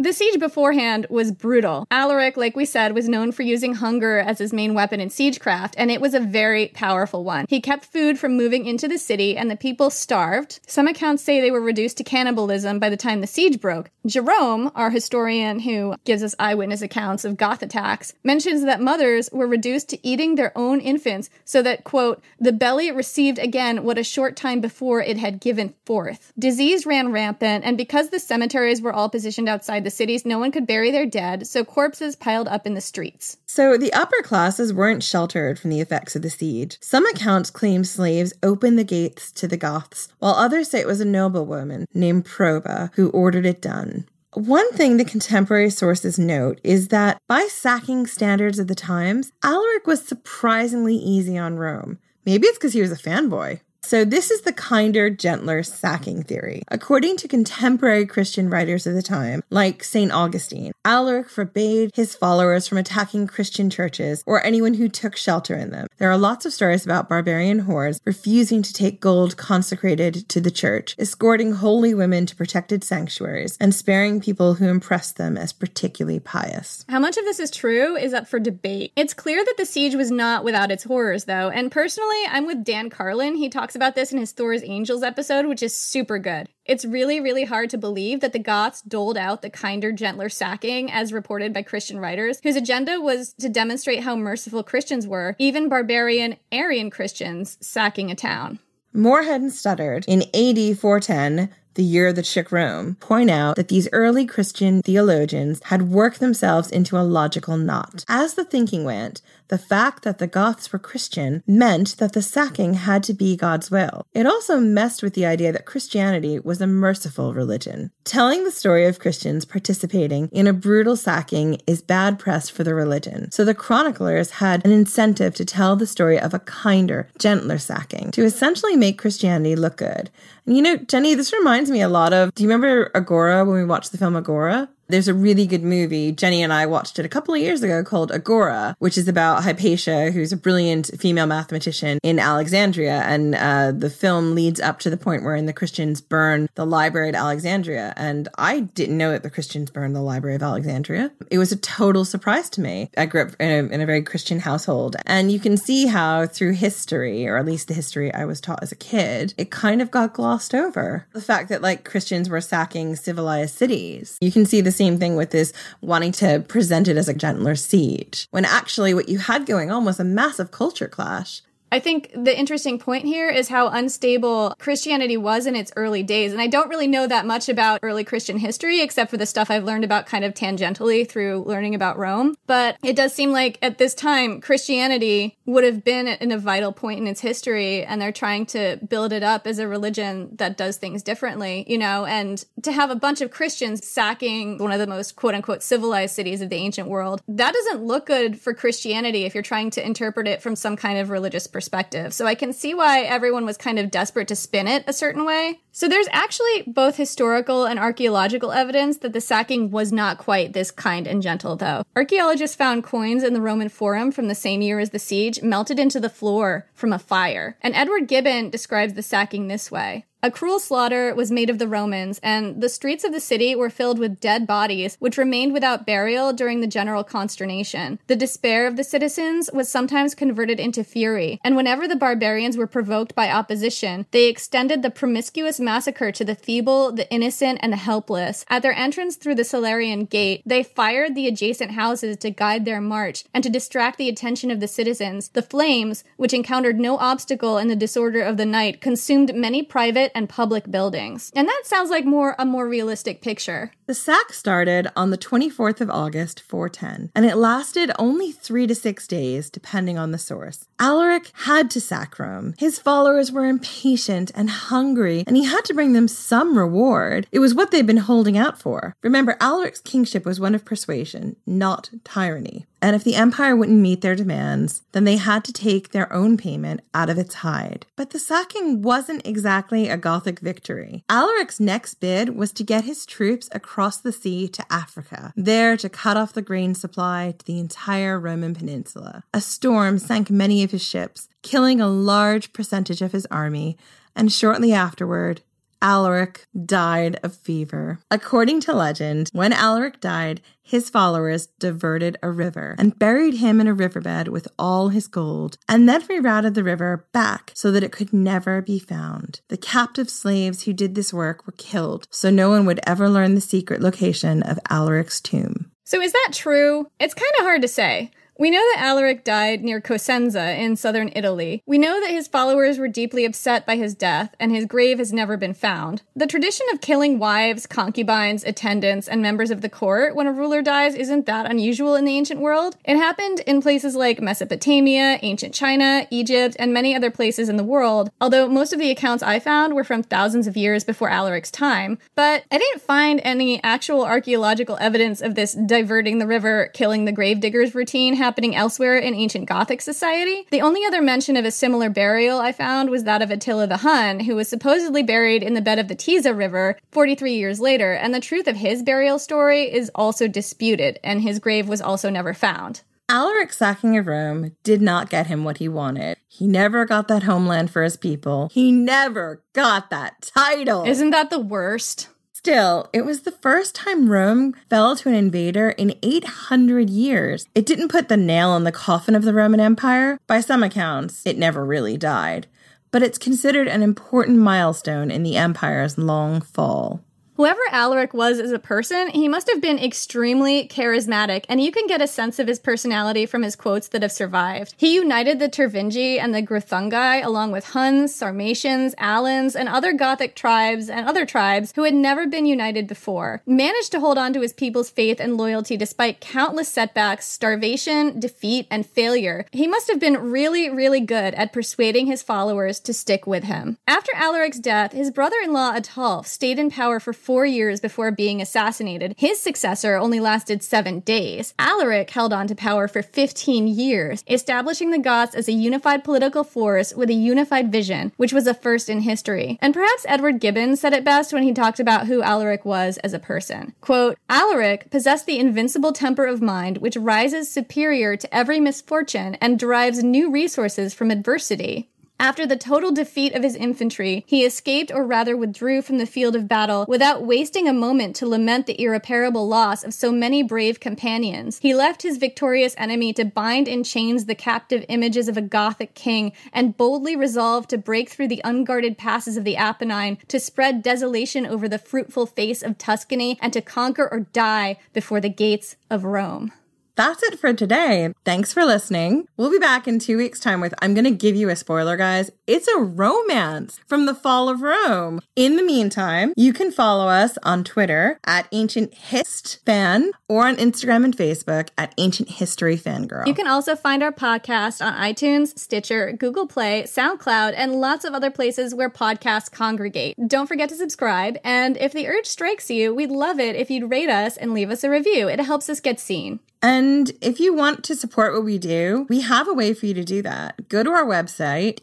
The 0.00 0.12
siege 0.12 0.38
beforehand 0.38 1.08
was 1.10 1.32
brutal. 1.32 1.84
Alaric, 1.90 2.36
like 2.36 2.54
we 2.54 2.64
said, 2.64 2.94
was 2.94 3.08
known 3.08 3.32
for 3.32 3.42
using 3.42 3.74
hunger 3.74 4.20
as 4.20 4.38
his 4.38 4.52
main 4.52 4.72
weapon 4.72 5.00
in 5.00 5.08
siegecraft, 5.08 5.74
and 5.76 5.90
it 5.90 6.00
was 6.00 6.14
a 6.14 6.20
very 6.20 6.68
powerful 6.68 7.24
one. 7.24 7.46
He 7.48 7.60
kept 7.60 7.86
food 7.86 8.16
from 8.16 8.36
moving 8.36 8.64
into 8.64 8.86
the 8.86 8.96
city, 8.96 9.36
and 9.36 9.50
the 9.50 9.56
people 9.56 9.90
starved. 9.90 10.60
Some 10.68 10.86
accounts 10.86 11.24
say 11.24 11.40
they 11.40 11.50
were 11.50 11.60
reduced 11.60 11.96
to 11.96 12.04
cannibalism 12.04 12.78
by 12.78 12.90
the 12.90 12.96
time 12.96 13.20
the 13.20 13.26
siege 13.26 13.60
broke. 13.60 13.90
Jerome, 14.06 14.70
our 14.76 14.90
historian 14.90 15.58
who 15.58 15.96
gives 16.04 16.22
us 16.22 16.36
eyewitness 16.38 16.80
accounts 16.80 17.24
of 17.24 17.36
Goth 17.36 17.64
attacks, 17.64 18.14
mentions 18.22 18.64
that 18.66 18.80
mothers 18.80 19.28
were 19.32 19.48
reduced 19.48 19.88
to 19.88 20.06
eating 20.06 20.36
their 20.36 20.56
own 20.56 20.80
infants 20.80 21.28
so 21.44 21.60
that, 21.62 21.82
quote, 21.82 22.22
the 22.38 22.52
belly 22.52 22.92
received 22.92 23.40
again 23.40 23.82
what 23.82 23.98
a 23.98 24.04
short 24.04 24.36
time 24.36 24.60
before 24.60 25.02
it 25.02 25.16
had 25.16 25.40
given 25.40 25.74
forth. 25.84 26.32
Disease 26.38 26.86
ran 26.86 27.10
rampant, 27.10 27.64
and 27.64 27.76
because 27.76 28.10
the 28.10 28.20
cemeteries 28.20 28.80
were 28.80 28.92
all 28.92 29.08
positioned 29.08 29.48
outside 29.48 29.87
cities, 29.90 30.24
no 30.24 30.38
one 30.38 30.52
could 30.52 30.66
bury 30.66 30.90
their 30.90 31.06
dead, 31.06 31.46
so 31.46 31.64
corpses 31.64 32.16
piled 32.16 32.48
up 32.48 32.66
in 32.66 32.74
the 32.74 32.80
streets. 32.80 33.36
So 33.46 33.76
the 33.76 33.92
upper 33.92 34.22
classes 34.22 34.72
weren't 34.72 35.02
sheltered 35.02 35.58
from 35.58 35.70
the 35.70 35.80
effects 35.80 36.14
of 36.16 36.22
the 36.22 36.30
siege. 36.30 36.78
Some 36.80 37.06
accounts 37.06 37.50
claim 37.50 37.84
slaves 37.84 38.32
opened 38.42 38.78
the 38.78 38.84
gates 38.84 39.32
to 39.32 39.48
the 39.48 39.56
Goths, 39.56 40.08
while 40.18 40.34
others 40.34 40.70
say 40.70 40.80
it 40.80 40.86
was 40.86 41.00
a 41.00 41.04
noblewoman 41.04 41.86
named 41.94 42.24
Proba 42.24 42.90
who 42.94 43.10
ordered 43.10 43.46
it 43.46 43.62
done. 43.62 44.06
One 44.34 44.70
thing 44.72 44.96
the 44.96 45.04
contemporary 45.04 45.70
sources 45.70 46.18
note 46.18 46.60
is 46.62 46.88
that 46.88 47.18
by 47.26 47.48
sacking 47.50 48.06
standards 48.06 48.58
of 48.58 48.68
the 48.68 48.74
times, 48.74 49.32
Alaric 49.42 49.86
was 49.86 50.06
surprisingly 50.06 50.94
easy 50.94 51.38
on 51.38 51.56
Rome. 51.56 51.98
Maybe 52.26 52.46
it's 52.46 52.58
because 52.58 52.74
he 52.74 52.82
was 52.82 52.92
a 52.92 52.96
fanboy. 52.96 53.60
So, 53.82 54.04
this 54.04 54.30
is 54.30 54.42
the 54.42 54.52
kinder, 54.52 55.08
gentler 55.08 55.62
sacking 55.62 56.22
theory. 56.22 56.62
According 56.68 57.16
to 57.18 57.28
contemporary 57.28 58.06
Christian 58.06 58.50
writers 58.50 58.86
of 58.86 58.94
the 58.94 59.02
time, 59.02 59.42
like 59.50 59.84
St. 59.84 60.12
Augustine, 60.12 60.72
Alaric 60.84 61.30
forbade 61.30 61.92
his 61.94 62.14
followers 62.14 62.66
from 62.66 62.78
attacking 62.78 63.28
Christian 63.28 63.70
churches 63.70 64.22
or 64.26 64.44
anyone 64.44 64.74
who 64.74 64.88
took 64.88 65.16
shelter 65.16 65.54
in 65.54 65.70
them. 65.70 65.86
There 65.98 66.10
are 66.10 66.18
lots 66.18 66.44
of 66.44 66.52
stories 66.52 66.84
about 66.84 67.08
barbarian 67.08 67.60
hordes 67.60 68.00
refusing 68.04 68.62
to 68.62 68.72
take 68.72 69.00
gold 69.00 69.36
consecrated 69.36 70.28
to 70.28 70.40
the 70.40 70.50
church, 70.50 70.96
escorting 70.98 71.52
holy 71.52 71.94
women 71.94 72.26
to 72.26 72.36
protected 72.36 72.82
sanctuaries, 72.82 73.56
and 73.60 73.74
sparing 73.74 74.20
people 74.20 74.54
who 74.54 74.68
impressed 74.68 75.16
them 75.16 75.38
as 75.38 75.52
particularly 75.52 76.20
pious. 76.20 76.84
How 76.88 76.98
much 76.98 77.16
of 77.16 77.24
this 77.24 77.38
is 77.38 77.50
true 77.50 77.96
is 77.96 78.12
up 78.12 78.26
for 78.26 78.40
debate. 78.40 78.92
It's 78.96 79.14
clear 79.14 79.44
that 79.44 79.56
the 79.56 79.66
siege 79.66 79.94
was 79.94 80.10
not 80.10 80.44
without 80.44 80.70
its 80.70 80.84
horrors, 80.84 81.24
though, 81.24 81.48
and 81.48 81.70
personally, 81.70 82.22
I'm 82.28 82.46
with 82.46 82.64
Dan 82.64 82.90
Carlin. 82.90 83.36
He 83.36 83.48
talks 83.48 83.67
talks 83.68 83.76
about 83.76 83.94
this 83.94 84.12
in 84.12 84.18
his 84.18 84.32
Thor's 84.32 84.62
Angels 84.64 85.02
episode, 85.02 85.44
which 85.44 85.62
is 85.62 85.76
super 85.76 86.18
good. 86.18 86.48
It's 86.64 86.86
really, 86.86 87.20
really 87.20 87.44
hard 87.44 87.68
to 87.68 87.76
believe 87.76 88.20
that 88.20 88.32
the 88.32 88.38
Goths 88.38 88.80
doled 88.80 89.18
out 89.18 89.42
the 89.42 89.50
kinder, 89.50 89.92
gentler 89.92 90.30
sacking 90.30 90.90
as 90.90 91.12
reported 91.12 91.52
by 91.52 91.60
Christian 91.60 91.98
writers, 92.00 92.40
whose 92.42 92.56
agenda 92.56 92.98
was 92.98 93.34
to 93.34 93.50
demonstrate 93.50 94.04
how 94.04 94.16
merciful 94.16 94.62
Christians 94.62 95.06
were, 95.06 95.36
even 95.38 95.68
barbarian 95.68 96.36
Arian 96.50 96.88
Christians 96.88 97.58
sacking 97.60 98.10
a 98.10 98.14
town. 98.14 98.58
Moorhead 98.94 99.42
and 99.42 99.50
Stuttard 99.50 100.06
in 100.08 100.22
AD 100.22 100.78
410 100.78 101.50
the 101.78 101.84
year 101.84 102.08
of 102.08 102.16
the 102.16 102.24
shook 102.24 102.50
Rome, 102.50 102.96
point 102.96 103.30
out 103.30 103.54
that 103.54 103.68
these 103.68 103.88
early 103.92 104.26
Christian 104.26 104.82
theologians 104.82 105.60
had 105.66 105.90
worked 105.90 106.18
themselves 106.18 106.72
into 106.72 106.98
a 106.98 107.06
logical 107.06 107.56
knot. 107.56 108.04
As 108.08 108.34
the 108.34 108.44
thinking 108.44 108.82
went, 108.82 109.22
the 109.46 109.58
fact 109.58 110.02
that 110.02 110.18
the 110.18 110.26
Goths 110.26 110.72
were 110.72 110.78
Christian 110.78 111.42
meant 111.46 111.96
that 111.98 112.12
the 112.12 112.20
sacking 112.20 112.74
had 112.74 113.02
to 113.04 113.14
be 113.14 113.36
God's 113.36 113.70
will. 113.70 114.04
It 114.12 114.26
also 114.26 114.60
messed 114.60 115.02
with 115.02 115.14
the 115.14 115.24
idea 115.24 115.52
that 115.52 115.64
Christianity 115.64 116.38
was 116.38 116.60
a 116.60 116.66
merciful 116.66 117.32
religion. 117.32 117.90
Telling 118.04 118.44
the 118.44 118.50
story 118.50 118.84
of 118.84 118.98
Christians 118.98 119.44
participating 119.44 120.28
in 120.32 120.46
a 120.46 120.52
brutal 120.52 120.96
sacking 120.96 121.60
is 121.66 121.80
bad 121.80 122.18
press 122.18 122.50
for 122.50 122.64
the 122.64 122.74
religion, 122.74 123.30
so 123.30 123.44
the 123.44 123.54
chroniclers 123.54 124.32
had 124.32 124.64
an 124.66 124.72
incentive 124.72 125.34
to 125.36 125.44
tell 125.44 125.76
the 125.76 125.86
story 125.86 126.18
of 126.18 126.34
a 126.34 126.40
kinder, 126.40 127.08
gentler 127.18 127.58
sacking, 127.58 128.10
to 128.10 128.24
essentially 128.24 128.76
make 128.76 128.98
Christianity 128.98 129.56
look 129.56 129.76
good. 129.76 130.10
You 130.48 130.62
know, 130.62 130.76
Jenny, 130.78 131.14
this 131.14 131.32
reminds 131.32 131.70
me 131.70 131.82
a 131.82 131.90
lot 131.90 132.14
of 132.14 132.34
do 132.34 132.42
you 132.42 132.48
remember 132.48 132.90
Agora 132.94 133.44
when 133.44 133.54
we 133.54 133.64
watched 133.66 133.92
the 133.92 133.98
film 133.98 134.16
Agora? 134.16 134.70
There's 134.88 135.08
a 135.08 135.14
really 135.14 135.46
good 135.46 135.62
movie. 135.62 136.12
Jenny 136.12 136.42
and 136.42 136.50
I 136.50 136.64
watched 136.64 136.98
it 136.98 137.04
a 137.04 137.10
couple 137.10 137.34
of 137.34 137.40
years 137.40 137.62
ago 137.62 137.84
called 137.84 138.10
Agora, 138.10 138.74
which 138.78 138.96
is 138.96 139.06
about 139.06 139.44
Hypatia, 139.44 140.12
who's 140.12 140.32
a 140.32 140.36
brilliant 140.36 140.90
female 140.98 141.26
mathematician 141.26 141.98
in 142.02 142.18
Alexandria. 142.18 143.02
And 143.04 143.34
uh, 143.34 143.72
the 143.72 143.90
film 143.90 144.34
leads 144.34 144.60
up 144.60 144.78
to 144.80 144.90
the 144.90 144.96
point 144.96 145.24
wherein 145.24 145.44
the 145.44 145.52
Christians 145.52 146.00
burn 146.00 146.48
the 146.54 146.64
library 146.64 147.10
at 147.10 147.14
Alexandria. 147.14 147.92
And 147.98 148.28
I 148.38 148.60
didn't 148.60 148.96
know 148.96 149.10
that 149.10 149.22
the 149.22 149.30
Christians 149.30 149.70
burned 149.70 149.94
the 149.94 150.00
library 150.00 150.36
of 150.36 150.42
Alexandria. 150.42 151.10
It 151.30 151.36
was 151.36 151.52
a 151.52 151.56
total 151.56 152.06
surprise 152.06 152.48
to 152.50 152.62
me. 152.62 152.90
I 152.96 153.04
grew 153.04 153.22
up 153.22 153.32
in 153.38 153.50
a, 153.50 153.74
in 153.74 153.80
a 153.82 153.86
very 153.86 154.02
Christian 154.02 154.40
household. 154.40 154.96
And 155.04 155.30
you 155.30 155.38
can 155.38 155.58
see 155.58 155.86
how 155.86 156.26
through 156.26 156.52
history, 156.54 157.26
or 157.26 157.36
at 157.36 157.44
least 157.44 157.68
the 157.68 157.74
history 157.74 158.12
I 158.14 158.24
was 158.24 158.40
taught 158.40 158.62
as 158.62 158.72
a 158.72 158.76
kid, 158.76 159.34
it 159.36 159.50
kind 159.50 159.82
of 159.82 159.90
got 159.90 160.14
glossed 160.14 160.54
over. 160.54 161.06
The 161.12 161.20
fact 161.20 161.50
that 161.50 161.60
like 161.60 161.84
Christians 161.84 162.30
were 162.30 162.40
sacking 162.40 162.96
civilized 162.96 163.54
cities. 163.54 164.16
You 164.22 164.32
can 164.32 164.46
see 164.46 164.62
this 164.62 164.77
same 164.78 164.98
thing 164.98 165.16
with 165.16 165.30
this 165.30 165.52
wanting 165.82 166.12
to 166.12 166.44
present 166.48 166.88
it 166.88 166.96
as 166.96 167.08
a 167.08 167.14
gentler 167.24 167.56
siege, 167.56 168.26
when 168.30 168.44
actually 168.44 168.94
what 168.94 169.08
you 169.08 169.18
had 169.18 169.44
going 169.44 169.70
on 169.70 169.84
was 169.84 170.00
a 170.00 170.04
massive 170.04 170.50
culture 170.50 170.88
clash. 170.88 171.42
I 171.70 171.80
think 171.80 172.10
the 172.14 172.36
interesting 172.36 172.78
point 172.78 173.04
here 173.04 173.28
is 173.28 173.48
how 173.48 173.68
unstable 173.68 174.54
Christianity 174.58 175.16
was 175.16 175.46
in 175.46 175.54
its 175.54 175.72
early 175.76 176.02
days. 176.02 176.32
And 176.32 176.40
I 176.40 176.46
don't 176.46 176.68
really 176.68 176.86
know 176.86 177.06
that 177.06 177.26
much 177.26 177.48
about 177.48 177.80
early 177.82 178.04
Christian 178.04 178.38
history, 178.38 178.80
except 178.80 179.10
for 179.10 179.16
the 179.16 179.26
stuff 179.26 179.50
I've 179.50 179.64
learned 179.64 179.84
about 179.84 180.06
kind 180.06 180.24
of 180.24 180.32
tangentially 180.34 181.08
through 181.08 181.44
learning 181.46 181.74
about 181.74 181.98
Rome. 181.98 182.36
But 182.46 182.76
it 182.82 182.96
does 182.96 183.12
seem 183.12 183.32
like 183.32 183.58
at 183.60 183.78
this 183.78 183.94
time, 183.94 184.40
Christianity 184.40 185.36
would 185.44 185.64
have 185.64 185.84
been 185.84 186.08
in 186.08 186.32
a 186.32 186.38
vital 186.38 186.72
point 186.72 187.00
in 187.00 187.06
its 187.06 187.20
history. 187.20 187.84
And 187.84 188.00
they're 188.00 188.12
trying 188.12 188.46
to 188.46 188.78
build 188.88 189.12
it 189.12 189.22
up 189.22 189.46
as 189.46 189.58
a 189.58 189.68
religion 189.68 190.30
that 190.36 190.56
does 190.56 190.78
things 190.78 191.02
differently, 191.02 191.66
you 191.68 191.78
know, 191.78 192.06
and 192.06 192.44
to 192.62 192.72
have 192.72 192.90
a 192.90 192.96
bunch 192.96 193.20
of 193.20 193.30
Christians 193.30 193.86
sacking 193.86 194.56
one 194.58 194.72
of 194.72 194.78
the 194.78 194.86
most 194.86 195.16
quote 195.16 195.34
unquote 195.34 195.62
civilized 195.62 196.14
cities 196.14 196.40
of 196.40 196.48
the 196.48 196.56
ancient 196.56 196.88
world, 196.88 197.22
that 197.28 197.52
doesn't 197.52 197.84
look 197.84 198.06
good 198.06 198.40
for 198.40 198.54
Christianity 198.54 199.24
if 199.24 199.34
you're 199.34 199.42
trying 199.42 199.70
to 199.70 199.84
interpret 199.84 200.26
it 200.26 200.40
from 200.40 200.56
some 200.56 200.74
kind 200.74 200.98
of 200.98 201.10
religious 201.10 201.46
perspective 201.46 201.57
perspective. 201.58 202.14
So 202.14 202.24
I 202.24 202.36
can 202.36 202.52
see 202.52 202.72
why 202.72 203.00
everyone 203.00 203.44
was 203.44 203.56
kind 203.56 203.80
of 203.80 203.90
desperate 203.90 204.28
to 204.28 204.36
spin 204.36 204.68
it 204.68 204.84
a 204.86 204.92
certain 204.92 205.24
way. 205.24 205.58
So 205.72 205.88
there's 205.88 206.06
actually 206.12 206.62
both 206.68 206.96
historical 206.96 207.64
and 207.64 207.80
archaeological 207.80 208.52
evidence 208.52 208.98
that 208.98 209.12
the 209.12 209.20
sacking 209.20 209.72
was 209.72 209.92
not 209.92 210.18
quite 210.18 210.52
this 210.52 210.70
kind 210.70 211.08
and 211.08 211.20
gentle, 211.20 211.56
though. 211.56 211.82
Archaeologists 211.96 212.54
found 212.54 212.84
coins 212.84 213.24
in 213.24 213.32
the 213.34 213.40
Roman 213.40 213.68
Forum 213.68 214.12
from 214.12 214.28
the 214.28 214.36
same 214.36 214.62
year 214.62 214.78
as 214.78 214.90
the 214.90 215.00
siege 215.00 215.42
melted 215.42 215.80
into 215.80 215.98
the 215.98 216.08
floor 216.08 216.68
from 216.74 216.92
a 216.92 216.98
fire. 216.98 217.56
And 217.60 217.74
Edward 217.74 218.06
Gibbon 218.06 218.50
describes 218.50 218.94
the 218.94 219.02
sacking 219.02 219.48
this 219.48 219.68
way. 219.68 220.04
A 220.20 220.32
cruel 220.32 220.58
slaughter 220.58 221.14
was 221.14 221.30
made 221.30 221.48
of 221.48 221.60
the 221.60 221.68
Romans, 221.68 222.18
and 222.24 222.60
the 222.60 222.68
streets 222.68 223.04
of 223.04 223.12
the 223.12 223.20
city 223.20 223.54
were 223.54 223.70
filled 223.70 224.00
with 224.00 224.18
dead 224.18 224.48
bodies, 224.48 224.96
which 224.98 225.16
remained 225.16 225.52
without 225.52 225.86
burial 225.86 226.32
during 226.32 226.60
the 226.60 226.66
general 226.66 227.04
consternation. 227.04 228.00
The 228.08 228.16
despair 228.16 228.66
of 228.66 228.74
the 228.74 228.82
citizens 228.82 229.48
was 229.52 229.68
sometimes 229.68 230.16
converted 230.16 230.58
into 230.58 230.82
fury, 230.82 231.38
and 231.44 231.54
whenever 231.54 231.86
the 231.86 231.94
barbarians 231.94 232.56
were 232.56 232.66
provoked 232.66 233.14
by 233.14 233.30
opposition, 233.30 234.06
they 234.10 234.24
extended 234.24 234.82
the 234.82 234.90
promiscuous 234.90 235.60
massacre 235.60 236.10
to 236.10 236.24
the 236.24 236.34
feeble, 236.34 236.90
the 236.90 237.08
innocent, 237.12 237.60
and 237.62 237.72
the 237.72 237.76
helpless. 237.76 238.44
At 238.48 238.62
their 238.62 238.74
entrance 238.74 239.14
through 239.14 239.36
the 239.36 239.44
Salarian 239.44 240.04
Gate, 240.06 240.42
they 240.44 240.64
fired 240.64 241.14
the 241.14 241.28
adjacent 241.28 241.70
houses 241.70 242.16
to 242.16 242.30
guide 242.30 242.64
their 242.64 242.80
march 242.80 243.22
and 243.32 243.44
to 243.44 243.50
distract 243.50 243.98
the 243.98 244.08
attention 244.08 244.50
of 244.50 244.58
the 244.58 244.66
citizens. 244.66 245.28
The 245.28 245.42
flames, 245.42 246.02
which 246.16 246.34
encountered 246.34 246.80
no 246.80 246.98
obstacle 246.98 247.56
in 247.56 247.68
the 247.68 247.76
disorder 247.76 248.20
of 248.20 248.36
the 248.36 248.46
night, 248.46 248.80
consumed 248.80 249.32
many 249.32 249.62
private 249.62 250.07
private 250.08 250.18
and 250.18 250.28
public 250.28 250.70
buildings. 250.70 251.32
And 251.34 251.48
that 251.48 251.62
sounds 251.64 251.90
like 251.90 252.04
more 252.04 252.34
a 252.38 252.44
more 252.44 252.68
realistic 252.68 253.20
picture. 253.20 253.72
The 253.86 253.94
sack 253.94 254.32
started 254.32 254.88
on 254.96 255.10
the 255.10 255.18
24th 255.18 255.80
of 255.80 255.90
August, 255.90 256.40
410, 256.40 257.10
and 257.14 257.24
it 257.24 257.36
lasted 257.36 257.90
only 257.98 258.32
three 258.32 258.66
to 258.66 258.74
six 258.74 259.06
days, 259.06 259.50
depending 259.50 259.98
on 259.98 260.12
the 260.12 260.18
source. 260.18 260.66
Alaric 260.78 261.30
had 261.44 261.70
to 261.70 261.80
sack 261.80 262.18
Rome. 262.18 262.54
His 262.58 262.78
followers 262.78 263.32
were 263.32 263.46
impatient 263.46 264.30
and 264.34 264.50
hungry, 264.50 265.24
and 265.26 265.36
he 265.36 265.44
had 265.44 265.64
to 265.66 265.74
bring 265.74 265.94
them 265.94 266.08
some 266.08 266.56
reward. 266.56 267.26
It 267.32 267.40
was 267.40 267.54
what 267.54 267.70
they'd 267.70 267.86
been 267.86 268.08
holding 268.08 268.36
out 268.36 268.58
for. 268.58 268.94
Remember, 269.02 269.36
Alaric's 269.40 269.80
kingship 269.80 270.24
was 270.24 270.40
one 270.40 270.54
of 270.54 270.64
persuasion, 270.64 271.36
not 271.46 271.90
tyranny. 272.04 272.66
And 272.80 272.94
if 272.94 273.04
the 273.04 273.16
empire 273.16 273.56
wouldn't 273.56 273.80
meet 273.80 274.00
their 274.00 274.14
demands, 274.14 274.82
then 274.92 275.04
they 275.04 275.16
had 275.16 275.44
to 275.44 275.52
take 275.52 275.90
their 275.90 276.12
own 276.12 276.36
payment 276.36 276.80
out 276.94 277.10
of 277.10 277.18
its 277.18 277.34
hide. 277.34 277.86
But 277.96 278.10
the 278.10 278.18
sacking 278.18 278.82
wasn't 278.82 279.26
exactly 279.26 279.88
a 279.88 279.96
Gothic 279.96 280.40
victory. 280.40 281.04
Alaric's 281.08 281.58
next 281.60 281.94
bid 281.94 282.36
was 282.36 282.52
to 282.52 282.62
get 282.62 282.84
his 282.84 283.04
troops 283.04 283.48
across 283.52 283.98
the 283.98 284.12
sea 284.12 284.48
to 284.48 284.64
Africa, 284.72 285.32
there 285.36 285.76
to 285.76 285.88
cut 285.88 286.16
off 286.16 286.32
the 286.32 286.42
grain 286.42 286.74
supply 286.74 287.34
to 287.38 287.44
the 287.44 287.58
entire 287.58 288.18
Roman 288.18 288.54
peninsula. 288.54 289.24
A 289.34 289.40
storm 289.40 289.98
sank 289.98 290.30
many 290.30 290.62
of 290.62 290.70
his 290.70 290.84
ships, 290.84 291.28
killing 291.42 291.80
a 291.80 291.88
large 291.88 292.52
percentage 292.52 293.02
of 293.02 293.12
his 293.12 293.26
army, 293.26 293.76
and 294.14 294.32
shortly 294.32 294.72
afterward, 294.72 295.42
Alaric 295.80 296.46
died 296.64 297.18
of 297.22 297.34
fever. 297.34 298.00
According 298.10 298.60
to 298.60 298.72
legend, 298.72 299.30
when 299.32 299.52
Alaric 299.52 300.00
died, 300.00 300.40
his 300.62 300.90
followers 300.90 301.46
diverted 301.58 302.18
a 302.22 302.30
river 302.30 302.76
and 302.78 302.98
buried 302.98 303.34
him 303.34 303.60
in 303.60 303.66
a 303.66 303.74
riverbed 303.74 304.28
with 304.28 304.48
all 304.58 304.90
his 304.90 305.06
gold, 305.06 305.56
and 305.68 305.88
then 305.88 306.02
rerouted 306.02 306.54
the 306.54 306.64
river 306.64 307.06
back 307.12 307.52
so 307.54 307.70
that 307.70 307.82
it 307.82 307.92
could 307.92 308.12
never 308.12 308.60
be 308.60 308.78
found. 308.78 309.40
The 309.48 309.56
captive 309.56 310.10
slaves 310.10 310.64
who 310.64 310.72
did 310.72 310.94
this 310.94 311.12
work 311.12 311.46
were 311.46 311.54
killed, 311.56 312.06
so 312.10 312.28
no 312.28 312.50
one 312.50 312.66
would 312.66 312.80
ever 312.86 313.08
learn 313.08 313.34
the 313.34 313.40
secret 313.40 313.80
location 313.80 314.42
of 314.42 314.58
Alaric's 314.70 315.20
tomb. 315.20 315.70
So, 315.84 316.02
is 316.02 316.12
that 316.12 316.32
true? 316.34 316.86
It's 317.00 317.14
kind 317.14 317.32
of 317.38 317.44
hard 317.44 317.62
to 317.62 317.68
say. 317.68 318.10
We 318.40 318.50
know 318.50 318.62
that 318.72 318.84
Alaric 318.84 319.24
died 319.24 319.64
near 319.64 319.80
Cosenza 319.80 320.56
in 320.56 320.76
southern 320.76 321.10
Italy. 321.16 321.60
We 321.66 321.76
know 321.76 322.00
that 322.00 322.12
his 322.12 322.28
followers 322.28 322.78
were 322.78 322.86
deeply 322.86 323.24
upset 323.24 323.66
by 323.66 323.74
his 323.74 323.96
death, 323.96 324.32
and 324.38 324.52
his 324.52 324.64
grave 324.64 324.98
has 324.98 325.12
never 325.12 325.36
been 325.36 325.54
found. 325.54 326.02
The 326.14 326.28
tradition 326.28 326.64
of 326.72 326.80
killing 326.80 327.18
wives, 327.18 327.66
concubines, 327.66 328.44
attendants, 328.44 329.08
and 329.08 329.20
members 329.20 329.50
of 329.50 329.60
the 329.60 329.68
court 329.68 330.14
when 330.14 330.28
a 330.28 330.32
ruler 330.32 330.62
dies 330.62 330.94
isn't 330.94 331.26
that 331.26 331.50
unusual 331.50 331.96
in 331.96 332.04
the 332.04 332.16
ancient 332.16 332.38
world. 332.38 332.76
It 332.84 332.96
happened 332.96 333.40
in 333.40 333.60
places 333.60 333.96
like 333.96 334.20
Mesopotamia, 334.20 335.18
ancient 335.22 335.52
China, 335.52 336.06
Egypt, 336.12 336.54
and 336.60 336.72
many 336.72 336.94
other 336.94 337.10
places 337.10 337.48
in 337.48 337.56
the 337.56 337.64
world, 337.64 338.08
although 338.20 338.48
most 338.48 338.72
of 338.72 338.78
the 338.78 338.92
accounts 338.92 339.24
I 339.24 339.40
found 339.40 339.74
were 339.74 339.82
from 339.82 340.04
thousands 340.04 340.46
of 340.46 340.56
years 340.56 340.84
before 340.84 341.10
Alaric's 341.10 341.50
time. 341.50 341.98
But 342.14 342.44
I 342.52 342.58
didn't 342.58 342.82
find 342.82 343.20
any 343.24 343.60
actual 343.64 344.04
archaeological 344.04 344.78
evidence 344.80 345.20
of 345.20 345.34
this 345.34 345.54
diverting 345.54 346.20
the 346.20 346.26
river, 346.28 346.70
killing 346.72 347.04
the 347.04 347.10
gravediggers 347.10 347.74
routine 347.74 348.14
happening 348.28 348.54
elsewhere 348.54 348.98
in 348.98 349.14
ancient 349.14 349.46
Gothic 349.46 349.80
society. 349.80 350.46
The 350.50 350.60
only 350.60 350.84
other 350.84 351.00
mention 351.00 351.34
of 351.34 351.46
a 351.46 351.50
similar 351.50 351.88
burial 351.88 352.40
I 352.40 352.52
found 352.52 352.90
was 352.90 353.04
that 353.04 353.22
of 353.22 353.30
Attila 353.30 353.66
the 353.66 353.78
Hun, 353.78 354.20
who 354.20 354.36
was 354.36 354.50
supposedly 354.50 355.02
buried 355.02 355.42
in 355.42 355.54
the 355.54 355.62
bed 355.62 355.78
of 355.78 355.88
the 355.88 355.96
Tisa 355.96 356.36
River 356.36 356.78
43 356.92 357.32
years 357.32 357.58
later, 357.58 357.94
and 357.94 358.12
the 358.12 358.20
truth 358.20 358.46
of 358.46 358.56
his 358.56 358.82
burial 358.82 359.18
story 359.18 359.62
is 359.62 359.90
also 359.94 360.28
disputed, 360.28 360.98
and 361.02 361.22
his 361.22 361.38
grave 361.38 361.70
was 361.70 361.80
also 361.80 362.10
never 362.10 362.34
found. 362.34 362.82
Alaric's 363.08 363.56
sacking 363.56 363.96
of 363.96 364.06
Rome 364.06 364.54
did 364.62 364.82
not 364.82 365.08
get 365.08 365.28
him 365.28 365.42
what 365.42 365.56
he 365.56 365.70
wanted. 365.70 366.18
He 366.28 366.46
never 366.46 366.84
got 366.84 367.08
that 367.08 367.22
homeland 367.22 367.70
for 367.70 367.82
his 367.82 367.96
people. 367.96 368.50
He 368.52 368.70
never 368.70 369.42
got 369.54 369.88
that 369.88 370.30
title. 370.36 370.84
Isn't 370.84 371.10
that 371.10 371.30
the 371.30 371.40
worst? 371.40 372.08
Still, 372.48 372.88
it 372.94 373.04
was 373.04 373.20
the 373.20 373.30
first 373.30 373.74
time 373.74 374.08
Rome 374.08 374.54
fell 374.70 374.96
to 374.96 375.10
an 375.10 375.14
invader 375.14 375.68
in 375.68 375.94
800 376.02 376.88
years. 376.88 377.46
It 377.54 377.66
didn't 377.66 377.90
put 377.90 378.08
the 378.08 378.16
nail 378.16 378.56
in 378.56 378.64
the 378.64 378.72
coffin 378.72 379.14
of 379.14 379.22
the 379.22 379.34
Roman 379.34 379.60
Empire. 379.60 380.18
By 380.26 380.40
some 380.40 380.62
accounts, 380.62 381.26
it 381.26 381.36
never 381.36 381.62
really 381.62 381.98
died. 381.98 382.46
but 382.90 383.02
it's 383.02 383.18
considered 383.18 383.68
an 383.68 383.82
important 383.82 384.38
milestone 384.38 385.10
in 385.10 385.22
the 385.22 385.36
empire's 385.36 385.98
long 385.98 386.40
fall. 386.40 387.02
Whoever 387.38 387.60
Alaric 387.70 388.14
was 388.14 388.40
as 388.40 388.50
a 388.50 388.58
person, 388.58 389.10
he 389.10 389.28
must 389.28 389.48
have 389.48 389.60
been 389.60 389.78
extremely 389.78 390.66
charismatic, 390.66 391.44
and 391.48 391.60
you 391.60 391.70
can 391.70 391.86
get 391.86 392.02
a 392.02 392.08
sense 392.08 392.40
of 392.40 392.48
his 392.48 392.58
personality 392.58 393.26
from 393.26 393.44
his 393.44 393.54
quotes 393.54 393.86
that 393.86 394.02
have 394.02 394.10
survived. 394.10 394.74
He 394.76 394.96
united 394.96 395.38
the 395.38 395.48
Tervingi 395.48 396.18
and 396.18 396.34
the 396.34 396.42
Greuthungi 396.42 397.24
along 397.24 397.52
with 397.52 397.66
Huns, 397.66 398.12
Sarmatians, 398.12 398.92
Alans, 398.98 399.54
and 399.54 399.68
other 399.68 399.92
Gothic 399.92 400.34
tribes 400.34 400.90
and 400.90 401.06
other 401.06 401.24
tribes 401.24 401.72
who 401.76 401.84
had 401.84 401.94
never 401.94 402.26
been 402.26 402.44
united 402.44 402.88
before, 402.88 403.40
managed 403.46 403.92
to 403.92 404.00
hold 404.00 404.18
on 404.18 404.32
to 404.32 404.40
his 404.40 404.52
people's 404.52 404.90
faith 404.90 405.20
and 405.20 405.36
loyalty 405.36 405.76
despite 405.76 406.20
countless 406.20 406.66
setbacks, 406.66 407.28
starvation, 407.28 408.18
defeat, 408.18 408.66
and 408.68 408.84
failure. 408.84 409.46
He 409.52 409.68
must 409.68 409.86
have 409.86 410.00
been 410.00 410.18
really, 410.18 410.70
really 410.70 411.00
good 411.00 411.34
at 411.34 411.52
persuading 411.52 412.08
his 412.08 412.20
followers 412.20 412.80
to 412.80 412.92
stick 412.92 413.28
with 413.28 413.44
him. 413.44 413.78
After 413.86 414.10
Alaric's 414.16 414.58
death, 414.58 414.90
his 414.90 415.12
brother-in-law 415.12 415.74
Ataulf 415.76 416.26
stayed 416.26 416.58
in 416.58 416.72
power 416.72 416.98
for 416.98 417.12
four 417.28 417.44
years 417.44 417.78
before 417.78 418.10
being 418.10 418.40
assassinated. 418.40 419.14
His 419.18 419.38
successor 419.38 419.96
only 419.96 420.18
lasted 420.18 420.62
seven 420.62 421.00
days. 421.00 421.52
Alaric 421.58 422.08
held 422.08 422.32
on 422.32 422.46
to 422.46 422.54
power 422.54 422.88
for 422.88 423.02
15 423.02 423.68
years, 423.68 424.24
establishing 424.26 424.92
the 424.92 424.98
Goths 424.98 425.34
as 425.34 425.46
a 425.46 425.52
unified 425.52 426.04
political 426.04 426.42
force 426.42 426.94
with 426.94 427.10
a 427.10 427.24
unified 427.32 427.70
vision, 427.70 428.12
which 428.16 428.32
was 428.32 428.46
a 428.46 428.54
first 428.54 428.88
in 428.88 429.02
history. 429.02 429.58
And 429.60 429.74
perhaps 429.74 430.06
Edward 430.08 430.40
Gibbon 430.40 430.74
said 430.74 430.94
it 430.94 431.04
best 431.04 431.34
when 431.34 431.42
he 431.42 431.52
talked 431.52 431.78
about 431.78 432.06
who 432.06 432.22
Alaric 432.22 432.64
was 432.64 432.96
as 433.04 433.12
a 433.12 433.18
person. 433.18 433.74
Quote, 433.82 434.16
Alaric 434.30 434.90
possessed 434.90 435.26
the 435.26 435.38
invincible 435.38 435.92
temper 435.92 436.24
of 436.24 436.40
mind 436.40 436.78
which 436.78 436.96
rises 436.96 437.52
superior 437.52 438.16
to 438.16 438.34
every 438.34 438.58
misfortune 438.58 439.34
and 439.34 439.58
derives 439.58 440.02
new 440.02 440.30
resources 440.30 440.94
from 440.94 441.10
adversity. 441.10 441.90
After 442.20 442.46
the 442.46 442.56
total 442.56 442.90
defeat 442.90 443.32
of 443.34 443.44
his 443.44 443.54
infantry, 443.54 444.24
he 444.26 444.44
escaped 444.44 444.90
or 444.90 445.06
rather 445.06 445.36
withdrew 445.36 445.82
from 445.82 445.98
the 445.98 446.06
field 446.06 446.34
of 446.34 446.48
battle 446.48 446.84
without 446.88 447.24
wasting 447.24 447.68
a 447.68 447.72
moment 447.72 448.16
to 448.16 448.26
lament 448.26 448.66
the 448.66 448.80
irreparable 448.80 449.46
loss 449.46 449.84
of 449.84 449.94
so 449.94 450.10
many 450.10 450.42
brave 450.42 450.80
companions. 450.80 451.58
He 451.62 451.74
left 451.74 452.02
his 452.02 452.18
victorious 452.18 452.74
enemy 452.76 453.12
to 453.12 453.24
bind 453.24 453.68
in 453.68 453.84
chains 453.84 454.24
the 454.24 454.34
captive 454.34 454.84
images 454.88 455.28
of 455.28 455.36
a 455.36 455.42
Gothic 455.42 455.94
king 455.94 456.32
and 456.52 456.76
boldly 456.76 457.14
resolved 457.14 457.70
to 457.70 457.78
break 457.78 458.08
through 458.08 458.28
the 458.28 458.42
unguarded 458.42 458.98
passes 458.98 459.36
of 459.36 459.44
the 459.44 459.56
Apennine, 459.56 460.18
to 460.26 460.40
spread 460.40 460.82
desolation 460.82 461.46
over 461.46 461.68
the 461.68 461.78
fruitful 461.78 462.26
face 462.26 462.64
of 462.64 462.78
Tuscany, 462.78 463.38
and 463.40 463.52
to 463.52 463.62
conquer 463.62 464.08
or 464.10 464.20
die 464.32 464.76
before 464.92 465.20
the 465.20 465.28
gates 465.28 465.76
of 465.88 466.02
Rome. 466.02 466.50
That's 466.98 467.22
it 467.22 467.38
for 467.38 467.52
today. 467.52 468.12
Thanks 468.24 468.52
for 468.52 468.64
listening. 468.64 469.28
We'll 469.36 469.52
be 469.52 469.60
back 469.60 469.86
in 469.86 470.00
two 470.00 470.16
weeks' 470.16 470.40
time 470.40 470.60
with 470.60 470.74
I'm 470.82 470.94
going 470.94 471.04
to 471.04 471.12
give 471.12 471.36
you 471.36 471.48
a 471.48 471.54
spoiler, 471.54 471.96
guys. 471.96 472.32
It's 472.48 472.66
a 472.66 472.78
romance 472.80 473.78
from 473.86 474.06
the 474.06 474.14
fall 474.14 474.48
of 474.48 474.62
Rome. 474.62 475.20
In 475.36 475.56
the 475.56 475.62
meantime, 475.62 476.32
you 476.34 476.54
can 476.54 476.72
follow 476.72 477.06
us 477.06 477.36
on 477.42 477.62
Twitter 477.62 478.18
at 478.24 478.48
Ancient 478.52 478.94
Hist 478.94 479.62
Fan 479.66 480.12
or 480.30 480.46
on 480.46 480.56
Instagram 480.56 481.04
and 481.04 481.14
Facebook 481.14 481.68
at 481.76 481.92
Ancient 481.98 482.30
History 482.30 482.78
Fangirl. 482.78 483.26
You 483.26 483.34
can 483.34 483.46
also 483.46 483.76
find 483.76 484.02
our 484.02 484.12
podcast 484.12 484.82
on 484.82 484.94
iTunes, 484.94 485.58
Stitcher, 485.58 486.12
Google 486.12 486.46
Play, 486.46 486.84
SoundCloud, 486.84 487.52
and 487.54 487.74
lots 487.82 488.06
of 488.06 488.14
other 488.14 488.30
places 488.30 488.74
where 488.74 488.88
podcasts 488.88 489.52
congregate. 489.52 490.16
Don't 490.26 490.46
forget 490.46 490.70
to 490.70 490.74
subscribe, 490.74 491.36
and 491.44 491.76
if 491.76 491.92
the 491.92 492.08
urge 492.08 492.24
strikes 492.24 492.70
you, 492.70 492.94
we'd 492.94 493.10
love 493.10 493.38
it 493.38 493.56
if 493.56 493.70
you'd 493.70 493.90
rate 493.90 494.08
us 494.08 494.38
and 494.38 494.54
leave 494.54 494.70
us 494.70 494.82
a 494.82 494.88
review. 494.88 495.28
It 495.28 495.38
helps 495.40 495.68
us 495.68 495.80
get 495.80 496.00
seen. 496.00 496.40
And 496.60 497.12
if 497.20 497.38
you 497.38 497.54
want 497.54 497.84
to 497.84 497.94
support 497.94 498.34
what 498.34 498.44
we 498.44 498.58
do, 498.58 499.06
we 499.08 499.20
have 499.20 499.46
a 499.46 499.54
way 499.54 499.74
for 499.74 499.86
you 499.86 499.94
to 499.94 500.02
do 500.02 500.22
that. 500.22 500.68
Go 500.68 500.82
to 500.82 500.90
our 500.90 501.04
website, 501.04 501.78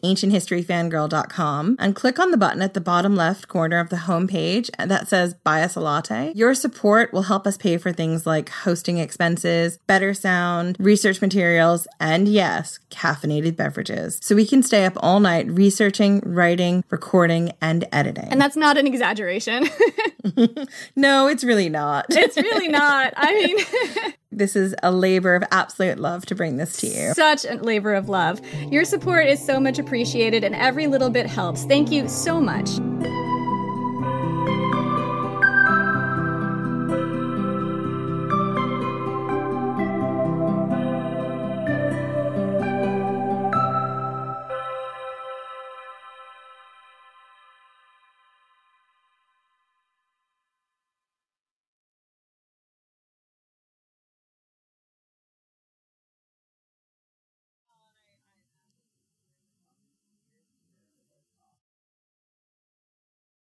ancienthistoryfangirl.com, 0.56 1.76
and 1.78 1.94
click 1.94 2.18
on 2.18 2.30
the 2.30 2.36
button 2.36 2.62
at 2.62 2.74
the 2.74 2.80
bottom 2.80 3.16
left 3.16 3.48
corner 3.48 3.78
of 3.78 3.88
the 3.88 3.96
homepage 3.96 4.70
that 4.78 5.08
says 5.08 5.34
Buy 5.34 5.62
Us 5.62 5.76
a 5.76 5.80
Latte. 5.80 6.32
Your 6.34 6.54
support 6.54 7.12
will 7.12 7.22
help 7.22 7.46
us 7.46 7.56
pay 7.56 7.76
for 7.78 7.92
things 7.92 8.26
like 8.26 8.48
hosting 8.48 8.98
expenses, 8.98 9.78
better 9.86 10.14
sound, 10.14 10.76
research 10.78 11.20
materials, 11.20 11.86
and 12.00 12.28
yes, 12.28 12.78
caffeinated 12.90 13.56
beverages. 13.56 14.18
So 14.22 14.34
we 14.34 14.46
can 14.46 14.62
stay 14.62 14.84
up 14.84 14.94
all 14.98 15.20
night 15.20 15.48
researching, 15.50 16.20
writing, 16.24 16.84
recording, 16.90 17.52
and 17.60 17.86
editing. 17.92 18.28
And 18.30 18.40
that's 18.40 18.56
not 18.56 18.78
an 18.78 18.86
exaggeration. 18.86 19.68
no, 20.96 21.28
it's 21.28 21.44
really 21.44 21.68
not. 21.68 22.06
it's 22.10 22.36
really 22.36 22.68
not. 22.68 23.12
I 23.16 23.34
mean, 23.34 24.12
This 24.36 24.54
is 24.54 24.74
a 24.82 24.92
labor 24.92 25.34
of 25.34 25.42
absolute 25.50 25.98
love 25.98 26.26
to 26.26 26.34
bring 26.34 26.58
this 26.58 26.76
to 26.78 26.86
you. 26.86 27.14
Such 27.14 27.46
a 27.46 27.54
labor 27.54 27.94
of 27.94 28.10
love. 28.10 28.40
Your 28.70 28.84
support 28.84 29.26
is 29.26 29.44
so 29.44 29.58
much 29.58 29.78
appreciated, 29.78 30.44
and 30.44 30.54
every 30.54 30.86
little 30.86 31.08
bit 31.08 31.26
helps. 31.26 31.64
Thank 31.64 31.90
you 31.90 32.06
so 32.06 32.38
much. 32.38 32.68